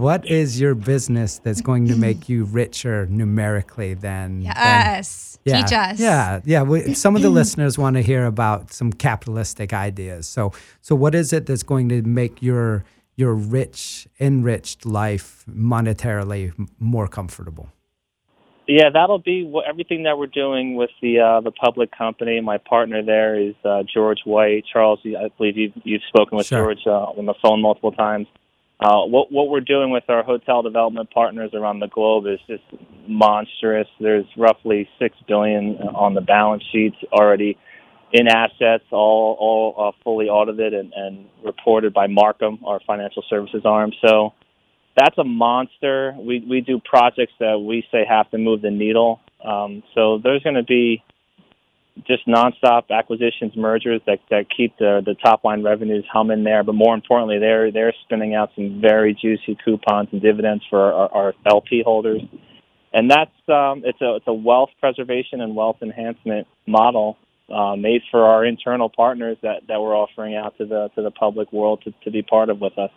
What 0.00 0.26
is 0.26 0.60
your 0.60 0.74
business 0.74 1.38
that's 1.38 1.60
going 1.60 1.86
to 1.88 1.96
make 1.96 2.28
you 2.28 2.44
richer 2.44 3.06
numerically 3.06 3.94
than 3.94 4.40
yes? 4.40 5.38
Than, 5.44 5.54
yeah, 5.54 5.62
Teach 5.62 5.72
us. 5.72 6.00
Yeah, 6.00 6.40
yeah. 6.44 6.62
We, 6.62 6.94
some 6.94 7.16
of 7.16 7.22
the 7.22 7.30
listeners 7.30 7.76
want 7.76 7.96
to 7.96 8.02
hear 8.02 8.24
about 8.24 8.72
some 8.72 8.92
capitalistic 8.92 9.72
ideas. 9.72 10.26
So, 10.26 10.52
so 10.80 10.94
what 10.94 11.14
is 11.14 11.32
it 11.32 11.46
that's 11.46 11.62
going 11.62 11.88
to 11.90 12.02
make 12.02 12.42
your 12.42 12.84
your 13.16 13.34
rich, 13.34 14.08
enriched 14.18 14.86
life 14.86 15.44
monetarily 15.48 16.52
more 16.78 17.06
comfortable? 17.06 17.68
Yeah, 18.66 18.90
that'll 18.90 19.18
be 19.18 19.44
what, 19.44 19.66
everything 19.68 20.04
that 20.04 20.16
we're 20.16 20.26
doing 20.28 20.76
with 20.76 20.90
the 21.02 21.18
uh, 21.18 21.40
the 21.40 21.50
public 21.50 21.90
company. 21.96 22.40
My 22.40 22.58
partner 22.58 23.02
there 23.02 23.38
is 23.38 23.54
uh, 23.64 23.82
George 23.92 24.20
White. 24.24 24.64
Charles, 24.72 25.00
I 25.04 25.28
believe 25.36 25.58
you've, 25.58 25.72
you've 25.84 26.02
spoken 26.08 26.38
with 26.38 26.46
sure. 26.46 26.64
George 26.64 26.86
uh, 26.86 27.18
on 27.18 27.26
the 27.26 27.34
phone 27.42 27.60
multiple 27.60 27.92
times. 27.92 28.26
Uh, 28.82 29.06
what 29.06 29.30
what 29.30 29.48
we're 29.48 29.60
doing 29.60 29.90
with 29.90 30.02
our 30.08 30.24
hotel 30.24 30.62
development 30.62 31.08
partners 31.10 31.50
around 31.54 31.78
the 31.78 31.86
globe 31.86 32.26
is 32.26 32.40
just 32.48 32.64
monstrous. 33.06 33.86
There's 34.00 34.26
roughly 34.36 34.88
six 34.98 35.16
billion 35.28 35.76
on 35.94 36.14
the 36.14 36.20
balance 36.20 36.64
sheets 36.72 36.96
already 37.12 37.56
in 38.12 38.26
assets, 38.26 38.84
all 38.90 39.36
all 39.38 39.74
uh, 39.78 39.92
fully 40.02 40.28
audited 40.28 40.74
and, 40.74 40.92
and 40.94 41.26
reported 41.44 41.94
by 41.94 42.08
Markham, 42.08 42.58
our 42.66 42.80
financial 42.84 43.22
services 43.30 43.62
arm. 43.64 43.92
So 44.04 44.32
that's 44.96 45.16
a 45.16 45.24
monster. 45.24 46.16
We 46.18 46.44
we 46.48 46.60
do 46.60 46.80
projects 46.84 47.32
that 47.38 47.58
we 47.58 47.84
say 47.92 48.04
have 48.08 48.30
to 48.32 48.38
move 48.38 48.62
the 48.62 48.70
needle. 48.70 49.20
Um, 49.44 49.82
so 49.94 50.18
there's 50.22 50.42
going 50.42 50.56
to 50.56 50.64
be 50.64 51.04
just 52.06 52.26
nonstop 52.26 52.84
acquisitions, 52.90 53.52
mergers 53.56 54.00
that 54.06 54.18
that 54.30 54.46
keep 54.54 54.76
the 54.78 55.02
the 55.04 55.14
top 55.22 55.44
line 55.44 55.62
revenues 55.62 56.04
humming 56.10 56.44
there. 56.44 56.62
But 56.64 56.74
more 56.74 56.94
importantly, 56.94 57.38
they're 57.38 57.70
they're 57.70 57.94
spinning 58.04 58.34
out 58.34 58.50
some 58.54 58.80
very 58.80 59.14
juicy 59.14 59.58
coupons 59.64 60.08
and 60.12 60.22
dividends 60.22 60.64
for 60.70 60.92
our, 60.92 61.12
our 61.12 61.34
LP 61.46 61.82
holders. 61.84 62.22
And 62.92 63.10
that's 63.10 63.30
um, 63.48 63.82
it's 63.84 64.00
a 64.00 64.16
it's 64.16 64.26
a 64.26 64.34
wealth 64.34 64.70
preservation 64.80 65.40
and 65.40 65.54
wealth 65.54 65.76
enhancement 65.82 66.46
model 66.66 67.18
uh, 67.52 67.76
made 67.76 68.02
for 68.10 68.24
our 68.24 68.44
internal 68.44 68.88
partners 68.88 69.36
that, 69.42 69.62
that 69.68 69.80
we're 69.80 69.96
offering 69.96 70.36
out 70.36 70.56
to 70.58 70.64
the 70.64 70.88
to 70.94 71.02
the 71.02 71.10
public 71.10 71.52
world 71.52 71.82
to, 71.84 71.92
to 72.04 72.10
be 72.10 72.22
part 72.22 72.48
of 72.48 72.60
with 72.60 72.76
us. 72.78 72.90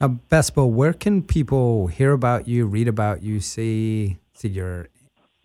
Uh, 0.00 0.08
Bespo, 0.30 0.70
where 0.70 0.94
can 0.94 1.22
people 1.22 1.88
hear 1.88 2.12
about 2.12 2.48
you, 2.48 2.66
read 2.66 2.88
about 2.88 3.22
you, 3.22 3.40
see 3.40 4.18
see 4.34 4.48
your 4.48 4.88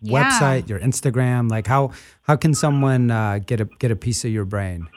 yeah. 0.06 0.30
website, 0.30 0.68
your 0.68 0.78
Instagram? 0.78 1.50
Like 1.50 1.66
how 1.66 1.92
how 2.22 2.36
can 2.36 2.54
someone 2.54 3.10
uh, 3.10 3.40
get 3.44 3.60
a 3.60 3.64
get 3.64 3.90
a 3.90 3.96
piece 3.96 4.24
of 4.24 4.30
your 4.30 4.44
brain? 4.44 4.88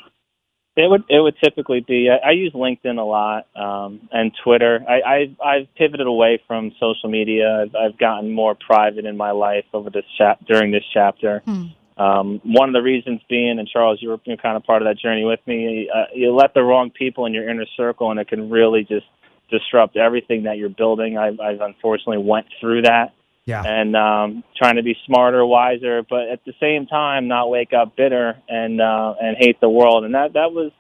It 0.76 0.90
would 0.90 1.04
it 1.10 1.20
would 1.20 1.36
typically 1.44 1.82
be 1.82 2.10
I, 2.10 2.30
I 2.30 2.32
use 2.32 2.54
LinkedIn 2.54 2.98
a 2.98 3.04
lot 3.04 3.48
um, 3.56 4.08
and 4.12 4.32
Twitter. 4.44 4.80
I, 4.88 5.02
I 5.02 5.36
I've 5.46 5.76
pivoted 5.76 6.08
away 6.08 6.42
from 6.48 6.72
social 6.80 7.10
media. 7.10 7.64
I've, 7.64 7.76
I've 7.76 7.98
gotten 7.98 8.32
more 8.32 8.56
private 8.56 9.06
in 9.06 9.18
my 9.18 9.32
life 9.32 9.66
over 9.74 9.90
this 9.90 10.06
chap 10.18 10.40
during 10.48 10.72
this 10.72 10.84
chapter. 10.94 11.42
Hmm. 11.46 11.66
Um, 11.98 12.40
one 12.46 12.70
of 12.70 12.74
the 12.74 12.82
reasons 12.82 13.20
being, 13.28 13.60
and 13.60 13.68
Charles, 13.68 14.00
you 14.02 14.08
were 14.08 14.18
kind 14.38 14.56
of 14.56 14.64
part 14.64 14.82
of 14.82 14.88
that 14.88 14.98
journey 14.98 15.26
with 15.26 15.42
me. 15.46 15.90
Uh, 15.94 16.06
you 16.16 16.34
let 16.34 16.54
the 16.54 16.64
wrong 16.64 16.92
people 16.92 17.26
in 17.26 17.34
your 17.34 17.50
inner 17.50 17.66
circle, 17.76 18.10
and 18.10 18.18
it 18.22 18.30
can 18.30 18.50
really 18.50 18.86
just 18.86 19.06
disrupt 19.52 19.98
everything 19.98 20.44
that 20.44 20.58
you're 20.58 20.70
building. 20.70 21.18
I've, 21.18 21.42
I've 21.42 21.60
unfortunately 21.60 22.24
went 22.24 22.48
through 22.62 22.84
that, 22.84 23.14
yeah. 23.50 23.64
and 23.66 23.96
um, 23.96 24.44
trying 24.56 24.76
to 24.76 24.84
be 24.84 24.96
smarter, 25.06 25.46
wiser, 25.46 26.04
but 26.08 26.30
at 26.30 26.46
the 26.46 26.54
same 26.60 26.86
time, 26.86 27.28
not 27.28 27.50
wake 27.50 27.74
up 27.74 27.96
bitter 27.96 28.38
and 28.48 28.80
uh, 28.80 29.16
and 29.20 29.38
hate 29.38 29.60
the 29.60 29.70
world. 29.70 30.06
And 30.06 30.14
that 30.14 30.34
that 30.34 30.52
was 30.54 30.72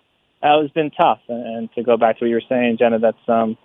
that 0.42 0.60
has 0.62 0.72
been 0.72 0.92
tough. 0.92 1.20
And, 1.28 1.58
and 1.58 1.74
to 1.74 1.84
go 1.84 1.98
back 1.98 2.20
to 2.20 2.26
what 2.26 2.30
you 2.30 2.36
were 2.36 2.48
saying, 2.48 2.78
Jenna, 2.80 3.00
that's 3.00 3.28
um, 3.28 3.58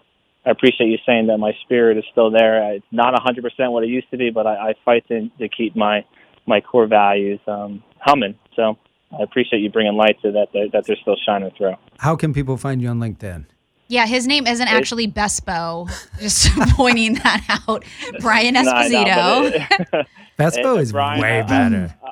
I 0.47 0.51
appreciate 0.51 0.89
you 0.89 0.99
saying 1.07 1.29
that 1.29 1.39
my 1.39 1.53
spirit 1.65 1.99
is 1.99 2.05
still 2.11 2.31
there. 2.31 2.75
It's 2.75 2.87
not 2.91 3.15
a 3.15 3.23
100% 3.23 3.73
what 3.73 3.85
it 3.85 3.89
used 3.89 4.11
to 4.11 4.17
be, 4.17 4.31
but 4.31 4.47
I, 4.47 4.71
I 4.71 4.75
fight 4.85 5.07
to, 5.09 5.29
to 5.39 5.49
keep 5.49 5.77
my 5.77 6.05
my 6.47 6.61
core 6.61 6.87
values 6.87 7.41
um, 7.47 7.83
humming. 8.01 8.39
So 8.57 8.77
I 9.19 9.23
appreciate 9.23 9.61
you 9.61 9.71
bringing 9.71 9.95
light 9.95 10.21
to 10.23 10.33
that, 10.33 10.49
that, 10.53 10.71
that 10.73 10.85
they're 10.87 10.97
still 11.01 11.17
shining 11.27 11.51
through. 11.57 11.75
How 11.99 12.17
can 12.17 12.35
people 12.35 12.57
find 12.57 12.83
you 12.83 12.89
on 12.89 12.99
LinkedIn? 12.99 13.47
Yeah, 13.89 14.07
his 14.07 14.27
name 14.27 14.47
isn't 14.47 14.67
actually 14.67 15.09
Bespo. 15.09 15.91
Just 16.21 16.49
pointing 16.71 17.15
that 17.15 17.63
out. 17.69 17.85
Brian 18.21 18.55
Esposito. 18.55 19.93
No, 19.93 20.05
Bespo 20.39 20.81
is 20.81 20.93
Brian, 20.93 21.21
way 21.21 21.41
uh, 21.41 21.47
better. 21.47 21.95
Uh, 22.03 22.11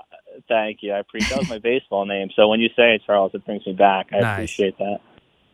thank 0.49 0.79
you. 0.83 0.93
I 0.93 0.99
appreciate 0.99 1.31
that 1.31 1.39
was 1.41 1.49
my 1.49 1.59
baseball 1.59 2.05
name. 2.05 2.29
So 2.37 2.49
when 2.49 2.61
you 2.61 2.68
say 2.77 2.95
it, 2.95 3.03
Charles, 3.07 3.33
it 3.35 3.45
brings 3.45 3.66
me 3.66 3.73
back. 3.73 4.09
I 4.12 4.20
nice. 4.20 4.37
appreciate 4.37 4.77
that. 4.79 5.01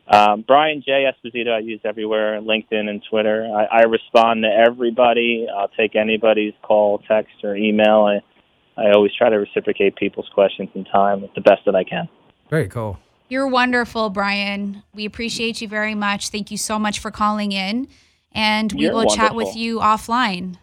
Um, 0.08 0.42
Brian 0.46 0.82
J. 0.84 1.04
Esposito, 1.04 1.52
I 1.52 1.58
use 1.58 1.80
everywhere, 1.84 2.40
LinkedIn 2.40 2.88
and 2.88 3.02
Twitter. 3.10 3.46
I, 3.46 3.80
I 3.80 3.82
respond 3.82 4.42
to 4.42 4.48
everybody. 4.48 5.46
I'll 5.54 5.68
take 5.68 5.94
anybody's 5.94 6.54
call, 6.62 6.98
text, 7.00 7.44
or 7.44 7.54
email. 7.54 8.06
I, 8.06 8.20
I 8.80 8.92
always 8.92 9.12
try 9.14 9.28
to 9.28 9.36
reciprocate 9.36 9.96
people's 9.96 10.28
questions 10.32 10.70
in 10.74 10.84
time 10.84 11.28
the 11.34 11.42
best 11.42 11.62
that 11.66 11.74
I 11.74 11.84
can. 11.84 12.08
Very 12.48 12.68
cool. 12.68 12.98
You're 13.28 13.46
wonderful, 13.46 14.10
Brian. 14.10 14.82
We 14.94 15.04
appreciate 15.04 15.60
you 15.60 15.68
very 15.68 15.94
much. 15.94 16.30
Thank 16.30 16.50
you 16.50 16.56
so 16.56 16.78
much 16.78 16.98
for 16.98 17.10
calling 17.10 17.52
in, 17.52 17.88
and 18.32 18.72
we 18.72 18.82
You're 18.82 18.92
will 18.92 19.06
wonderful. 19.06 19.16
chat 19.16 19.34
with 19.34 19.54
you 19.54 19.78
offline. 19.80 20.56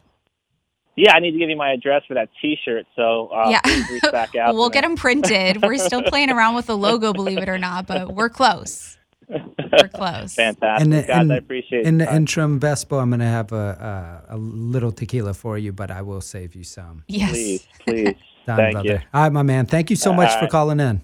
Yeah, 0.95 1.13
I 1.13 1.19
need 1.19 1.31
to 1.31 1.37
give 1.37 1.49
you 1.49 1.57
my 1.57 1.73
address 1.73 2.03
for 2.07 2.13
that 2.13 2.29
T-shirt. 2.41 2.85
So 2.95 3.27
uh, 3.27 3.49
yeah, 3.49 4.09
back 4.11 4.35
out. 4.39 4.55
we'll 4.55 4.69
get 4.69 4.81
them 4.81 4.95
printed. 4.95 5.61
We're 5.61 5.77
still 5.77 6.01
playing 6.07 6.29
around 6.29 6.55
with 6.55 6.67
the 6.67 6.77
logo, 6.77 7.11
believe 7.13 7.37
it 7.37 7.49
or 7.49 7.57
not, 7.57 7.85
but 7.85 8.13
we're 8.13 8.29
close. 8.29 8.97
We're 9.27 9.89
close. 9.93 10.33
Fantastic, 10.35 10.89
the, 10.89 11.03
guys. 11.03 11.29
I 11.29 11.35
appreciate. 11.35 11.85
In 11.85 11.97
the 11.97 12.13
interim, 12.15 12.59
Bespo, 12.59 13.01
I'm 13.01 13.09
going 13.09 13.19
to 13.19 13.25
have 13.25 13.51
a, 13.51 14.23
a, 14.29 14.35
a 14.35 14.37
little 14.37 14.91
tequila 14.91 15.33
for 15.33 15.57
you, 15.57 15.73
but 15.73 15.91
I 15.91 16.01
will 16.01 16.21
save 16.21 16.55
you 16.55 16.63
some. 16.63 17.03
Yes, 17.07 17.31
please, 17.31 17.67
please. 17.81 18.15
Done, 18.45 18.57
Thank 18.57 18.73
brother. 18.73 18.89
you. 18.89 18.99
All 19.13 19.23
right, 19.23 19.31
my 19.31 19.43
man. 19.43 19.65
Thank 19.65 19.89
you 19.89 19.95
so 19.95 20.13
much 20.13 20.33
for 20.39 20.47
calling 20.47 20.79
in. 20.79 21.01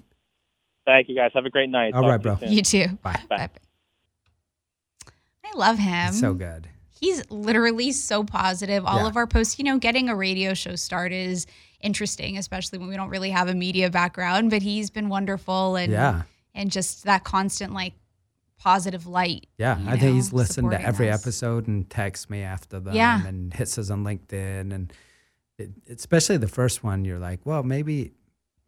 Thank 0.86 1.10
you, 1.10 1.16
guys. 1.16 1.32
Have 1.34 1.46
a 1.46 1.50
great 1.50 1.70
night. 1.70 1.94
All 1.94 2.02
Talk 2.02 2.10
right, 2.12 2.22
bro. 2.22 2.38
You, 2.42 2.58
you, 2.58 2.62
too. 2.64 2.88
Bye. 3.04 3.20
Bye. 3.30 3.50
I 5.46 5.58
love 5.58 5.78
him. 5.78 6.10
It's 6.10 6.20
so 6.20 6.34
good. 6.34 6.68
He's 7.00 7.30
literally 7.32 7.92
so 7.92 8.24
positive. 8.24 8.86
All 8.86 9.00
Yeah. 9.02 9.08
of 9.08 9.18
our 9.18 9.28
posts, 9.28 9.58
you 9.58 9.66
know, 9.66 9.78
getting 9.80 10.08
a 10.10 10.16
radio 10.16 10.54
show 10.54 10.76
start 10.76 11.12
is 11.12 11.48
interesting, 11.82 12.38
especially 12.38 12.78
when 12.80 12.90
we 12.90 12.96
don't 12.96 13.10
really 13.10 13.32
have 13.32 13.48
a 13.50 13.56
media 13.56 13.90
background. 13.90 14.50
But 14.52 14.62
he's 14.62 14.90
been 14.90 15.10
wonderful 15.10 15.76
and 15.76 15.92
Yeah. 15.92 16.24
and 16.54 16.72
just 16.72 17.04
that 17.06 17.24
constant 17.24 17.74
like 17.74 17.94
positive 18.60 19.08
light. 19.08 19.48
Yeah, 19.58 19.80
you 19.80 19.88
I 19.88 19.92
think 19.92 20.04
know, 20.04 20.14
he's 20.14 20.32
listened 20.32 20.70
to 20.72 20.80
every 20.82 21.10
us. 21.10 21.22
episode 21.22 21.68
and 21.68 21.90
texts 21.90 22.30
me 22.30 22.44
after 22.44 22.80
them 22.80 22.96
Yeah. 22.96 23.26
and 23.26 23.52
hits 23.54 23.78
us 23.80 23.90
on 23.90 24.04
LinkedIn 24.04 24.72
and 24.72 24.94
it, 25.58 25.72
especially 25.90 26.38
the 26.38 26.48
first 26.48 26.84
one. 26.84 27.04
You're 27.04 27.20
like, 27.20 27.40
well, 27.46 27.64
maybe 27.64 28.12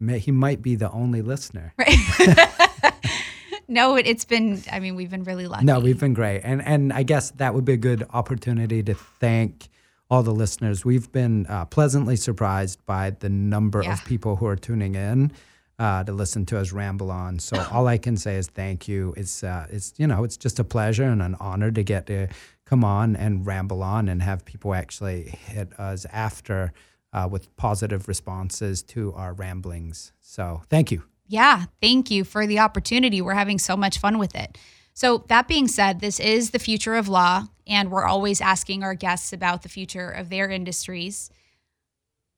may, 0.00 0.18
he 0.18 0.30
might 0.32 0.62
be 0.62 0.74
the 0.76 0.90
only 0.90 1.22
listener. 1.22 1.72
Right. 1.78 1.96
no, 3.68 3.96
it, 3.96 4.06
it's 4.06 4.24
been. 4.24 4.62
I 4.70 4.80
mean, 4.80 4.94
we've 4.94 5.10
been 5.10 5.24
really 5.24 5.46
lucky. 5.46 5.64
No, 5.64 5.80
we've 5.80 5.98
been 6.00 6.14
great, 6.14 6.40
and 6.40 6.62
and 6.62 6.92
I 6.92 7.02
guess 7.02 7.30
that 7.32 7.54
would 7.54 7.64
be 7.64 7.72
a 7.74 7.78
good 7.78 8.06
opportunity 8.12 8.82
to 8.82 8.94
thank 8.94 9.68
all 10.10 10.22
the 10.22 10.34
listeners. 10.34 10.84
We've 10.84 11.10
been 11.10 11.46
uh, 11.46 11.64
pleasantly 11.66 12.16
surprised 12.16 12.84
by 12.86 13.10
the 13.10 13.28
number 13.28 13.82
Yeah. 13.82 13.94
of 13.94 14.04
people 14.04 14.36
who 14.36 14.46
are 14.46 14.56
tuning 14.56 14.94
in 14.94 15.32
uh, 15.78 16.04
to 16.04 16.12
listen 16.12 16.44
to 16.46 16.58
us 16.58 16.72
ramble 16.72 17.10
on. 17.10 17.38
So 17.38 17.56
all 17.72 17.88
I 17.88 17.96
can 17.98 18.16
say 18.16 18.36
is 18.36 18.46
thank 18.48 18.86
you. 18.86 19.14
It's 19.16 19.42
uh, 19.42 19.66
it's 19.70 19.94
you 19.96 20.06
know 20.06 20.24
it's 20.24 20.36
just 20.36 20.58
a 20.58 20.64
pleasure 20.64 21.04
and 21.04 21.22
an 21.22 21.36
honor 21.40 21.70
to 21.70 21.82
get 21.82 22.06
to 22.06 22.28
come 22.66 22.84
on 22.84 23.14
and 23.16 23.46
ramble 23.46 23.82
on 23.82 24.08
and 24.08 24.22
have 24.22 24.44
people 24.44 24.74
actually 24.74 25.22
hit 25.46 25.78
us 25.78 26.06
after 26.12 26.72
uh, 27.14 27.28
with 27.30 27.56
positive 27.56 28.08
responses 28.08 28.82
to 28.82 29.14
our 29.14 29.32
ramblings. 29.32 30.12
So 30.20 30.62
thank 30.68 30.90
you. 30.90 31.04
Yeah, 31.26 31.64
thank 31.80 32.10
you 32.10 32.24
for 32.24 32.46
the 32.46 32.58
opportunity. 32.58 33.22
We're 33.22 33.34
having 33.34 33.58
so 33.58 33.76
much 33.76 33.98
fun 33.98 34.18
with 34.18 34.34
it. 34.34 34.58
So, 34.96 35.24
that 35.28 35.48
being 35.48 35.66
said, 35.66 35.98
this 35.98 36.20
is 36.20 36.50
the 36.50 36.60
future 36.60 36.94
of 36.94 37.08
law, 37.08 37.48
and 37.66 37.90
we're 37.90 38.04
always 38.04 38.40
asking 38.40 38.84
our 38.84 38.94
guests 38.94 39.32
about 39.32 39.62
the 39.62 39.68
future 39.68 40.08
of 40.08 40.28
their 40.28 40.48
industries. 40.48 41.30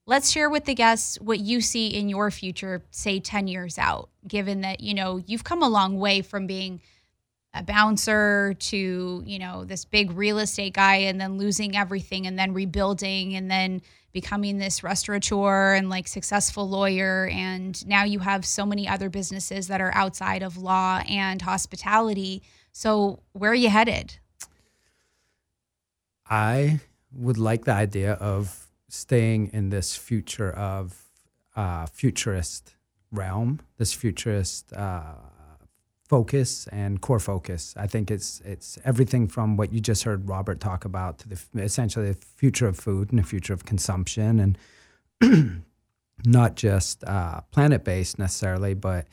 Let's 0.07 0.31
share 0.31 0.49
with 0.49 0.64
the 0.64 0.74
guests 0.74 1.20
what 1.20 1.41
you 1.41 1.61
see 1.61 1.89
in 1.89 2.09
your 2.09 2.31
future, 2.31 2.83
say 2.91 3.20
10 3.20 3.49
years 3.49 3.77
out, 3.77 4.09
given 4.27 4.62
that, 4.62 4.81
you 4.81 4.95
know, 4.95 5.18
you've 5.27 5.45
come 5.45 5.62
a 5.62 5.68
long 5.68 5.99
way 5.99 6.22
from 6.22 6.47
being 6.47 6.81
a 7.53 7.62
bouncer 7.62 8.55
to, 8.55 9.22
you 9.27 9.39
know, 9.39 9.64
this 9.64 9.85
big 9.85 10.12
real 10.12 10.39
estate 10.39 10.74
guy 10.74 10.97
and 10.97 11.20
then 11.20 11.37
losing 11.37 11.77
everything 11.77 12.27
and 12.27 12.39
then 12.39 12.55
rebuilding 12.55 13.35
and 13.35 13.51
then 13.51 13.83
becoming 14.16 14.56
this 14.56 14.82
restaurateur 14.82 15.74
and 15.74 15.90
like 15.90 16.08
successful 16.08 16.66
lawyer 16.66 17.28
and 17.30 17.86
now 17.86 18.02
you 18.02 18.18
have 18.18 18.46
so 18.46 18.64
many 18.64 18.88
other 18.88 19.10
businesses 19.10 19.68
that 19.68 19.78
are 19.78 19.92
outside 19.94 20.42
of 20.42 20.56
law 20.56 21.02
and 21.06 21.42
hospitality. 21.42 22.42
So 22.72 23.20
where 23.32 23.50
are 23.50 23.62
you 23.66 23.68
headed? 23.68 24.16
I 26.30 26.80
would 27.12 27.36
like 27.36 27.66
the 27.66 27.74
idea 27.74 28.14
of 28.14 28.68
staying 28.88 29.50
in 29.52 29.68
this 29.68 29.94
future 29.94 30.50
of 30.50 31.04
uh, 31.54 31.84
futurist 31.84 32.74
realm, 33.12 33.60
this 33.76 33.92
futurist 33.92 34.72
uh, 34.72 35.12
focus 36.09 36.68
and 36.68 37.00
core 37.00 37.18
focus. 37.18 37.74
I 37.76 37.86
think 37.86 38.11
it's 38.11 38.40
it's 38.44 38.78
everything 38.84 39.28
from 39.28 39.57
what 39.57 39.72
you 39.72 39.80
just 39.80 40.04
heard 40.04 40.28
Robert 40.28 40.61
talk 40.61 40.84
about 40.84 41.18
to 41.20 41.28
the 41.28 41.62
essentially 41.62 42.12
the 42.12 42.18
future 42.36 42.68
of 42.68 42.78
food 42.78 43.11
and 43.11 43.18
the 43.18 43.24
future 43.26 43.52
of 43.52 43.64
consumption, 43.64 44.57
and 45.20 45.62
not 46.24 46.54
just 46.54 47.04
uh, 47.04 47.40
planet 47.50 47.84
based 47.84 48.18
necessarily, 48.18 48.74
but 48.74 49.07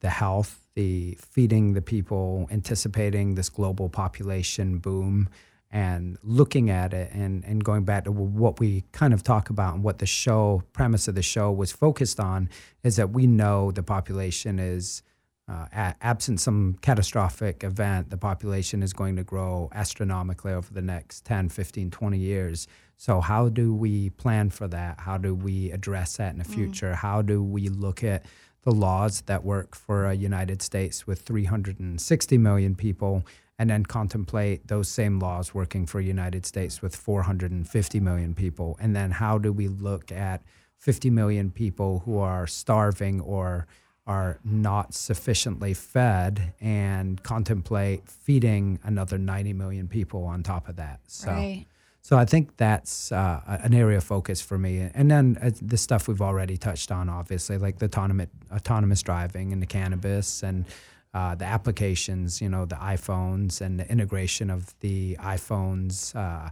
the 0.00 0.10
health, 0.10 0.66
the 0.74 1.16
feeding 1.20 1.74
the 1.74 1.82
people, 1.82 2.48
anticipating 2.50 3.34
this 3.34 3.48
global 3.48 3.88
population 3.88 4.78
boom, 4.78 5.28
and 5.70 6.18
looking 6.22 6.70
at 6.70 6.94
it 6.94 7.10
and, 7.12 7.44
and 7.44 7.64
going 7.64 7.84
back 7.84 8.04
to 8.04 8.12
what 8.12 8.60
we 8.60 8.84
kind 8.92 9.12
of 9.12 9.22
talk 9.22 9.50
about 9.50 9.74
and 9.74 9.82
what 9.82 9.98
the 9.98 10.06
show 10.06 10.62
premise 10.72 11.08
of 11.08 11.16
the 11.16 11.22
show 11.22 11.50
was 11.50 11.72
focused 11.72 12.20
on 12.20 12.48
is 12.84 12.94
that 12.96 13.10
we 13.10 13.26
know 13.26 13.72
the 13.72 13.82
population 13.82 14.60
is 14.60 15.02
uh, 15.46 15.92
absent 16.00 16.40
some 16.40 16.78
catastrophic 16.80 17.64
event 17.64 18.08
the 18.08 18.16
population 18.16 18.82
is 18.82 18.92
going 18.92 19.16
to 19.16 19.24
grow 19.24 19.68
astronomically 19.74 20.52
over 20.52 20.72
the 20.72 20.82
next 20.82 21.24
10 21.24 21.50
15 21.50 21.90
20 21.90 22.18
years. 22.18 22.66
So 22.96 23.20
how 23.20 23.48
do 23.48 23.74
we 23.74 24.10
plan 24.10 24.50
for 24.50 24.68
that? 24.68 25.00
How 25.00 25.18
do 25.18 25.34
we 25.34 25.70
address 25.70 26.16
that 26.16 26.32
in 26.32 26.38
the 26.38 26.44
future? 26.44 26.94
How 26.94 27.20
do 27.22 27.42
we 27.42 27.68
look 27.68 28.02
at 28.02 28.24
the 28.62 28.72
laws 28.72 29.20
that 29.22 29.44
work 29.44 29.76
for 29.76 30.06
a 30.06 30.14
United 30.14 30.62
States 30.62 31.06
with 31.06 31.20
360 31.20 32.38
million 32.38 32.74
people 32.74 33.24
and 33.58 33.68
then 33.70 33.84
contemplate 33.84 34.66
those 34.66 34.88
same 34.88 35.18
laws 35.18 35.54
working 35.54 35.86
for 35.86 36.00
a 36.00 36.04
United 36.04 36.46
States 36.46 36.80
with 36.80 36.96
450 36.96 38.00
million 38.00 38.34
people. 38.34 38.76
And 38.80 38.96
then 38.96 39.10
how 39.12 39.38
do 39.38 39.52
we 39.52 39.68
look 39.68 40.10
at 40.10 40.42
50 40.78 41.10
million 41.10 41.50
people 41.50 42.00
who 42.04 42.18
are 42.18 42.46
starving 42.46 43.20
or 43.20 43.66
are 44.06 44.38
not 44.44 44.94
sufficiently 44.94 45.74
fed 45.74 46.54
and 46.60 47.22
contemplate 47.22 48.08
feeding 48.08 48.78
another 48.82 49.18
90 49.18 49.52
million 49.54 49.88
people 49.88 50.24
on 50.24 50.42
top 50.42 50.68
of 50.68 50.76
that? 50.76 51.00
So 51.06 51.30
right 51.30 51.66
so 52.04 52.18
I 52.18 52.26
think 52.26 52.58
that's 52.58 53.10
uh, 53.12 53.40
an 53.46 53.72
area 53.72 53.96
of 53.96 54.04
focus 54.04 54.42
for 54.42 54.58
me. 54.58 54.90
And 54.92 55.10
then 55.10 55.38
uh, 55.40 55.52
the 55.62 55.78
stuff 55.78 56.06
we've 56.06 56.20
already 56.20 56.58
touched 56.58 56.92
on, 56.92 57.08
obviously, 57.08 57.56
like 57.56 57.78
the 57.78 57.86
autonomous 57.86 58.28
autonomous 58.52 59.02
driving 59.02 59.54
and 59.54 59.62
the 59.62 59.66
cannabis 59.66 60.42
and 60.42 60.66
uh, 61.14 61.34
the 61.34 61.46
applications, 61.46 62.42
you 62.42 62.50
know, 62.50 62.66
the 62.66 62.74
iPhones 62.74 63.62
and 63.62 63.80
the 63.80 63.90
integration 63.90 64.50
of 64.50 64.78
the 64.80 65.16
iPhones 65.16 66.14
uh, 66.14 66.50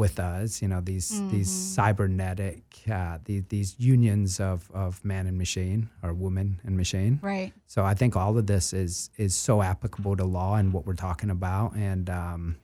with 0.00 0.18
us. 0.18 0.62
You 0.62 0.68
know, 0.68 0.80
these 0.80 1.08
these 1.30 1.50
cybernetic 1.50 2.62
uh, 2.90 3.18
these 3.24 3.44
these 3.54 3.70
unions 3.78 4.40
of 4.40 4.58
of 4.72 5.04
man 5.04 5.26
and 5.26 5.36
machine 5.38 5.90
or 6.02 6.10
woman 6.14 6.48
and 6.64 6.74
machine. 6.76 7.20
right 7.22 7.52
So 7.66 7.84
I 7.84 7.94
think 7.94 8.16
all 8.16 8.36
of 8.40 8.46
this 8.46 8.72
is 8.72 9.10
is 9.16 9.32
so 9.48 9.54
applicable 9.72 10.16
to 10.16 10.24
law 10.24 10.52
and 10.60 10.72
what 10.72 10.86
we're 10.86 11.02
talking 11.08 11.30
about, 11.30 11.68
and 11.76 12.08
um, 12.10 12.56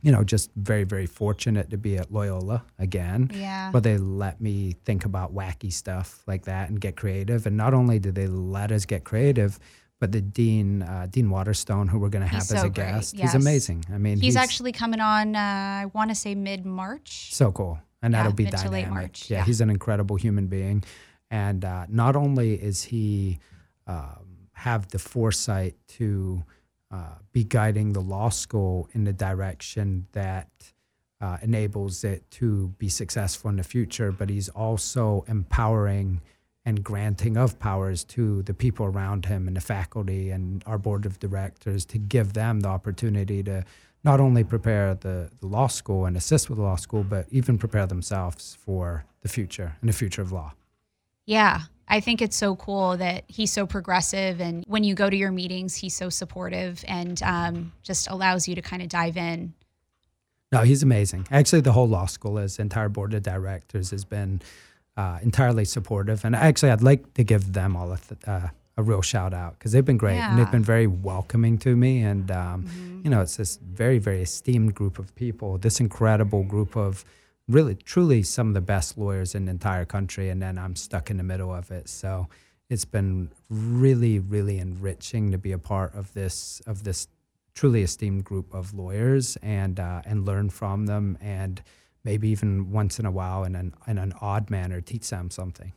you 0.00 0.12
know, 0.12 0.22
just 0.34 0.50
very 0.54 0.84
very 0.84 1.06
fortunate 1.06 1.66
to 1.70 1.76
be 1.76 1.92
at 2.02 2.12
Loyola 2.12 2.58
again. 2.78 3.30
yeah 3.34 3.70
But 3.72 3.82
they 3.82 3.98
let 3.98 4.40
me 4.40 4.76
think 4.84 5.04
about 5.04 5.34
wacky 5.34 5.72
stuff 5.72 6.22
like 6.26 6.44
that 6.44 6.70
and 6.70 6.80
get 6.80 6.94
creative. 6.96 7.40
And 7.48 7.56
not 7.56 7.74
only 7.74 7.98
did 7.98 8.14
they 8.14 8.28
let 8.28 8.70
us 8.70 8.86
get 8.86 9.02
creative, 9.04 9.58
but 10.00 10.12
the 10.12 10.20
dean 10.20 10.82
uh, 10.82 11.06
Dean 11.10 11.28
Waterstone, 11.30 11.88
who 11.88 11.98
we're 11.98 12.08
going 12.08 12.22
to 12.22 12.28
have 12.28 12.42
He's 12.42 12.52
as 12.52 12.60
so 12.60 12.66
a 12.66 12.70
great, 12.70 12.84
guest, 12.86 13.14
yes. 13.14 13.32
he's 13.32 13.42
amazing. 13.42 13.84
I 13.92 13.98
mean, 13.98 14.20
he's, 14.20 14.36
actually 14.36 14.72
coming 14.72 15.00
on 15.00 15.34
uh, 15.34 15.38
i 15.38 15.86
want 15.92 16.10
to 16.10 16.14
say 16.14 16.34
mid-march 16.34 17.34
so 17.34 17.50
cool, 17.52 17.78
and 18.02 18.12
Yeah, 18.12 18.18
that'll 18.18 18.32
be 18.32 18.44
mid 18.44 18.56
to 18.58 18.70
late 18.70 18.82
dynamic. 18.82 18.90
March, 18.94 19.30
Yeah, 19.30 19.38
yeah. 19.38 19.44
he's 19.44 19.60
an 19.60 19.70
incredible 19.70 20.16
human 20.16 20.46
being, 20.46 20.84
and 21.30 21.64
uh, 21.64 21.86
not 21.88 22.16
only 22.16 22.54
is 22.54 22.84
he 22.84 23.38
um, 23.86 24.48
have 24.52 24.88
the 24.88 24.98
foresight 24.98 25.76
to 25.88 26.44
uh, 26.90 27.16
be 27.32 27.44
guiding 27.44 27.92
the 27.92 28.00
law 28.00 28.28
school 28.28 28.88
in 28.92 29.04
the 29.04 29.12
direction 29.12 30.06
that 30.12 30.48
uh, 31.20 31.36
enables 31.42 32.04
it 32.04 32.30
to 32.30 32.68
be 32.78 32.88
successful 32.88 33.50
in 33.50 33.56
the 33.56 33.62
future, 33.62 34.12
but 34.12 34.30
he's 34.30 34.48
also 34.48 35.24
empowering 35.28 36.20
and 36.68 36.84
granting 36.84 37.38
of 37.38 37.58
powers 37.58 38.04
to 38.04 38.42
the 38.42 38.52
people 38.52 38.84
around 38.84 39.24
him 39.24 39.48
and 39.48 39.56
the 39.56 39.60
faculty 39.60 40.28
and 40.28 40.62
our 40.66 40.76
board 40.76 41.06
of 41.06 41.18
directors 41.18 41.86
to 41.86 41.96
give 41.96 42.34
them 42.34 42.60
the 42.60 42.68
opportunity 42.68 43.42
to 43.42 43.64
not 44.04 44.20
only 44.20 44.44
prepare 44.44 44.94
the, 44.94 45.30
the 45.40 45.46
law 45.46 45.66
school 45.66 46.04
and 46.04 46.14
assist 46.14 46.50
with 46.50 46.58
the 46.58 46.62
law 46.62 46.76
school, 46.76 47.02
but 47.02 47.24
even 47.30 47.56
prepare 47.56 47.86
themselves 47.86 48.58
for 48.60 49.06
the 49.22 49.30
future 49.30 49.76
and 49.80 49.88
the 49.88 49.94
future 49.94 50.20
of 50.20 50.30
law. 50.30 50.52
Yeah, 51.24 51.62
I 51.88 52.00
think 52.00 52.20
it's 52.20 52.36
so 52.36 52.54
cool 52.54 52.98
that 52.98 53.24
he's 53.28 53.50
so 53.50 53.66
progressive, 53.66 54.38
and 54.38 54.62
when 54.66 54.84
you 54.84 54.94
go 54.94 55.08
to 55.08 55.16
your 55.16 55.32
meetings, 55.32 55.74
he's 55.74 55.96
so 55.96 56.10
supportive 56.10 56.84
and 56.86 57.22
um, 57.22 57.72
just 57.82 58.10
allows 58.10 58.46
you 58.46 58.54
to 58.54 58.62
kind 58.62 58.82
of 58.82 58.90
dive 58.90 59.16
in. 59.16 59.54
No, 60.52 60.62
he's 60.62 60.82
amazing. 60.82 61.26
Actually, 61.30 61.62
the 61.62 61.72
whole 61.72 61.88
law 61.88 62.06
school, 62.06 62.36
his 62.36 62.58
entire 62.58 62.90
board 62.90 63.14
of 63.14 63.22
directors 63.22 63.90
has 63.90 64.04
been 64.04 64.42
uh, 64.98 65.18
entirely 65.22 65.64
supportive. 65.64 66.24
And 66.24 66.34
actually, 66.34 66.70
I'd 66.70 66.82
like 66.82 67.14
to 67.14 67.24
give 67.24 67.52
them 67.52 67.76
all 67.76 67.92
a, 67.92 67.98
th- 67.98 68.20
uh, 68.26 68.48
a 68.76 68.82
real 68.82 69.00
shout 69.00 69.32
out 69.32 69.52
because 69.56 69.72
they've 69.72 69.84
been 69.84 69.96
great 69.96 70.18
and 70.18 70.38
they've 70.38 70.50
been 70.50 70.64
very 70.64 70.88
welcoming 70.88 71.56
to 71.58 71.76
me. 71.76 72.02
And, 72.02 72.30
um, 72.32 73.00
you 73.04 73.10
know, 73.10 73.22
it's 73.22 73.36
this 73.36 73.56
very, 73.56 73.98
very 73.98 74.22
esteemed 74.22 74.74
group 74.74 74.98
of 74.98 75.14
people, 75.14 75.56
this 75.56 75.78
incredible 75.78 76.42
group 76.42 76.76
of 76.76 77.04
really, 77.46 77.76
truly 77.76 78.22
some 78.24 78.48
of 78.48 78.54
the 78.54 78.60
best 78.60 78.98
lawyers 78.98 79.34
in 79.36 79.44
the 79.46 79.52
entire 79.52 79.84
country. 79.84 80.28
And 80.30 80.42
then 80.42 80.58
I'm 80.58 80.74
stuck 80.74 81.10
in 81.10 81.16
the 81.16 81.22
middle 81.22 81.54
of 81.54 81.70
it. 81.70 81.88
So 81.88 82.28
it's 82.68 82.84
been 82.84 83.30
really, 83.48 84.18
really 84.18 84.58
enriching 84.58 85.30
to 85.30 85.38
be 85.38 85.52
a 85.52 85.58
part 85.58 85.94
of 85.94 86.12
this, 86.12 86.60
of 86.66 86.82
this 86.82 87.06
truly 87.54 87.82
esteemed 87.82 88.24
group 88.24 88.52
of 88.52 88.74
lawyers 88.74 89.36
and 89.42 89.80
uh, 89.80 90.00
and 90.04 90.24
learn 90.24 90.48
from 90.48 90.86
them 90.86 91.18
and 91.20 91.60
maybe 92.08 92.30
even 92.30 92.72
once 92.72 92.98
in 92.98 93.04
a 93.04 93.10
while 93.10 93.44
in 93.44 93.54
an 93.54 93.74
in 93.86 93.98
an 93.98 94.14
odd 94.22 94.48
manner 94.48 94.80
teach 94.80 95.10
them 95.10 95.30
something. 95.30 95.72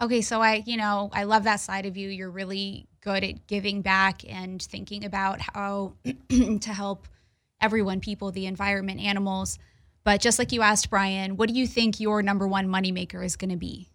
Okay, 0.00 0.22
so 0.22 0.40
I, 0.40 0.62
you 0.66 0.78
know, 0.78 1.10
I 1.12 1.24
love 1.24 1.44
that 1.44 1.60
side 1.60 1.84
of 1.84 1.94
you. 1.94 2.08
You're 2.08 2.30
really 2.30 2.88
good 3.02 3.22
at 3.22 3.46
giving 3.46 3.82
back 3.82 4.22
and 4.26 4.60
thinking 4.60 5.04
about 5.04 5.42
how 5.42 5.92
to 6.30 6.72
help 6.72 7.06
everyone, 7.60 8.00
people, 8.00 8.32
the 8.32 8.46
environment, 8.46 8.98
animals. 8.98 9.58
But 10.04 10.22
just 10.22 10.38
like 10.38 10.52
you 10.52 10.62
asked 10.62 10.88
Brian, 10.88 11.36
what 11.36 11.50
do 11.50 11.54
you 11.54 11.66
think 11.66 12.00
your 12.00 12.22
number 12.22 12.48
one 12.48 12.66
moneymaker 12.66 13.22
is 13.22 13.36
going 13.36 13.50
to 13.50 13.56
be? 13.56 13.90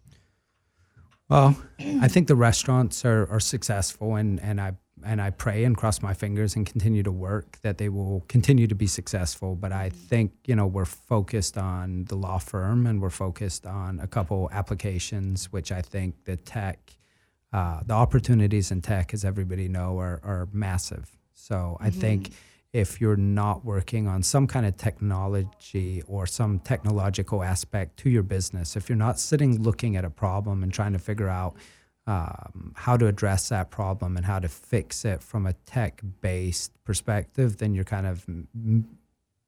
Well, 1.28 1.60
I 2.00 2.08
think 2.08 2.28
the 2.28 2.36
restaurants 2.36 3.04
are, 3.04 3.28
are 3.30 3.40
successful 3.40 4.14
and, 4.14 4.40
and 4.40 4.60
I 4.60 4.72
and 5.04 5.20
I 5.20 5.30
pray 5.30 5.64
and 5.64 5.76
cross 5.76 6.02
my 6.02 6.14
fingers 6.14 6.56
and 6.56 6.66
continue 6.66 7.02
to 7.02 7.12
work 7.12 7.58
that 7.62 7.78
they 7.78 7.88
will 7.88 8.24
continue 8.28 8.66
to 8.66 8.74
be 8.74 8.86
successful. 8.86 9.54
But 9.54 9.72
I 9.72 9.90
think 9.90 10.32
you 10.46 10.56
know 10.56 10.66
we're 10.66 10.84
focused 10.84 11.58
on 11.58 12.04
the 12.04 12.16
law 12.16 12.38
firm 12.38 12.86
and 12.86 13.00
we're 13.00 13.10
focused 13.10 13.66
on 13.66 14.00
a 14.00 14.06
couple 14.06 14.48
applications, 14.52 15.52
which 15.52 15.72
I 15.72 15.82
think 15.82 16.24
the 16.24 16.36
tech, 16.36 16.96
uh, 17.52 17.80
the 17.84 17.94
opportunities 17.94 18.70
in 18.70 18.82
tech, 18.82 19.14
as 19.14 19.24
everybody 19.24 19.68
know, 19.68 19.98
are 19.98 20.20
are 20.22 20.48
massive. 20.52 21.10
So 21.34 21.54
mm-hmm. 21.54 21.84
I 21.84 21.90
think 21.90 22.30
if 22.72 23.00
you're 23.00 23.16
not 23.16 23.64
working 23.64 24.06
on 24.06 24.22
some 24.22 24.46
kind 24.46 24.66
of 24.66 24.76
technology 24.76 26.02
or 26.06 26.26
some 26.26 26.58
technological 26.58 27.42
aspect 27.42 27.96
to 27.98 28.10
your 28.10 28.22
business, 28.22 28.76
if 28.76 28.88
you're 28.88 28.96
not 28.96 29.18
sitting 29.18 29.62
looking 29.62 29.96
at 29.96 30.04
a 30.04 30.10
problem 30.10 30.62
and 30.62 30.72
trying 30.72 30.92
to 30.92 30.98
figure 30.98 31.28
out 31.28 31.56
um, 32.08 32.72
how 32.74 32.96
to 32.96 33.06
address 33.06 33.50
that 33.50 33.70
problem 33.70 34.16
and 34.16 34.24
how 34.24 34.38
to 34.38 34.48
fix 34.48 35.04
it 35.04 35.22
from 35.22 35.46
a 35.46 35.52
tech 35.52 36.00
based 36.22 36.72
perspective, 36.82 37.58
then 37.58 37.74
you're 37.74 37.84
kind 37.84 38.06
of 38.06 38.24
m- 38.26 38.88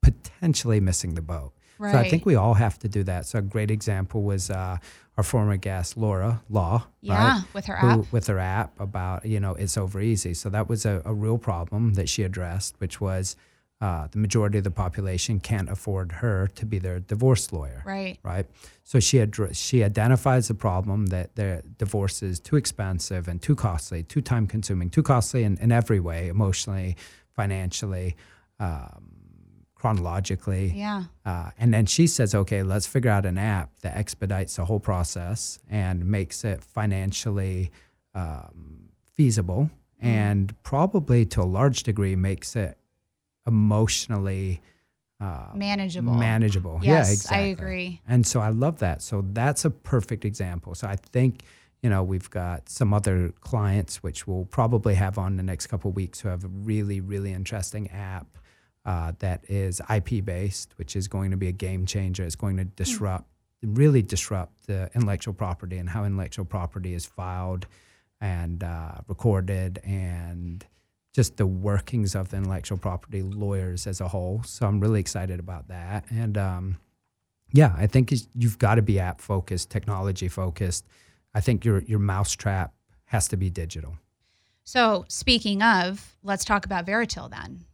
potentially 0.03 0.79
missing 0.79 1.15
the 1.15 1.23
boat. 1.23 1.53
Right. 1.79 1.91
So 1.91 1.97
I 1.97 2.07
think 2.07 2.23
we 2.23 2.35
all 2.35 2.53
have 2.53 2.77
to 2.79 2.87
do 2.87 3.01
that. 3.05 3.25
So 3.25 3.39
a 3.39 3.41
great 3.41 3.71
example 3.71 4.21
was 4.21 4.51
uh, 4.51 4.77
our 5.17 5.23
former 5.23 5.57
guest 5.57 5.97
Laura 5.97 6.43
Law, 6.51 6.85
yeah, 7.01 7.37
right? 7.39 7.43
with 7.55 7.65
her 7.65 7.77
Who, 7.77 8.01
app, 8.01 8.11
with 8.11 8.27
her 8.27 8.37
app 8.37 8.79
about 8.79 9.25
you 9.25 9.39
know 9.39 9.55
it's 9.55 9.75
over 9.75 9.99
easy. 9.99 10.35
So 10.35 10.47
that 10.49 10.69
was 10.69 10.85
a, 10.85 11.01
a 11.03 11.15
real 11.15 11.39
problem 11.39 11.95
that 11.95 12.07
she 12.09 12.21
addressed, 12.21 12.75
which 12.77 13.01
was 13.01 13.35
uh, 13.81 14.07
the 14.11 14.19
majority 14.19 14.59
of 14.59 14.63
the 14.63 14.71
population 14.71 15.39
can't 15.39 15.67
afford 15.67 16.11
her 16.11 16.47
to 16.53 16.65
be 16.67 16.77
their 16.77 16.99
divorce 16.99 17.51
lawyer. 17.51 17.81
Right. 17.83 18.19
Right. 18.23 18.45
So 18.83 18.99
she 18.99 19.19
ad- 19.19 19.35
she 19.53 19.83
identifies 19.83 20.47
the 20.47 20.53
problem 20.53 21.07
that 21.07 21.35
their 21.35 21.63
divorce 21.77 22.21
is 22.21 22.39
too 22.39 22.57
expensive 22.57 23.27
and 23.27 23.41
too 23.41 23.55
costly, 23.55 24.03
too 24.03 24.21
time 24.21 24.45
consuming, 24.45 24.91
too 24.91 25.01
costly 25.01 25.43
in, 25.43 25.57
in 25.57 25.71
every 25.71 25.99
way, 25.99 26.27
emotionally, 26.27 26.95
financially, 27.35 28.15
um, 28.59 29.11
chronologically. 29.73 30.73
Yeah. 30.75 31.05
Uh, 31.25 31.49
and 31.57 31.73
then 31.73 31.87
she 31.87 32.05
says, 32.05 32.35
okay, 32.35 32.61
let's 32.61 32.85
figure 32.85 33.09
out 33.09 33.25
an 33.25 33.39
app 33.39 33.71
that 33.81 33.97
expedites 33.97 34.57
the 34.57 34.65
whole 34.65 34.79
process 34.79 35.57
and 35.67 36.05
makes 36.05 36.43
it 36.43 36.63
financially 36.63 37.71
um, 38.13 38.89
feasible 39.15 39.71
mm. 40.03 40.07
and 40.07 40.53
probably 40.61 41.25
to 41.25 41.41
a 41.41 41.49
large 41.49 41.81
degree 41.81 42.15
makes 42.15 42.55
it 42.55 42.77
emotionally 43.47 44.61
uh, 45.19 45.49
manageable. 45.53 46.13
Manageable. 46.13 46.79
Yes, 46.81 47.07
yeah, 47.07 47.13
exactly. 47.13 47.37
I 47.37 47.41
agree. 47.41 48.01
And 48.07 48.25
so 48.25 48.39
I 48.39 48.49
love 48.49 48.79
that. 48.79 49.01
So 49.01 49.23
that's 49.33 49.65
a 49.65 49.69
perfect 49.69 50.25
example. 50.25 50.73
So 50.73 50.87
I 50.87 50.95
think 50.95 51.43
you 51.83 51.89
know 51.89 52.03
we've 52.03 52.29
got 52.29 52.69
some 52.69 52.93
other 52.93 53.33
clients 53.41 54.03
which 54.03 54.27
we'll 54.27 54.45
probably 54.45 54.95
have 54.95 55.17
on 55.17 55.37
the 55.37 55.43
next 55.43 55.67
couple 55.67 55.91
weeks 55.91 56.19
who 56.19 56.29
have 56.29 56.43
a 56.43 56.47
really 56.47 57.01
really 57.01 57.33
interesting 57.33 57.89
app 57.89 58.37
uh, 58.85 59.13
that 59.19 59.43
is 59.47 59.81
IP 59.93 60.25
based, 60.25 60.73
which 60.77 60.95
is 60.95 61.07
going 61.07 61.31
to 61.31 61.37
be 61.37 61.47
a 61.47 61.51
game 61.51 61.85
changer. 61.85 62.23
It's 62.23 62.35
going 62.35 62.57
to 62.57 62.63
hmm. 62.63 62.69
disrupt, 62.75 63.25
really 63.61 64.01
disrupt 64.01 64.67
the 64.67 64.89
intellectual 64.95 65.33
property 65.33 65.77
and 65.77 65.89
how 65.89 66.03
intellectual 66.03 66.45
property 66.45 66.93
is 66.93 67.05
filed 67.05 67.67
and 68.19 68.63
uh, 68.63 68.93
recorded 69.07 69.79
and 69.83 70.65
just 71.13 71.37
the 71.37 71.45
workings 71.45 72.15
of 72.15 72.29
the 72.29 72.37
intellectual 72.37 72.77
property 72.77 73.21
lawyers 73.21 73.85
as 73.85 73.99
a 73.99 74.07
whole. 74.07 74.41
So 74.43 74.65
I'm 74.65 74.79
really 74.79 74.99
excited 74.99 75.39
about 75.39 75.67
that. 75.67 76.05
And 76.09 76.37
um, 76.37 76.77
yeah, 77.51 77.73
I 77.77 77.87
think 77.87 78.13
you've 78.33 78.57
got 78.57 78.75
to 78.75 78.81
be 78.81 78.99
app 78.99 79.19
focused, 79.19 79.69
technology 79.69 80.27
focused. 80.27 80.85
I 81.33 81.41
think 81.41 81.65
your 81.65 81.79
your 81.83 81.99
mousetrap 81.99 82.73
has 83.05 83.27
to 83.29 83.37
be 83.37 83.49
digital. 83.49 83.97
So 84.63 85.05
speaking 85.09 85.61
of, 85.61 86.15
let's 86.23 86.45
talk 86.45 86.65
about 86.65 86.85
Veritel 86.85 87.29
then. 87.29 87.65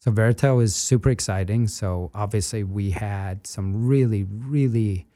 So 0.00 0.10
Veritel 0.10 0.62
is 0.62 0.76
super 0.76 1.08
exciting. 1.08 1.66
So 1.68 2.10
obviously 2.14 2.64
we 2.64 2.90
had 2.90 3.46
some 3.46 3.86
really, 3.86 4.24
really 4.24 5.06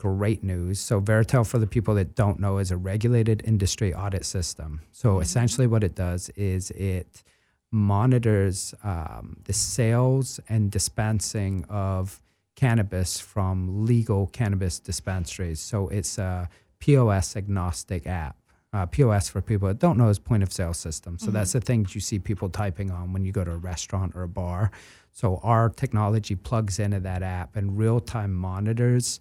great 0.00 0.42
news. 0.42 0.80
So 0.80 0.98
Veritel, 0.98 1.46
for 1.46 1.58
the 1.58 1.66
people 1.66 1.94
that 1.96 2.14
don't 2.14 2.40
know, 2.40 2.56
is 2.56 2.70
a 2.70 2.76
regulated 2.78 3.42
industry 3.44 3.92
audit 3.92 4.24
system. 4.24 4.80
So 4.92 5.10
mm-hmm. 5.10 5.22
essentially, 5.22 5.66
what 5.66 5.84
it 5.84 5.94
does 5.94 6.30
is 6.30 6.70
it 6.70 7.22
monitors 7.70 8.74
um, 8.82 9.36
the 9.44 9.52
sales 9.52 10.40
and 10.48 10.70
dispensing 10.70 11.66
of 11.68 12.22
cannabis 12.56 13.20
from 13.20 13.84
legal 13.84 14.26
cannabis 14.28 14.80
dispensaries. 14.80 15.60
So 15.60 15.88
it's 15.88 16.16
a 16.16 16.48
POS 16.78 17.36
agnostic 17.36 18.06
app. 18.06 18.36
Uh, 18.72 18.86
POS 18.86 19.28
for 19.28 19.42
people 19.42 19.68
that 19.68 19.80
don't 19.80 19.98
know 19.98 20.08
is 20.08 20.18
point 20.18 20.42
of 20.42 20.50
sale 20.50 20.72
system. 20.72 21.18
So 21.18 21.26
mm-hmm. 21.26 21.34
that's 21.34 21.52
the 21.52 21.60
things 21.60 21.94
you 21.94 22.00
see 22.00 22.18
people 22.18 22.48
typing 22.48 22.90
on 22.90 23.12
when 23.12 23.24
you 23.24 23.32
go 23.32 23.44
to 23.44 23.50
a 23.50 23.56
restaurant 23.56 24.12
or 24.14 24.22
a 24.22 24.28
bar. 24.28 24.70
So 25.12 25.40
our 25.42 25.68
technology 25.68 26.36
plugs 26.36 26.78
into 26.78 27.00
that 27.00 27.22
app 27.22 27.54
and 27.54 27.76
real 27.76 28.00
time 28.00 28.32
monitors 28.32 29.20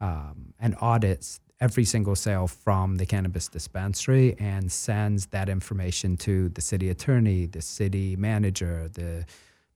um, 0.00 0.54
and 0.58 0.76
audits 0.80 1.40
every 1.60 1.84
single 1.84 2.14
sale 2.14 2.46
from 2.46 2.96
the 2.96 3.06
cannabis 3.06 3.48
dispensary 3.48 4.36
and 4.38 4.70
sends 4.70 5.26
that 5.26 5.48
information 5.48 6.16
to 6.16 6.50
the 6.50 6.60
city 6.60 6.90
attorney, 6.90 7.46
the 7.46 7.62
city 7.62 8.14
manager, 8.16 8.90
the 8.92 9.24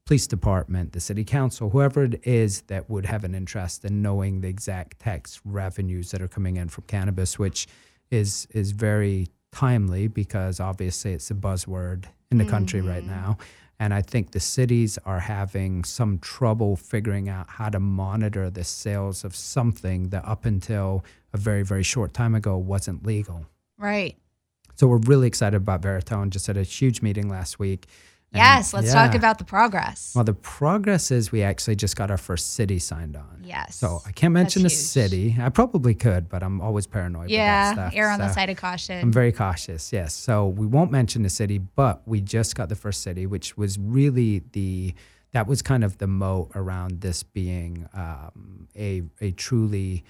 police 0.05 0.27
department, 0.27 0.93
the 0.93 0.99
city 0.99 1.23
council, 1.23 1.69
whoever 1.69 2.03
it 2.03 2.21
is 2.23 2.61
that 2.63 2.89
would 2.89 3.05
have 3.05 3.23
an 3.23 3.33
interest 3.33 3.83
in 3.85 4.01
knowing 4.01 4.41
the 4.41 4.47
exact 4.47 4.99
tax 4.99 5.41
revenues 5.43 6.11
that 6.11 6.21
are 6.21 6.27
coming 6.27 6.57
in 6.57 6.69
from 6.69 6.83
cannabis, 6.87 7.39
which 7.39 7.67
is 8.11 8.47
is 8.51 8.71
very 8.71 9.27
timely 9.51 10.07
because 10.07 10.59
obviously 10.59 11.13
it's 11.13 11.31
a 11.31 11.33
buzzword 11.33 12.05
in 12.29 12.37
the 12.37 12.43
mm-hmm. 12.43 12.51
country 12.51 12.81
right 12.81 13.03
mm-hmm. 13.03 13.11
now. 13.11 13.37
And 13.81 13.95
I 13.95 14.03
think 14.03 14.29
the 14.29 14.39
cities 14.39 14.99
are 15.05 15.21
having 15.21 15.83
some 15.85 16.19
trouble 16.19 16.75
figuring 16.75 17.29
out 17.29 17.49
how 17.49 17.69
to 17.69 17.79
monitor 17.79 18.47
the 18.51 18.63
sales 18.63 19.23
of 19.23 19.35
something 19.35 20.09
that 20.09 20.23
up 20.23 20.45
until 20.45 21.03
a 21.33 21.37
very, 21.37 21.63
very 21.63 21.81
short 21.81 22.13
time 22.13 22.35
ago 22.35 22.55
wasn't 22.57 23.07
legal. 23.07 23.47
Right. 23.79 24.15
So 24.75 24.85
we're 24.85 24.97
really 24.97 25.25
excited 25.25 25.57
about 25.57 25.81
Veritone. 25.81 26.29
Just 26.29 26.45
had 26.45 26.57
a 26.57 26.63
huge 26.63 27.01
meeting 27.01 27.27
last 27.27 27.57
week 27.57 27.87
yes, 28.33 28.73
let's 28.73 28.87
yeah. 28.87 28.93
talk 28.93 29.15
about 29.15 29.37
the 29.37 29.43
progress. 29.43 30.13
Well, 30.15 30.23
the 30.23 30.33
progress 30.33 31.11
is 31.11 31.31
we 31.31 31.43
actually 31.43 31.75
just 31.75 31.95
got 31.95 32.09
our 32.09 32.17
first 32.17 32.53
city 32.53 32.79
signed 32.79 33.15
on. 33.15 33.41
Yes. 33.43 33.75
So 33.75 34.01
I 34.05 34.11
can't 34.11 34.33
mention 34.33 34.63
That's 34.63 34.91
the 34.93 35.01
huge. 35.01 35.09
city. 35.09 35.37
I 35.39 35.49
probably 35.49 35.93
could, 35.93 36.29
but 36.29 36.43
I'm 36.43 36.61
always 36.61 36.87
paranoid. 36.87 37.29
Yeah, 37.29 37.91
err 37.93 38.09
on 38.09 38.19
so 38.19 38.27
the 38.27 38.33
side 38.33 38.49
of 38.49 38.57
caution. 38.57 38.99
I'm 38.99 39.11
very 39.11 39.31
cautious. 39.31 39.91
Yes. 39.91 40.13
So 40.13 40.47
we 40.47 40.65
won't 40.65 40.91
mention 40.91 41.23
the 41.23 41.29
city, 41.29 41.57
but 41.57 42.07
we 42.07 42.21
just 42.21 42.55
got 42.55 42.69
the 42.69 42.75
first 42.75 43.01
city, 43.01 43.25
which 43.25 43.57
was 43.57 43.77
really 43.77 44.43
the 44.53 44.93
that 45.33 45.47
was 45.47 45.61
kind 45.61 45.83
of 45.83 45.97
the 45.97 46.07
moat 46.07 46.51
around 46.55 47.01
this 47.01 47.23
being 47.23 47.87
um, 47.93 48.67
a 48.75 49.03
a 49.19 49.31
truly 49.31 50.03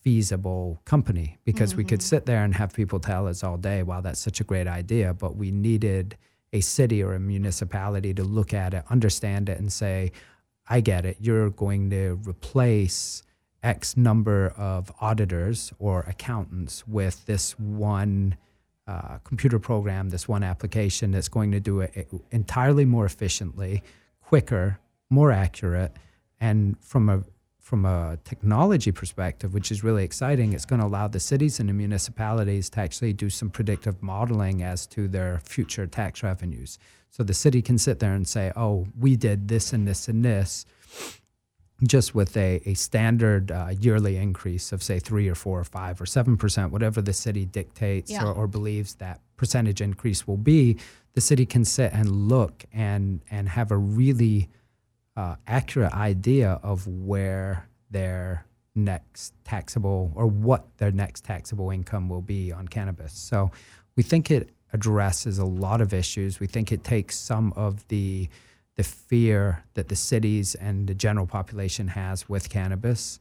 feasible 0.00 0.80
company 0.84 1.38
because 1.44 1.70
mm-hmm. 1.70 1.78
we 1.78 1.84
could 1.84 2.00
mm-hmm. 2.00 2.06
sit 2.06 2.26
there 2.26 2.42
and 2.42 2.54
have 2.54 2.72
people 2.72 2.98
tell 3.00 3.28
us 3.28 3.44
all 3.44 3.56
day, 3.56 3.82
"Wow, 3.82 4.00
that's 4.00 4.20
such 4.20 4.40
a 4.40 4.44
great 4.44 4.66
idea," 4.66 5.12
but 5.14 5.36
we 5.36 5.50
needed 5.50 6.16
a 6.52 6.60
city 6.60 7.02
or 7.02 7.14
a 7.14 7.20
municipality 7.20 8.12
to 8.14 8.24
look 8.24 8.52
at 8.52 8.74
it, 8.74 8.84
understand 8.90 9.48
it, 9.48 9.58
and 9.58 9.72
say, 9.72 10.12
I 10.68 10.80
get 10.80 11.04
it. 11.04 11.16
You're 11.20 11.50
going 11.50 11.90
to 11.90 12.20
replace 12.26 13.22
X 13.62 13.96
number 13.96 14.54
of 14.56 14.90
auditors 15.00 15.72
or 15.78 16.00
accountants 16.02 16.86
with 16.86 17.26
this 17.26 17.58
one 17.58 18.36
uh, 18.86 19.18
computer 19.18 19.58
program, 19.58 20.10
this 20.10 20.26
one 20.26 20.42
application 20.42 21.12
that's 21.12 21.28
going 21.28 21.52
to 21.52 21.60
do 21.60 21.80
it 21.80 22.08
entirely 22.30 22.84
more 22.84 23.04
efficiently, 23.04 23.82
quicker, 24.22 24.78
more 25.10 25.30
accurate, 25.30 25.92
and 26.40 26.76
from 26.80 27.08
a 27.08 27.22
from 27.70 27.86
a 27.86 28.18
technology 28.24 28.90
perspective, 28.90 29.54
which 29.54 29.70
is 29.70 29.84
really 29.84 30.02
exciting, 30.02 30.52
it's 30.52 30.64
going 30.64 30.80
to 30.80 30.86
allow 30.88 31.06
the 31.06 31.20
cities 31.20 31.60
and 31.60 31.68
the 31.68 31.72
municipalities 31.72 32.68
to 32.68 32.80
actually 32.80 33.12
do 33.12 33.30
some 33.30 33.48
predictive 33.48 34.02
modeling 34.02 34.60
as 34.60 34.88
to 34.88 35.06
their 35.06 35.38
future 35.44 35.86
tax 35.86 36.24
revenues. 36.24 36.80
So 37.10 37.22
the 37.22 37.32
city 37.32 37.62
can 37.62 37.78
sit 37.78 38.00
there 38.00 38.12
and 38.12 38.26
say, 38.26 38.50
oh, 38.56 38.88
we 38.98 39.14
did 39.14 39.46
this 39.46 39.72
and 39.72 39.86
this 39.86 40.08
and 40.08 40.24
this 40.24 40.66
just 41.86 42.12
with 42.12 42.36
a, 42.36 42.60
a 42.66 42.74
standard 42.74 43.52
uh, 43.52 43.68
yearly 43.80 44.16
increase 44.16 44.72
of 44.72 44.82
say 44.82 44.98
three 44.98 45.28
or 45.28 45.36
four 45.36 45.60
or 45.60 45.64
five 45.64 46.00
or 46.00 46.06
seven 46.06 46.36
percent, 46.36 46.72
whatever 46.72 47.00
the 47.00 47.12
city 47.12 47.46
dictates 47.46 48.10
yeah. 48.10 48.24
or, 48.24 48.32
or, 48.32 48.46
believes 48.46 48.96
that 48.96 49.20
percentage 49.38 49.80
increase 49.80 50.26
will 50.26 50.36
be, 50.36 50.76
the 51.14 51.22
city 51.22 51.46
can 51.46 51.64
sit 51.64 51.90
and 51.94 52.28
look 52.28 52.64
and 52.72 53.22
and 53.30 53.48
have 53.48 53.70
a 53.70 53.76
really 53.76 54.50
uh, 55.16 55.36
accurate 55.46 55.92
idea 55.92 56.60
of 56.62 56.86
where 56.86 57.68
their 57.90 58.46
next 58.74 59.34
taxable 59.44 60.12
or 60.14 60.26
what 60.26 60.76
their 60.78 60.92
next 60.92 61.24
taxable 61.24 61.70
income 61.70 62.08
will 62.08 62.22
be 62.22 62.52
on 62.52 62.68
cannabis. 62.68 63.12
So 63.12 63.50
we 63.96 64.02
think 64.02 64.30
it 64.30 64.50
addresses 64.72 65.38
a 65.38 65.44
lot 65.44 65.80
of 65.80 65.92
issues. 65.92 66.40
We 66.40 66.46
think 66.46 66.70
it 66.70 66.84
takes 66.84 67.18
some 67.18 67.52
of 67.54 67.86
the 67.88 68.28
the 68.76 68.84
fear 68.84 69.64
that 69.74 69.88
the 69.88 69.96
cities 69.96 70.54
and 70.54 70.86
the 70.86 70.94
general 70.94 71.26
population 71.26 71.88
has 71.88 72.28
with 72.28 72.48
cannabis. 72.48 73.18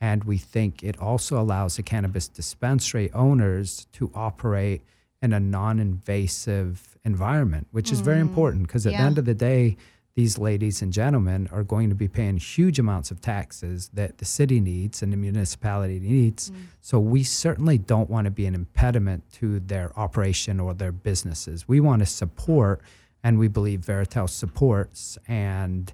And 0.00 0.22
we 0.22 0.38
think 0.38 0.84
it 0.84 0.98
also 1.00 1.40
allows 1.40 1.76
the 1.76 1.82
cannabis 1.82 2.28
dispensary 2.28 3.10
owners 3.12 3.86
to 3.94 4.12
operate 4.14 4.82
in 5.20 5.32
a 5.32 5.40
non-invasive 5.40 6.96
environment, 7.04 7.66
which 7.72 7.90
is 7.90 8.00
very 8.00 8.20
important 8.20 8.66
because 8.68 8.86
at 8.86 8.92
the 8.92 8.98
end 8.98 9.18
of 9.18 9.24
the 9.24 9.34
day, 9.34 9.76
these 10.16 10.38
ladies 10.38 10.82
and 10.82 10.92
gentlemen 10.92 11.48
are 11.52 11.62
going 11.62 11.88
to 11.88 11.94
be 11.94 12.08
paying 12.08 12.36
huge 12.36 12.78
amounts 12.78 13.10
of 13.10 13.20
taxes 13.20 13.90
that 13.94 14.18
the 14.18 14.24
city 14.24 14.60
needs 14.60 15.02
and 15.02 15.12
the 15.12 15.16
municipality 15.16 16.00
needs. 16.00 16.50
Mm. 16.50 16.56
So 16.80 16.98
we 16.98 17.22
certainly 17.22 17.78
don't 17.78 18.10
want 18.10 18.24
to 18.24 18.30
be 18.30 18.46
an 18.46 18.54
impediment 18.54 19.22
to 19.34 19.60
their 19.60 19.96
operation 19.98 20.58
or 20.58 20.74
their 20.74 20.92
businesses. 20.92 21.68
We 21.68 21.78
want 21.80 22.00
to 22.00 22.06
support, 22.06 22.82
and 23.22 23.38
we 23.38 23.46
believe 23.48 23.80
Veritel 23.80 24.28
supports 24.28 25.16
and 25.28 25.92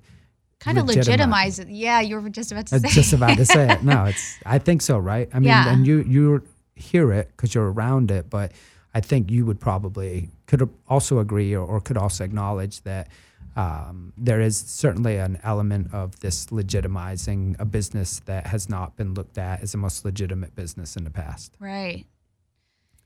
kind 0.60 0.78
of 0.78 0.86
legitimize- 0.86 1.58
it. 1.58 1.68
Yeah, 1.68 2.00
you 2.00 2.18
were 2.18 2.30
just 2.30 2.50
about 2.52 2.68
to 2.68 2.76
I 2.76 2.78
say. 2.78 2.88
just 2.88 3.12
about 3.12 3.36
to 3.36 3.44
say 3.44 3.70
it. 3.70 3.82
No, 3.84 4.06
it's. 4.06 4.38
I 4.46 4.58
think 4.58 4.80
so, 4.80 4.98
right? 4.98 5.28
I 5.32 5.38
mean, 5.40 5.48
Yeah. 5.48 5.72
and 5.72 5.86
you 5.86 6.02
you 6.02 6.42
hear 6.74 7.12
it 7.12 7.28
because 7.28 7.54
you're 7.54 7.70
around 7.70 8.10
it, 8.10 8.30
but 8.30 8.52
I 8.94 9.00
think 9.00 9.30
you 9.30 9.44
would 9.44 9.60
probably 9.60 10.30
could 10.46 10.68
also 10.88 11.18
agree 11.18 11.54
or, 11.54 11.64
or 11.66 11.80
could 11.82 11.98
also 11.98 12.24
acknowledge 12.24 12.80
that 12.82 13.08
um, 13.56 14.12
there 14.18 14.40
is 14.40 14.58
certainly 14.58 15.16
an 15.16 15.40
element 15.42 15.92
of 15.92 16.20
this 16.20 16.46
legitimizing 16.46 17.56
a 17.58 17.64
business 17.64 18.20
that 18.26 18.46
has 18.46 18.68
not 18.68 18.96
been 18.96 19.14
looked 19.14 19.38
at 19.38 19.62
as 19.62 19.72
the 19.72 19.78
most 19.78 20.04
legitimate 20.04 20.54
business 20.54 20.96
in 20.96 21.04
the 21.04 21.10
past. 21.10 21.56
right. 21.58 22.06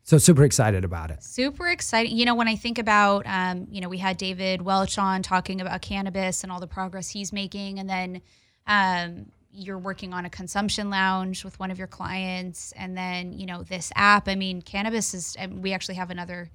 So 0.02 0.18
super 0.18 0.42
excited 0.42 0.84
about 0.84 1.12
it. 1.12 1.22
Super 1.22 1.68
exciting. 1.68 2.16
You 2.16 2.24
know, 2.24 2.34
when 2.34 2.48
I 2.48 2.56
think 2.56 2.78
about, 2.78 3.24
um, 3.26 3.68
you 3.70 3.80
know, 3.80 3.88
we 3.88 3.98
had 3.98 4.16
David 4.16 4.60
Welch 4.60 4.98
on 4.98 5.22
talking 5.22 5.60
about 5.60 5.82
cannabis 5.82 6.42
and 6.42 6.50
all 6.50 6.58
the 6.58 6.66
progress 6.66 7.10
he's 7.10 7.32
making, 7.32 7.78
and 7.78 7.88
then 7.88 8.20
um, 8.66 9.26
you're 9.52 9.78
working 9.78 10.12
on 10.12 10.24
a 10.24 10.30
consumption 10.30 10.90
lounge 10.90 11.44
with 11.44 11.60
one 11.60 11.70
of 11.70 11.78
your 11.78 11.86
clients, 11.86 12.72
and 12.72 12.96
then 12.96 13.32
you 13.32 13.46
know 13.46 13.62
this 13.62 13.92
app. 13.94 14.26
I 14.26 14.34
mean, 14.34 14.62
cannabis 14.62 15.14
is. 15.14 15.36
And 15.38 15.62
we 15.62 15.72
actually 15.72 15.96
have 15.96 16.10
another 16.10 16.50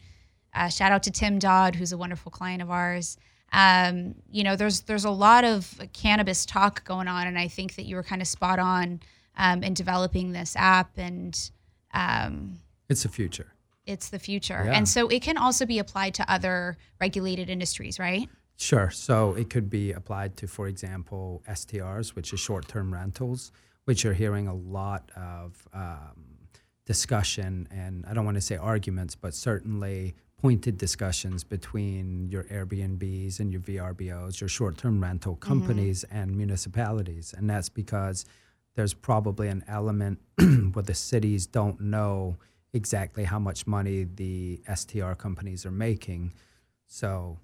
uh, 0.53 0.67
shout 0.67 0.91
out 0.91 1.03
to 1.03 1.11
Tim 1.11 1.39
Dodd, 1.39 1.75
who's 1.75 1.93
a 1.93 1.97
wonderful 1.97 2.31
client 2.31 2.61
of 2.61 2.69
ours. 2.69 3.15
Um, 3.56 4.16
you 4.30 4.43
know, 4.43 4.56
there's 4.56 4.82
there's 4.82 5.06
a 5.06 5.10
lot 5.28 5.43
of 5.45 5.80
cannabis 5.93 6.45
talk 6.45 6.84
going 6.84 7.08
on, 7.08 7.28
and 7.28 7.38
I 7.39 7.47
think 7.47 7.76
that 7.76 7.86
you 7.86 7.95
were 7.95 8.03
kind 8.03 8.22
of 8.22 8.28
spot 8.28 8.60
on 8.60 8.99
um, 9.38 9.64
in 9.64 9.74
developing 9.74 10.32
this 10.34 10.56
app 10.58 10.91
and. 10.97 11.34
Um, 11.93 12.60
It's 12.89 13.03
the 13.03 13.10
future. 13.10 13.49
it's 13.86 14.10
the 14.10 14.20
future. 14.20 14.62
Yeah. 14.66 14.74
And 14.78 14.88
so 14.89 15.08
it 15.08 15.22
can 15.22 15.38
also 15.38 15.66
be 15.66 15.80
applied 15.80 16.14
to 16.16 16.24
other 16.36 16.78
regulated 16.99 17.49
industries, 17.49 17.97
right? 17.99 18.28
Sure. 18.58 18.89
So 18.89 19.34
it 19.36 19.49
could 19.49 19.70
be 19.70 19.91
applied 19.93 20.36
to, 20.38 20.47
for 20.47 20.68
example, 20.68 21.41
STRs, 21.47 22.16
which 22.16 22.34
is 22.34 22.39
short 22.39 22.68
term 22.68 22.91
rentals, 22.93 23.51
which 23.86 24.03
you're 24.03 24.14
hearing 24.14 24.47
a 24.47 24.53
lot 24.53 25.03
of 25.16 25.68
um, 25.74 26.26
discussion 26.86 27.68
and 27.72 28.06
I 28.08 28.14
don't 28.14 28.26
want 28.26 28.36
to 28.36 28.41
say 28.41 28.58
arguments, 28.58 29.16
but 29.16 29.34
certainly 29.34 30.16
pointed 30.41 30.77
discussions 30.77 31.43
between 31.43 32.29
your 32.29 32.43
Airbnbs 32.45 33.39
and 33.39 33.51
your 33.51 33.61
VRBOs, 33.61 34.39
your 34.39 34.47
short 34.49 34.77
term 34.77 35.01
rental 35.01 35.33
mm-hmm. 35.33 35.47
companies 35.47 36.03
and 36.05 36.36
municipalities. 36.36 37.33
And 37.36 37.49
that's 37.49 37.69
because 37.69 38.25
there's 38.75 38.93
probably 38.93 39.47
an 39.47 39.63
element 39.67 40.19
where 40.73 40.83
the 40.83 40.93
cities 40.93 41.47
don't 41.47 41.79
know 41.79 42.38
exactly 42.73 43.23
how 43.23 43.39
much 43.39 43.65
money 43.65 44.03
the 44.03 44.61
STR 44.73 45.13
companies 45.13 45.65
are 45.65 45.71
making. 45.71 46.33
So 46.86 47.38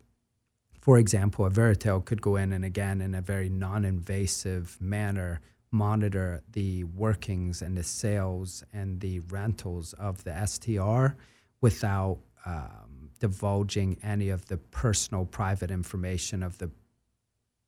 for 0.81 0.97
example, 0.97 1.45
a 1.45 1.51
Veritel 1.51 2.03
could 2.03 2.21
go 2.21 2.35
in 2.35 2.51
and 2.51 2.65
again, 2.65 3.01
in 3.01 3.13
a 3.13 3.21
very 3.21 3.49
non 3.49 3.85
invasive 3.85 4.77
manner, 4.81 5.39
monitor 5.71 6.41
the 6.51 6.83
workings 6.83 7.61
and 7.61 7.77
the 7.77 7.83
sales 7.83 8.63
and 8.73 8.99
the 8.99 9.19
rentals 9.29 9.93
of 9.93 10.23
the 10.23 10.45
STR 10.45 11.15
without 11.61 12.17
um, 12.45 13.09
divulging 13.19 13.97
any 14.03 14.29
of 14.29 14.45
the 14.47 14.57
personal 14.57 15.25
private 15.25 15.71
information 15.71 16.43
of 16.43 16.57
the 16.57 16.71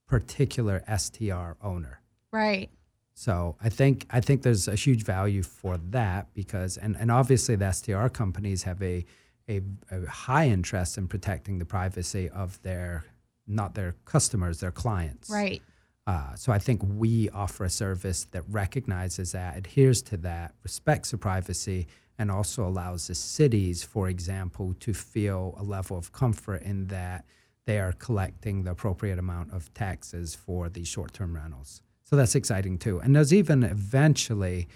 particular 0.07 0.83
STR 0.97 1.53
owner. 1.61 2.01
Right. 2.31 2.69
So 3.13 3.55
I 3.61 3.69
think 3.69 4.07
I 4.09 4.19
think 4.21 4.41
there's 4.41 4.67
a 4.67 4.75
huge 4.75 5.03
value 5.03 5.43
for 5.43 5.77
that 5.91 6.33
because 6.33 6.77
and, 6.77 6.95
and 6.97 7.11
obviously 7.11 7.55
the 7.55 7.71
STR 7.71 8.07
companies 8.07 8.63
have 8.63 8.81
a, 8.81 9.05
a 9.47 9.61
a 9.91 10.07
high 10.07 10.47
interest 10.47 10.97
in 10.97 11.07
protecting 11.07 11.59
the 11.59 11.65
privacy 11.65 12.29
of 12.29 12.61
their 12.63 13.05
not 13.45 13.75
their 13.75 13.95
customers, 14.05 14.59
their 14.59 14.71
clients. 14.71 15.29
Right. 15.29 15.61
Uh, 16.05 16.35
so 16.35 16.51
I 16.51 16.59
think 16.59 16.81
we 16.83 17.29
offer 17.29 17.63
a 17.63 17.69
service 17.69 18.25
that 18.31 18.43
recognizes 18.49 19.31
that, 19.31 19.55
adheres 19.55 20.01
to 20.03 20.17
that, 20.17 20.53
respects 20.63 21.11
the 21.11 21.17
privacy, 21.17 21.87
and 22.19 22.29
also 22.31 22.65
allows 22.67 23.07
the 23.07 23.15
cities, 23.15 23.83
for 23.83 24.07
example, 24.09 24.73
to 24.79 24.93
feel 24.93 25.55
a 25.57 25.63
level 25.63 25.97
of 25.97 26.11
comfort 26.11 26.61
in 26.61 26.87
that 26.87 27.25
they 27.65 27.79
are 27.79 27.93
collecting 27.93 28.63
the 28.63 28.71
appropriate 28.71 29.17
amount 29.17 29.51
of 29.53 29.73
taxes 29.73 30.35
for 30.35 30.69
these 30.69 30.87
short-term 30.87 31.33
rentals. 31.35 31.81
So 32.03 32.15
that's 32.15 32.35
exciting 32.35 32.77
too. 32.77 32.99
And 32.99 33.15
there's 33.15 33.33
even 33.33 33.63
eventually 33.63 34.67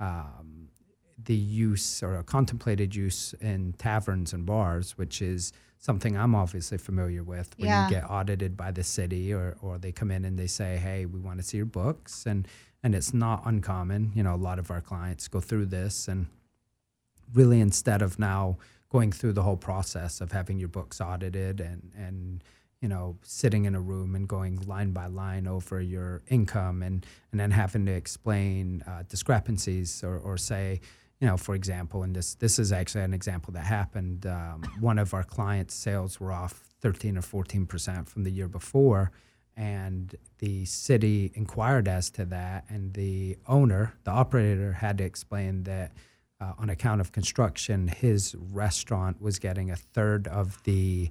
um, 0.00 0.68
the 1.22 1.34
use 1.36 2.02
or 2.02 2.16
a 2.16 2.24
contemplated 2.24 2.94
use 2.96 3.34
in 3.40 3.74
taverns 3.74 4.32
and 4.32 4.46
bars, 4.46 4.96
which 4.96 5.20
is 5.20 5.52
something 5.78 6.16
I'm 6.16 6.34
obviously 6.34 6.78
familiar 6.78 7.22
with. 7.22 7.54
When 7.58 7.68
Yeah. 7.68 7.84
you 7.84 7.90
get 7.90 8.10
audited 8.10 8.56
by 8.56 8.70
the 8.70 8.82
city, 8.82 9.32
or 9.32 9.56
or 9.60 9.78
they 9.78 9.92
come 9.92 10.10
in 10.10 10.24
and 10.24 10.38
they 10.38 10.46
say, 10.46 10.78
"Hey, 10.78 11.06
we 11.06 11.20
want 11.20 11.38
to 11.38 11.42
see 11.46 11.58
your 11.58 11.66
books," 11.66 12.26
and 12.26 12.48
and 12.82 12.94
it's 12.94 13.12
not 13.12 13.42
uncommon. 13.44 14.12
You 14.14 14.22
know, 14.22 14.34
a 14.34 14.42
lot 14.48 14.58
of 14.58 14.70
our 14.70 14.80
clients 14.80 15.28
go 15.28 15.40
through 15.40 15.66
this, 15.66 16.08
and 16.08 16.26
really 17.34 17.60
instead 17.60 18.02
of 18.02 18.18
now 18.18 18.58
going 18.90 19.12
through 19.12 19.32
the 19.32 19.42
whole 19.42 19.56
process 19.56 20.20
of 20.20 20.32
having 20.32 20.58
your 20.58 20.68
books 20.68 21.00
audited 21.00 21.60
and 21.60 21.92
and 21.96 22.44
you 22.80 22.88
know 22.88 23.16
sitting 23.22 23.64
in 23.64 23.74
a 23.74 23.80
room 23.80 24.14
and 24.14 24.28
going 24.28 24.58
line 24.66 24.92
by 24.92 25.06
line 25.06 25.46
over 25.46 25.80
your 25.80 26.22
income 26.28 26.82
and 26.82 27.06
and 27.30 27.40
then 27.40 27.50
having 27.50 27.86
to 27.86 27.92
explain 27.92 28.82
uh, 28.86 29.02
discrepancies 29.08 30.02
or, 30.02 30.18
or 30.18 30.36
say 30.36 30.80
you 31.20 31.26
know 31.26 31.36
for 31.36 31.54
example 31.54 32.02
and 32.02 32.14
this 32.16 32.34
this 32.34 32.58
is 32.58 32.72
actually 32.72 33.04
an 33.04 33.14
example 33.14 33.52
that 33.52 33.64
happened 33.64 34.26
um, 34.26 34.62
one 34.80 34.98
of 34.98 35.14
our 35.14 35.24
clients 35.24 35.74
sales 35.74 36.18
were 36.18 36.32
off 36.32 36.64
13 36.80 37.16
or 37.16 37.22
14 37.22 37.66
percent 37.66 38.08
from 38.08 38.24
the 38.24 38.30
year 38.30 38.48
before 38.48 39.10
and 39.56 40.16
the 40.38 40.64
city 40.64 41.30
inquired 41.34 41.86
as 41.86 42.08
to 42.10 42.24
that 42.24 42.64
and 42.68 42.94
the 42.94 43.36
owner 43.46 43.94
the 44.04 44.10
operator 44.10 44.72
had 44.72 44.98
to 44.98 45.04
explain 45.04 45.64
that 45.64 45.92
uh, 46.40 46.52
on 46.58 46.70
account 46.70 47.00
of 47.00 47.12
construction, 47.12 47.88
his 47.88 48.34
restaurant 48.50 49.20
was 49.20 49.38
getting 49.38 49.70
a 49.70 49.76
third 49.76 50.26
of 50.28 50.62
the 50.64 51.10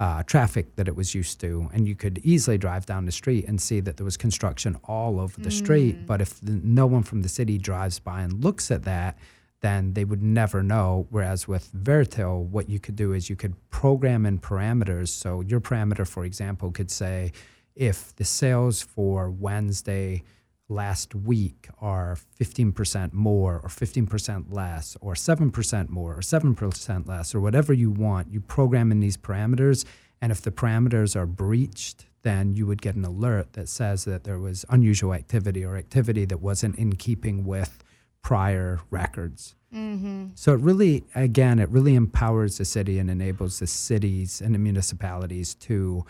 uh, 0.00 0.22
traffic 0.22 0.76
that 0.76 0.88
it 0.88 0.96
was 0.96 1.14
used 1.14 1.38
to. 1.40 1.68
And 1.74 1.86
you 1.86 1.94
could 1.94 2.18
easily 2.24 2.56
drive 2.56 2.86
down 2.86 3.04
the 3.04 3.12
street 3.12 3.46
and 3.46 3.60
see 3.60 3.80
that 3.80 3.98
there 3.98 4.04
was 4.04 4.16
construction 4.16 4.78
all 4.84 5.20
over 5.20 5.38
the 5.38 5.50
street. 5.50 6.06
But 6.06 6.22
if 6.22 6.40
the, 6.40 6.52
no 6.64 6.86
one 6.86 7.02
from 7.02 7.20
the 7.20 7.28
city 7.28 7.58
drives 7.58 7.98
by 7.98 8.22
and 8.22 8.42
looks 8.42 8.70
at 8.70 8.84
that, 8.84 9.18
then 9.60 9.92
they 9.92 10.06
would 10.06 10.22
never 10.22 10.62
know. 10.62 11.06
Whereas 11.10 11.46
with 11.46 11.70
Veritel, 11.74 12.46
what 12.46 12.70
you 12.70 12.80
could 12.80 12.96
do 12.96 13.12
is 13.12 13.28
you 13.28 13.36
could 13.36 13.54
program 13.68 14.24
in 14.24 14.38
parameters. 14.38 15.08
So 15.08 15.42
your 15.42 15.60
parameter, 15.60 16.08
for 16.08 16.24
example, 16.24 16.70
could 16.70 16.90
say 16.90 17.32
if 17.74 18.16
the 18.16 18.24
sales 18.24 18.80
for 18.80 19.30
Wednesday 19.30 20.22
last 20.70 21.14
week 21.14 21.68
are 21.80 22.16
15% 22.40 23.12
more 23.12 23.60
or 23.62 23.68
15% 23.68 24.44
less 24.50 24.96
or 25.00 25.14
7% 25.14 25.88
more 25.88 26.14
or 26.14 26.20
7% 26.20 27.08
less 27.08 27.34
or 27.34 27.40
whatever 27.40 27.72
you 27.72 27.90
want, 27.90 28.32
you 28.32 28.40
program 28.40 28.92
in 28.92 29.00
these 29.00 29.16
parameters. 29.16 29.84
And 30.22 30.30
if 30.30 30.40
the 30.42 30.50
parameters 30.50 31.16
are 31.16 31.26
breached, 31.26 32.06
then 32.22 32.54
you 32.54 32.66
would 32.66 32.82
get 32.82 32.94
an 32.94 33.04
alert 33.04 33.54
that 33.54 33.68
says 33.68 34.04
that 34.04 34.24
there 34.24 34.38
was 34.38 34.64
unusual 34.68 35.14
activity 35.14 35.64
or 35.64 35.76
activity 35.76 36.24
that 36.26 36.38
wasn't 36.38 36.76
in 36.76 36.94
keeping 36.96 37.44
with 37.44 37.82
prior 38.22 38.80
records. 38.90 39.54
Mm-hmm. 39.74 40.28
So 40.34 40.52
it 40.52 40.60
really, 40.60 41.04
again, 41.14 41.58
it 41.58 41.68
really 41.70 41.94
empowers 41.94 42.58
the 42.58 42.64
city 42.64 42.98
and 42.98 43.10
enables 43.10 43.60
the 43.60 43.66
cities 43.66 44.40
and 44.40 44.54
the 44.54 44.58
municipalities 44.58 45.54
to 45.56 46.04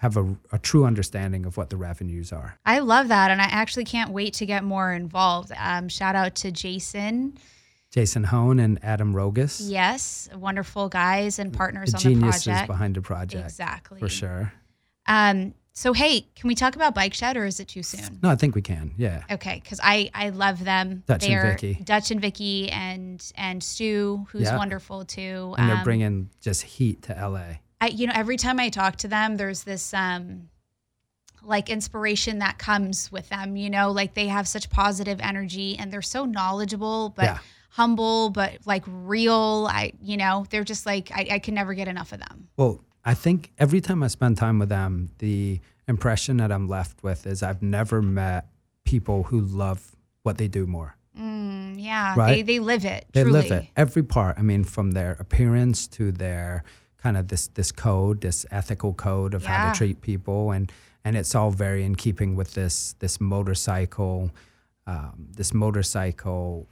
have 0.00 0.16
a, 0.16 0.36
a 0.52 0.58
true 0.58 0.84
understanding 0.84 1.46
of 1.46 1.56
what 1.56 1.70
the 1.70 1.76
revenues 1.76 2.32
are. 2.32 2.58
I 2.66 2.80
love 2.80 3.08
that. 3.08 3.30
And 3.30 3.40
I 3.40 3.46
actually 3.46 3.84
can't 3.84 4.10
wait 4.10 4.34
to 4.34 4.46
get 4.46 4.62
more 4.62 4.92
involved. 4.92 5.52
Um, 5.58 5.88
shout 5.88 6.14
out 6.14 6.34
to 6.36 6.50
Jason. 6.50 7.38
Jason 7.90 8.24
Hone 8.24 8.58
and 8.58 8.78
Adam 8.84 9.14
Rogus, 9.14 9.60
Yes, 9.70 10.28
wonderful 10.34 10.88
guys 10.90 11.38
and 11.38 11.50
partners 11.52 11.92
the 11.92 11.96
on 11.96 12.02
the 12.02 12.08
geniuses 12.10 12.44
project. 12.44 12.66
behind 12.66 12.94
the 12.96 13.00
project, 13.00 13.44
Exactly. 13.46 13.98
for 13.98 14.08
sure. 14.08 14.52
Um, 15.06 15.54
so, 15.72 15.92
hey, 15.94 16.26
can 16.34 16.48
we 16.48 16.54
talk 16.54 16.74
about 16.76 16.94
Bike 16.94 17.14
Shed 17.14 17.36
or 17.36 17.46
is 17.46 17.60
it 17.60 17.68
too 17.68 17.82
soon? 17.82 18.18
No, 18.22 18.28
I 18.30 18.34
think 18.34 18.54
we 18.54 18.60
can. 18.62 18.92
Yeah, 18.98 19.22
Okay, 19.30 19.60
because 19.62 19.78
I 19.82 20.10
I 20.14 20.30
love 20.30 20.62
them. 20.64 21.04
Dutch 21.06 21.24
and 21.24 21.32
They're 21.32 21.52
Vicky. 21.52 21.74
Dutch 21.84 22.10
and 22.10 22.20
Vicky 22.20 22.70
and 22.70 23.22
and 23.36 23.62
Stu, 23.62 24.26
who's 24.30 24.42
Yeah. 24.42 24.56
wonderful 24.58 25.04
too. 25.04 25.54
and 25.56 25.68
they're 25.68 25.76
Um, 25.78 25.84
bringing 25.84 26.30
just 26.40 26.62
heat 26.62 27.02
to 27.02 27.14
LA. 27.14 27.60
I, 27.80 27.88
you 27.88 28.06
know, 28.06 28.12
every 28.16 28.36
time 28.36 28.58
I 28.58 28.68
talk 28.70 28.96
to 28.96 29.08
them, 29.08 29.36
there's 29.36 29.62
this 29.64 29.92
um, 29.92 30.48
like 31.42 31.68
inspiration 31.70 32.38
that 32.38 32.58
comes 32.58 33.10
with 33.12 33.28
them. 33.28 33.56
You 33.56 33.70
know, 33.70 33.90
like 33.90 34.14
they 34.14 34.28
have 34.28 34.48
such 34.48 34.70
positive 34.70 35.20
energy 35.20 35.76
and 35.78 35.92
they're 35.92 36.02
so 36.02 36.24
knowledgeable, 36.24 37.10
but 37.10 37.24
Yeah. 37.24 37.38
humble 37.70 38.30
but 38.30 38.52
like 38.64 38.84
real. 38.86 39.68
I 39.70 39.92
you 40.00 40.16
know 40.16 40.46
they're 40.50 40.64
just 40.64 40.86
like 40.86 41.10
I, 41.14 41.26
I 41.32 41.38
can 41.38 41.54
never 41.54 41.74
get 41.74 41.88
enough 41.88 42.12
of 42.12 42.20
them. 42.20 42.48
Well, 42.56 42.80
I 43.04 43.14
think 43.14 43.52
every 43.58 43.80
time 43.80 44.02
I 44.02 44.08
spend 44.08 44.36
time 44.38 44.58
with 44.58 44.68
them, 44.70 45.10
the 45.18 45.60
impression 45.86 46.38
that 46.38 46.50
I'm 46.50 46.68
left 46.68 47.02
with 47.02 47.26
is 47.26 47.42
I've 47.42 47.62
never 47.62 48.02
met 48.02 48.48
people 48.84 49.24
who 49.24 49.40
love 49.40 49.94
what 50.22 50.38
they 50.38 50.48
do 50.48 50.66
more. 50.66 50.96
Mm, 51.16 51.74
yeah, 51.78 52.14
Right. 52.16 52.36
they 52.36 52.42
they 52.42 52.58
live 52.58 52.84
it. 52.84 53.06
They 53.12 53.22
truly. 53.22 53.42
live 53.42 53.52
it 53.52 53.66
every 53.76 54.02
part. 54.02 54.38
I 54.38 54.42
mean, 54.42 54.64
from 54.64 54.92
their 54.92 55.12
appearance 55.20 55.86
to 55.88 56.10
their 56.10 56.64
kind 57.06 57.16
of 57.16 57.28
this 57.28 57.46
this 57.54 57.70
code, 57.70 58.20
this 58.20 58.44
ethical 58.50 58.92
code 58.92 59.32
of 59.32 59.44
how 59.44 59.70
to 59.72 59.78
treat 59.78 60.00
people, 60.00 60.50
and 60.50 60.72
and 61.04 61.16
it's 61.16 61.36
all 61.36 61.52
very 61.52 61.84
in 61.84 61.94
keeping 61.94 62.34
with 62.34 62.54
this 62.54 62.96
this 62.98 63.20
motorcycle, 63.20 64.30
um, 64.88 65.28
this 65.36 65.54
motorcycle 65.54 66.66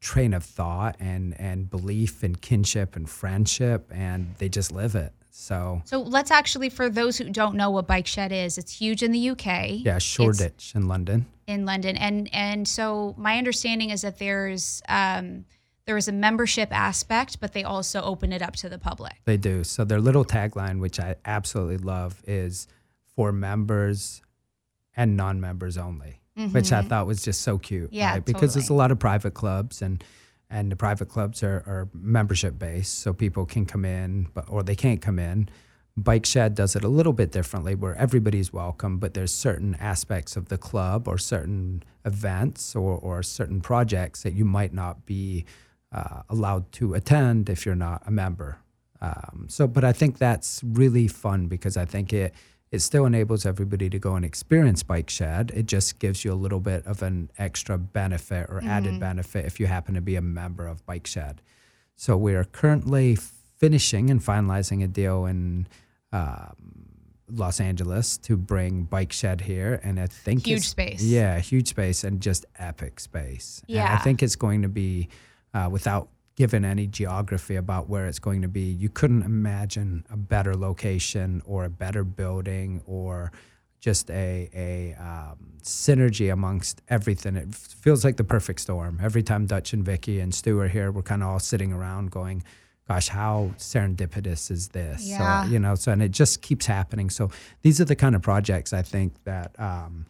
train 0.00 0.34
of 0.34 0.42
thought 0.42 0.96
and 0.98 1.38
and 1.40 1.70
belief 1.70 2.24
and 2.24 2.40
kinship 2.40 2.96
and 2.96 3.08
friendship, 3.08 3.88
and 3.94 4.34
they 4.38 4.48
just 4.48 4.72
live 4.72 4.96
it. 4.96 5.12
So 5.30 5.80
So 5.84 6.00
let's 6.02 6.32
actually, 6.32 6.68
for 6.70 6.90
those 6.90 7.16
who 7.16 7.30
don't 7.30 7.54
know 7.54 7.70
what 7.70 7.86
Bike 7.86 8.08
Shed 8.08 8.32
is, 8.32 8.58
it's 8.58 8.72
huge 8.76 9.04
in 9.04 9.12
the 9.12 9.30
UK. 9.30 9.46
yeah, 9.84 9.96
It's 9.96 10.04
Shoreditch 10.04 10.72
in 10.74 10.88
London. 10.88 11.26
in 11.46 11.64
London, 11.64 11.96
and 11.96 12.28
and 12.34 12.66
so 12.66 13.14
my 13.16 13.38
understanding 13.38 13.90
is 13.90 14.00
that 14.02 14.18
there's 14.18 14.82
um, 14.88 15.44
there 15.88 15.96
is 15.96 16.06
a 16.06 16.12
membership 16.12 16.68
aspect, 16.70 17.40
but 17.40 17.54
they 17.54 17.64
also 17.64 18.02
open 18.02 18.30
it 18.30 18.42
up 18.42 18.54
to 18.54 18.68
the 18.68 18.76
public. 18.78 19.14
They 19.24 19.38
do. 19.38 19.64
So 19.64 19.86
their 19.86 20.02
little 20.02 20.22
tagline, 20.22 20.80
which 20.80 21.00
I 21.00 21.16
absolutely 21.24 21.78
love, 21.78 22.22
is 22.26 22.66
for 23.16 23.32
members 23.32 24.20
and 24.94 25.16
non-members 25.16 25.78
only, 25.78 26.20
which 26.52 26.72
I 26.72 26.82
thought 26.82 27.06
was 27.06 27.22
just 27.22 27.40
so 27.40 27.56
cute. 27.56 27.86
Mm-hmm. 27.86 27.94
Yeah, 27.94 28.18
because 28.18 28.52
there's 28.52 28.68
a 28.68 28.74
lot 28.74 28.90
of 28.92 28.98
private 28.98 29.32
clubs 29.32 29.80
and 29.80 30.04
and 30.50 30.70
the 30.70 30.76
private 30.76 31.08
clubs 31.08 31.42
are, 31.42 31.62
are 31.66 31.88
membership 31.94 32.58
based, 32.58 32.98
so 32.98 33.14
people 33.14 33.46
can 33.46 33.64
come 33.64 33.86
in, 33.86 34.28
but 34.34 34.44
or 34.48 34.62
they 34.62 34.76
can't 34.76 35.00
come 35.00 35.18
in. 35.18 35.48
Bike 35.96 36.26
Shed 36.26 36.54
does 36.54 36.76
it 36.76 36.84
a 36.84 36.88
little 36.88 37.14
bit 37.14 37.32
differently, 37.32 37.74
where 37.74 37.94
everybody's 37.96 38.52
welcome, 38.52 38.98
but 38.98 39.14
there's 39.14 39.32
certain 39.32 39.74
aspects 39.80 40.36
of 40.36 40.50
the 40.50 40.58
club 40.58 41.08
or 41.08 41.16
certain 41.16 41.82
events 42.04 42.76
or, 42.76 42.98
or 42.98 43.22
certain 43.22 43.62
projects 43.62 44.22
that 44.22 44.34
you 44.34 44.44
might 44.44 44.74
not 44.74 45.06
be 45.06 45.46
uh, 45.92 46.22
allowed 46.28 46.70
to 46.72 46.94
attend 46.94 47.48
if 47.48 47.64
you're 47.64 47.74
not 47.74 48.02
a 48.06 48.10
member. 48.10 48.58
Um, 49.00 49.46
so, 49.48 49.66
but 49.66 49.84
I 49.84 49.92
think 49.92 50.18
that's 50.18 50.60
really 50.64 51.08
fun 51.08 51.46
because 51.46 51.76
I 51.76 51.84
think 51.84 52.12
it 52.12 52.34
it 52.70 52.80
still 52.80 53.06
enables 53.06 53.46
everybody 53.46 53.88
to 53.88 53.98
go 53.98 54.14
and 54.14 54.24
experience 54.24 54.82
Bike 54.82 55.08
Shed. 55.08 55.50
It 55.54 55.64
just 55.66 55.98
gives 55.98 56.22
you 56.22 56.32
a 56.32 56.34
little 56.34 56.60
bit 56.60 56.86
of 56.86 57.02
an 57.02 57.30
extra 57.38 57.78
benefit 57.78 58.50
or 58.50 58.62
added 58.62 59.00
benefit 59.00 59.46
if 59.46 59.58
you 59.58 59.66
happen 59.66 59.94
to 59.94 60.02
be 60.02 60.16
a 60.16 60.20
member 60.20 60.66
of 60.66 60.84
Bike 60.84 61.06
Shed. 61.06 61.40
So 61.96 62.16
we 62.16 62.34
are 62.34 62.44
currently 62.44 63.16
finishing 63.56 64.10
and 64.10 64.20
finalizing 64.20 64.84
a 64.84 64.86
deal 64.86 65.24
in 65.24 65.66
um, 66.12 66.56
Los 67.30 67.58
Angeles 67.58 68.18
to 68.18 68.36
bring 68.36 68.84
Bike 68.84 69.12
Shed 69.12 69.40
here, 69.42 69.80
and 69.82 69.98
I 69.98 70.06
think 70.06 70.46
Huge 70.46 70.68
space. 70.68 71.02
Yeah, 71.02 71.38
huge 71.38 71.68
space 71.68 72.04
and 72.04 72.20
just 72.20 72.44
epic 72.58 73.00
space. 73.00 73.62
And 73.86 73.98
I 73.98 74.02
think 74.02 74.22
it's 74.22 74.36
going 74.36 74.62
to 74.62 74.68
be 74.68 75.08
uh, 75.58 75.68
without 75.68 76.08
given 76.36 76.64
any 76.64 76.86
geography 76.86 77.56
about 77.56 77.88
where 77.88 78.06
it's 78.06 78.20
going 78.20 78.42
to 78.42 78.48
be. 78.48 78.60
You 78.60 78.88
couldn't 78.88 79.22
imagine 79.22 80.04
a 80.08 80.16
better 80.16 80.54
location 80.54 81.42
or 81.44 81.64
a 81.64 81.70
better 81.70 82.04
building 82.04 82.80
or 82.86 83.32
just 83.80 84.10
a 84.10 84.48
a 84.54 84.94
um, 85.02 85.36
synergy 85.62 86.32
amongst 86.32 86.82
everything. 86.88 87.36
It 87.36 87.54
feels 87.54 88.04
like 88.04 88.16
the 88.16 88.24
perfect 88.24 88.60
storm. 88.60 89.00
Every 89.02 89.22
time 89.22 89.46
Dutch 89.46 89.72
and 89.72 89.84
Vicky 89.84 90.20
and 90.20 90.32
Stu 90.32 90.60
are 90.60 90.68
here, 90.68 90.92
we're 90.92 91.02
kind 91.02 91.22
of 91.22 91.28
all 91.28 91.40
sitting 91.40 91.72
around 91.72 92.12
going, 92.12 92.44
"Gosh, 92.86 93.08
how 93.08 93.52
serendipitous 93.56 94.50
is 94.50 94.68
this?" 94.68 95.08
Yeah. 95.08 95.44
So, 95.44 95.50
you 95.50 95.58
know, 95.58 95.74
so 95.74 95.90
and 95.92 96.02
it 96.02 96.12
just 96.12 96.42
keeps 96.42 96.66
happening. 96.66 97.10
So 97.10 97.30
these 97.62 97.80
are 97.80 97.84
the 97.84 97.96
kind 97.96 98.14
of 98.14 98.22
projects 98.22 98.72
I 98.72 98.82
think 98.82 99.24
that. 99.24 99.58
Um, 99.58 100.06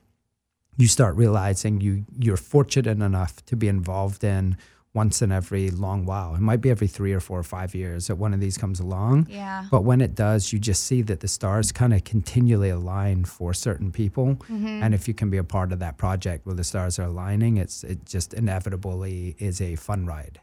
you 0.81 0.87
start 0.87 1.17
realizing 1.17 1.81
you 1.81 2.05
you're 2.21 2.37
fortunate 2.37 3.03
enough 3.05 3.45
to 3.47 3.57
be 3.57 3.67
involved 3.67 4.23
in 4.23 4.57
once 4.99 5.23
in 5.23 5.31
every 5.31 5.71
long 5.71 6.05
while. 6.05 6.35
It 6.35 6.41
might 6.41 6.61
be 6.61 6.71
every 6.71 6.89
three 6.89 7.13
or 7.13 7.21
four 7.21 7.39
or 7.39 7.49
five 7.57 7.73
years 7.73 8.09
that 8.09 8.17
one 8.17 8.35
of 8.35 8.41
these 8.41 8.59
comes 8.59 8.81
along. 8.81 9.29
Yeah. 9.31 9.67
But 9.71 9.83
when 9.85 10.01
it 10.01 10.17
does, 10.17 10.53
you 10.53 10.59
just 10.59 10.83
see 10.91 11.03
that 11.03 11.21
the 11.21 11.29
stars 11.29 11.71
kind 11.71 11.95
of 11.95 12.03
continually 12.03 12.71
align 12.71 13.25
for 13.25 13.55
certain 13.55 13.93
people. 13.93 14.27
Mm-hmm. 14.27 14.83
And 14.83 14.95
if 14.95 15.07
you 15.07 15.15
can 15.15 15.31
be 15.31 15.39
a 15.39 15.45
part 15.45 15.71
of 15.73 15.79
that 15.79 15.99
project 15.99 16.47
where 16.47 16.57
the 16.57 16.65
stars 16.65 16.99
are 16.99 17.09
aligning, 17.15 17.59
it's 17.59 17.85
it 17.85 18.05
just 18.05 18.35
inevitably 18.35 19.37
is 19.39 19.61
a 19.61 19.77
fun 19.77 20.05
ride. 20.05 20.41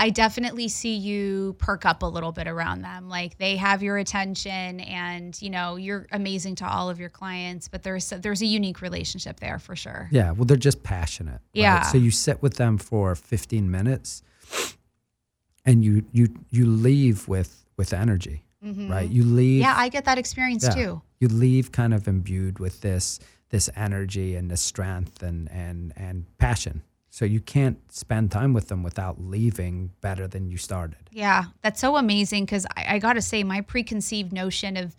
I 0.00 0.10
definitely 0.10 0.68
see 0.68 0.94
you 0.96 1.56
perk 1.58 1.84
up 1.84 2.02
a 2.04 2.06
little 2.06 2.30
bit 2.30 2.46
around 2.46 2.82
them. 2.82 3.08
Like 3.08 3.36
they 3.38 3.56
have 3.56 3.82
your 3.82 3.98
attention, 3.98 4.78
and 4.80 5.36
you 5.42 5.50
know 5.50 5.74
you're 5.76 6.06
amazing 6.12 6.54
to 6.56 6.66
all 6.68 6.88
of 6.88 7.00
your 7.00 7.08
clients. 7.10 7.66
But 7.68 7.82
there's 7.82 8.08
there's 8.10 8.40
a 8.40 8.46
unique 8.46 8.80
relationship 8.80 9.40
there 9.40 9.58
for 9.58 9.74
sure. 9.74 10.08
Yeah, 10.12 10.30
well, 10.30 10.44
they're 10.44 10.56
just 10.56 10.82
passionate. 10.84 11.32
right? 11.32 11.40
Yeah. 11.52 11.82
So 11.82 11.98
you 11.98 12.12
sit 12.12 12.40
with 12.42 12.54
them 12.54 12.78
for 12.78 13.14
15 13.16 13.70
minutes, 13.70 14.22
and 15.64 15.84
you 15.84 16.04
you 16.12 16.28
you 16.50 16.66
leave 16.66 17.26
with 17.28 17.64
with 17.76 17.92
energy, 17.92 18.44
right? 18.62 19.08
You 19.08 19.24
leave. 19.24 19.62
Mm-hmm. 19.62 19.70
Yeah, 19.70 19.74
I 19.76 19.88
get 19.88 20.04
that 20.04 20.18
experience 20.18 20.64
Yeah. 20.64 20.70
too. 20.70 21.02
You 21.20 21.28
leave 21.28 21.72
kind 21.72 21.92
of 21.92 22.06
imbued 22.08 22.58
with 22.60 22.80
this 22.80 23.18
this 23.50 23.68
energy 23.74 24.36
and 24.36 24.50
this 24.50 24.60
strength 24.60 25.22
and 25.22 25.50
and 25.50 25.92
and 25.96 26.26
passion. 26.38 26.82
So 27.18 27.24
you 27.24 27.40
can't 27.40 27.78
spend 27.90 28.30
time 28.30 28.52
with 28.52 28.68
them 28.68 28.84
without 28.84 29.20
leaving 29.20 29.90
better 30.00 30.28
than 30.28 30.46
you 30.46 30.56
started. 30.56 31.10
Yeah, 31.10 31.46
that's 31.62 31.80
so 31.80 31.96
amazing 31.96 32.44
because 32.44 32.64
I, 32.76 32.94
I 32.94 32.98
got 33.00 33.14
to 33.14 33.22
say, 33.22 33.42
my 33.42 33.60
preconceived 33.60 34.32
notion 34.32 34.76
of, 34.76 34.94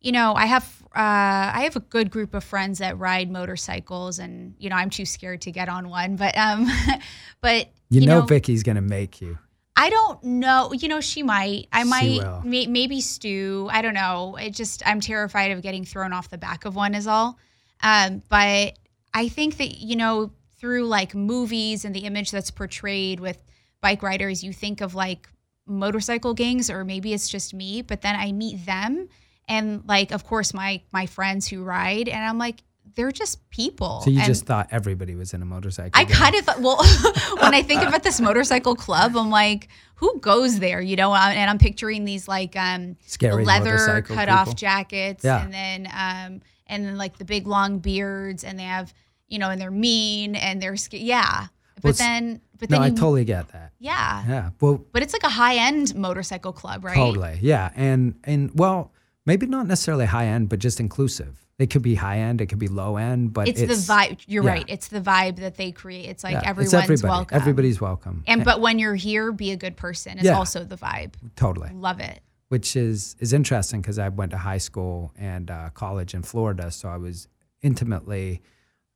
you 0.00 0.10
know, 0.10 0.34
I 0.34 0.46
have 0.46 0.64
uh, 0.86 1.54
I 1.54 1.60
have 1.62 1.76
a 1.76 1.80
good 1.80 2.10
group 2.10 2.34
of 2.34 2.42
friends 2.42 2.80
that 2.80 2.98
ride 2.98 3.30
motorcycles, 3.30 4.18
and 4.18 4.56
you 4.58 4.70
know, 4.70 4.74
I'm 4.74 4.90
too 4.90 5.06
scared 5.06 5.42
to 5.42 5.52
get 5.52 5.68
on 5.68 5.88
one. 5.88 6.16
But 6.16 6.36
um, 6.36 6.66
but 7.40 7.68
You, 7.90 8.06
know, 8.06 8.22
know 8.22 8.26
Vicky's 8.26 8.64
gonna 8.64 8.82
make 8.82 9.20
you. 9.20 9.38
I 9.76 9.88
don't 9.88 10.24
know. 10.24 10.72
You 10.72 10.88
know, 10.88 11.00
she 11.00 11.22
might. 11.22 11.68
I 11.72 11.84
She 11.84 11.88
might. 11.88 12.44
May, 12.44 12.66
maybe 12.66 13.00
Stu. 13.00 13.68
I 13.70 13.82
don't 13.82 13.94
know. 13.94 14.34
It 14.34 14.50
just 14.50 14.82
I'm 14.84 15.00
terrified 15.00 15.52
of 15.52 15.62
getting 15.62 15.84
thrown 15.84 16.12
off 16.12 16.28
the 16.28 16.38
back 16.38 16.64
of 16.64 16.74
one. 16.74 16.96
Is 16.96 17.06
all. 17.06 17.38
Um, 17.84 18.20
but 18.28 18.76
I 19.14 19.28
think 19.28 19.58
that 19.58 19.78
you 19.78 19.94
know 19.94 20.32
through 20.62 20.86
like 20.86 21.12
movies 21.14 21.84
and 21.84 21.92
the 21.94 22.04
image 22.06 22.30
that's 22.30 22.50
portrayed 22.52 23.18
with 23.20 23.42
bike 23.82 24.02
riders, 24.02 24.42
you 24.44 24.52
think 24.52 24.80
of 24.80 24.94
like 24.94 25.28
motorcycle 25.66 26.34
gangs, 26.34 26.70
or 26.70 26.84
maybe 26.84 27.12
it's 27.12 27.28
just 27.28 27.52
me. 27.52 27.82
But 27.82 28.00
then 28.02 28.14
I 28.16 28.30
meet 28.32 28.64
them, 28.64 29.08
and 29.48 29.82
like 29.86 30.12
of 30.12 30.24
course 30.24 30.54
my 30.54 30.80
my 30.92 31.06
friends 31.06 31.48
who 31.48 31.64
ride, 31.64 32.08
and 32.08 32.24
I'm 32.24 32.38
like 32.38 32.62
they're 32.94 33.10
just 33.12 33.48
people. 33.50 34.02
So 34.02 34.10
you 34.10 34.18
And- 34.18 34.26
just 34.26 34.44
thought 34.46 34.68
everybody 34.70 35.14
was 35.16 35.32
in 35.34 35.40
a 35.42 35.44
motorcycle. 35.46 35.92
I 35.94 36.04
gang. 36.04 36.14
kind 36.16 36.34
of 36.36 36.46
well, 36.62 36.76
when 37.40 37.54
I 37.54 37.62
think 37.62 37.82
about 37.82 38.02
this 38.04 38.20
motorcycle 38.20 38.74
club, 38.76 39.16
I'm 39.16 39.30
like, 39.30 39.68
who 39.96 40.18
goes 40.20 40.58
there? 40.60 40.80
You 40.80 40.94
know, 40.96 41.12
and 41.14 41.50
I'm 41.50 41.58
picturing 41.58 42.04
these 42.04 42.28
like 42.28 42.54
um 42.56 42.96
Scary 43.06 43.44
leather 43.44 44.02
cut 44.02 44.28
off 44.28 44.54
jackets, 44.54 45.24
Yeah. 45.24 45.42
and 45.42 45.52
then 45.52 45.86
um 45.86 46.40
and 46.68 46.84
then 46.84 46.96
like 46.96 47.18
the 47.18 47.24
big 47.24 47.46
long 47.48 47.78
beards, 47.80 48.44
and 48.44 48.58
they 48.58 48.64
have 48.64 48.94
you 49.32 49.38
know, 49.38 49.50
and 49.50 49.60
they're 49.60 49.70
mean 49.70 50.34
and 50.36 50.60
they're 50.62 50.76
sca- 50.76 50.98
yeah. 50.98 51.46
But 51.76 51.84
Well, 51.84 51.92
then, 51.94 52.40
but 52.60 52.70
No, 52.70 52.76
then 52.76 52.82
I 52.82 52.86
you, 52.88 52.94
totally 52.94 53.24
get 53.24 53.48
that. 53.48 53.72
yeah. 53.80 54.24
Yeah. 54.28 54.50
Well, 54.60 54.84
But 54.92 55.02
it's 55.02 55.12
like 55.14 55.24
a 55.24 55.28
high 55.42 55.56
end 55.56 55.94
motorcycle 55.96 56.52
club, 56.52 56.84
right? 56.84 56.94
Totally. 56.94 57.38
Yeah. 57.40 57.70
And 57.74 58.14
and 58.24 58.50
well, 58.54 58.92
maybe 59.26 59.46
not 59.46 59.66
necessarily 59.66 60.06
high 60.06 60.26
end, 60.26 60.48
but 60.50 60.58
just 60.58 60.78
inclusive. 60.80 61.38
It 61.58 61.70
could 61.70 61.82
be 61.82 61.94
high 61.94 62.18
end, 62.18 62.40
it 62.40 62.46
could 62.46 62.58
be 62.58 62.66
low 62.68 62.96
end, 62.96 63.32
but 63.32 63.46
It's, 63.48 63.60
it's, 63.60 63.86
the 63.86 63.92
vibe. 63.92 64.20
You're 64.26 64.42
yeah. 64.44 64.50
right. 64.50 64.64
It's 64.68 64.88
the 64.88 65.00
vibe 65.00 65.36
that 65.40 65.56
they 65.56 65.70
create. 65.70 66.06
It's 66.08 66.24
like 66.24 66.32
yeah, 66.32 66.40
it's 66.40 66.48
everyone's 66.48 66.74
everybody. 66.74 67.08
welcome. 67.08 67.36
Everybody's 67.40 67.80
welcome. 67.80 68.24
And 68.26 68.44
but 68.44 68.60
when 68.60 68.78
you're 68.78 68.94
here, 68.96 69.30
be 69.32 69.50
a 69.52 69.56
good 69.56 69.76
person. 69.76 70.18
Is 70.18 70.24
Yeah. 70.24 70.36
also 70.38 70.64
the 70.64 70.76
vibe. 70.76 71.14
totally. 71.36 71.70
Love 71.72 72.00
it. 72.00 72.20
Which 72.48 72.76
is 72.76 73.16
is 73.18 73.32
interesting 73.32 73.80
because 73.80 73.98
I 73.98 74.08
went 74.10 74.30
to 74.32 74.38
high 74.38 74.58
school 74.58 75.12
and 75.16 75.50
uh, 75.50 75.70
college 75.70 76.14
in 76.14 76.22
Florida, 76.22 76.70
so 76.70 76.88
I 76.88 76.96
was 76.98 77.28
intimately 77.62 78.42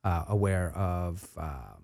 uh, 0.06 0.24
aware 0.28 0.70
of 0.76 1.26
um, 1.36 1.82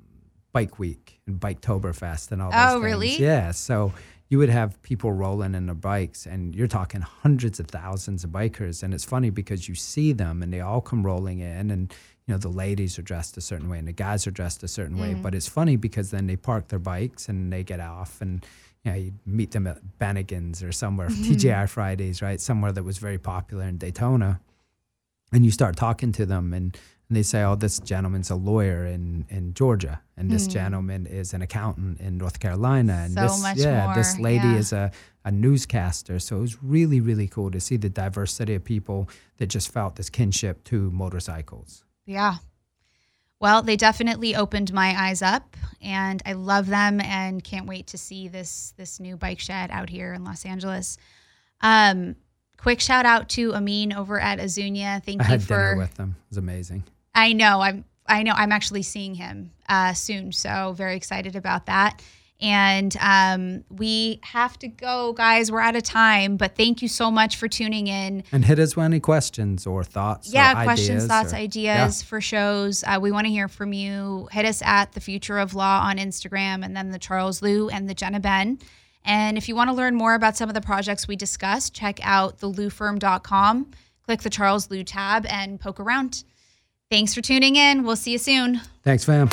Bike 0.52 0.78
Week 0.78 1.20
and 1.26 1.40
Biketoberfest 1.40 2.30
and 2.32 2.40
all 2.42 2.50
those 2.50 2.60
Oh, 2.60 2.72
things. 2.74 2.84
really? 2.84 3.16
Yeah. 3.16 3.50
So 3.52 3.92
you 4.28 4.38
would 4.38 4.48
have 4.50 4.80
people 4.82 5.12
rolling 5.12 5.54
in 5.54 5.66
their 5.66 5.74
bikes, 5.74 6.24
and 6.26 6.54
you're 6.54 6.68
talking 6.68 7.00
hundreds 7.02 7.58
of 7.60 7.66
thousands 7.66 8.24
of 8.24 8.30
bikers. 8.30 8.82
And 8.82 8.94
it's 8.94 9.04
funny 9.04 9.30
because 9.30 9.68
you 9.68 9.74
see 9.74 10.12
them, 10.12 10.42
and 10.42 10.52
they 10.52 10.60
all 10.60 10.80
come 10.80 11.04
rolling 11.04 11.40
in, 11.40 11.70
and 11.70 11.92
you 12.26 12.32
know 12.34 12.38
the 12.38 12.48
ladies 12.48 12.98
are 12.98 13.02
dressed 13.02 13.36
a 13.36 13.40
certain 13.40 13.68
way, 13.68 13.78
and 13.78 13.88
the 13.88 13.92
guys 13.92 14.26
are 14.26 14.30
dressed 14.30 14.62
a 14.62 14.68
certain 14.68 14.96
way. 14.98 15.14
Mm. 15.14 15.22
But 15.22 15.34
it's 15.34 15.48
funny 15.48 15.76
because 15.76 16.10
then 16.12 16.26
they 16.28 16.36
park 16.36 16.68
their 16.68 16.78
bikes 16.78 17.28
and 17.28 17.52
they 17.52 17.62
get 17.64 17.80
off, 17.80 18.20
and 18.22 18.46
you 18.84 18.90
know 18.92 18.96
you 18.96 19.12
meet 19.26 19.50
them 19.50 19.66
at 19.66 19.78
Bennigan's 20.00 20.62
or 20.62 20.72
somewhere, 20.72 21.08
Mm-hmm. 21.12 21.32
TGI 21.32 21.68
Fridays, 21.68 22.22
right? 22.22 22.40
Somewhere 22.40 22.72
that 22.72 22.84
was 22.84 22.98
very 22.98 23.18
popular 23.18 23.64
in 23.64 23.76
Daytona, 23.78 24.40
and 25.32 25.44
you 25.44 25.50
start 25.50 25.76
talking 25.76 26.12
to 26.12 26.24
them 26.26 26.52
and. 26.54 26.76
And 27.12 27.16
they 27.18 27.22
say, 27.24 27.42
"Oh, 27.42 27.56
this 27.56 27.78
gentleman's 27.78 28.30
a 28.30 28.34
lawyer 28.36 28.86
in 28.86 29.26
in 29.28 29.52
Georgia, 29.52 30.00
and 30.16 30.30
this 30.30 30.46
gentleman 30.46 31.04
is 31.04 31.34
an 31.34 31.42
accountant 31.42 32.00
in 32.00 32.16
North 32.16 32.40
Carolina, 32.40 33.02
and. 33.04 33.12
So 33.12 33.20
this 33.20 33.42
much 33.42 33.58
yeah, 33.58 33.92
this 33.94 34.18
lady 34.18 34.48
yeah. 34.48 34.56
is 34.56 34.72
a 34.72 34.90
a 35.22 35.30
newscaster." 35.30 36.18
So 36.18 36.38
it 36.38 36.40
was 36.40 36.62
really 36.62 37.02
really 37.02 37.28
cool 37.28 37.50
to 37.50 37.60
see 37.60 37.76
the 37.76 37.90
diversity 37.90 38.54
of 38.54 38.64
people 38.64 39.10
that 39.36 39.48
just 39.48 39.70
felt 39.70 39.96
this 39.96 40.08
kinship 40.08 40.64
to 40.64 40.90
motorcycles. 40.90 41.84
Yeah. 42.06 42.36
Well, 43.40 43.60
they 43.60 43.76
definitely 43.76 44.34
opened 44.34 44.72
my 44.72 44.98
eyes 44.98 45.20
up 45.20 45.54
and 45.82 46.22
I 46.24 46.32
love 46.32 46.66
them 46.66 46.98
and 47.02 47.44
can't 47.44 47.66
wait 47.66 47.88
to 47.88 47.98
see 47.98 48.28
this 48.28 48.72
this 48.78 49.00
new 49.00 49.18
bike 49.18 49.38
shed 49.38 49.70
out 49.70 49.90
here 49.90 50.14
in 50.14 50.24
Los 50.24 50.46
Angeles. 50.46 50.96
Um 51.60 52.16
quick 52.56 52.80
shout 52.80 53.04
out 53.04 53.28
to 53.30 53.54
Amin 53.54 53.92
over 53.92 54.18
at 54.18 54.38
Azuñia. 54.38 55.04
Thank 55.04 55.20
I 55.20 55.24
you 55.24 55.30
had 55.32 55.42
for 55.42 55.48
dinner 55.48 55.76
with 55.76 55.94
them; 55.96 56.16
it 56.18 56.30
was 56.30 56.38
amazing. 56.38 56.84
I 57.14 57.32
know. 57.32 57.60
I'm 57.60 57.84
I 58.06 58.22
know 58.22 58.32
I'm 58.34 58.52
actually 58.52 58.82
seeing 58.82 59.14
him 59.14 59.52
uh, 59.68 59.92
soon, 59.92 60.32
so 60.32 60.74
very 60.76 60.96
excited 60.96 61.36
about 61.36 61.66
that. 61.66 62.02
And 62.40 62.96
um, 63.00 63.64
we 63.70 64.18
have 64.24 64.58
to 64.58 64.68
go, 64.68 65.12
guys. 65.12 65.52
We're 65.52 65.60
out 65.60 65.76
of 65.76 65.84
time, 65.84 66.36
but 66.36 66.56
thank 66.56 66.82
you 66.82 66.88
so 66.88 67.08
much 67.08 67.36
for 67.36 67.46
tuning 67.46 67.86
in. 67.86 68.24
And 68.32 68.44
hit 68.44 68.58
us 68.58 68.74
with 68.74 68.84
any 68.84 68.98
questions 68.98 69.64
or 69.64 69.84
thoughts. 69.84 70.34
Yeah, 70.34 70.50
or 70.50 70.64
questions, 70.64 71.04
ideas 71.04 71.06
thoughts, 71.06 71.32
or- 71.32 71.36
ideas 71.36 72.02
for 72.02 72.20
shows. 72.20 72.82
Uh, 72.84 72.98
we 73.00 73.12
want 73.12 73.26
to 73.28 73.30
hear 73.30 73.46
from 73.46 73.72
you. 73.72 74.28
Hit 74.32 74.44
us 74.44 74.60
at 74.62 74.90
the 74.92 75.00
Future 75.00 75.38
of 75.38 75.54
Law 75.54 75.82
on 75.84 75.98
Instagram, 75.98 76.64
and 76.64 76.76
then 76.76 76.90
the 76.90 76.98
Charles 76.98 77.42
Lou 77.42 77.68
and 77.68 77.88
the 77.88 77.94
Jenna 77.94 78.18
Ben. 78.18 78.58
And 79.04 79.38
if 79.38 79.48
you 79.48 79.54
want 79.54 79.70
to 79.70 79.74
learn 79.74 79.94
more 79.94 80.14
about 80.14 80.36
some 80.36 80.48
of 80.48 80.54
the 80.54 80.60
projects 80.60 81.06
we 81.06 81.14
discussed, 81.14 81.74
check 81.74 82.00
out 82.02 82.40
theloufirm.com. 82.40 83.70
Click 84.04 84.22
the 84.22 84.30
Charles 84.30 84.68
Lou 84.68 84.82
tab 84.82 85.26
and 85.26 85.60
poke 85.60 85.78
around. 85.78 86.24
Thanks 86.92 87.14
for 87.14 87.22
tuning 87.22 87.56
in. 87.56 87.84
We'll 87.84 87.96
see 87.96 88.12
you 88.12 88.18
soon. 88.18 88.60
Thanks, 88.82 89.02
fam. 89.02 89.30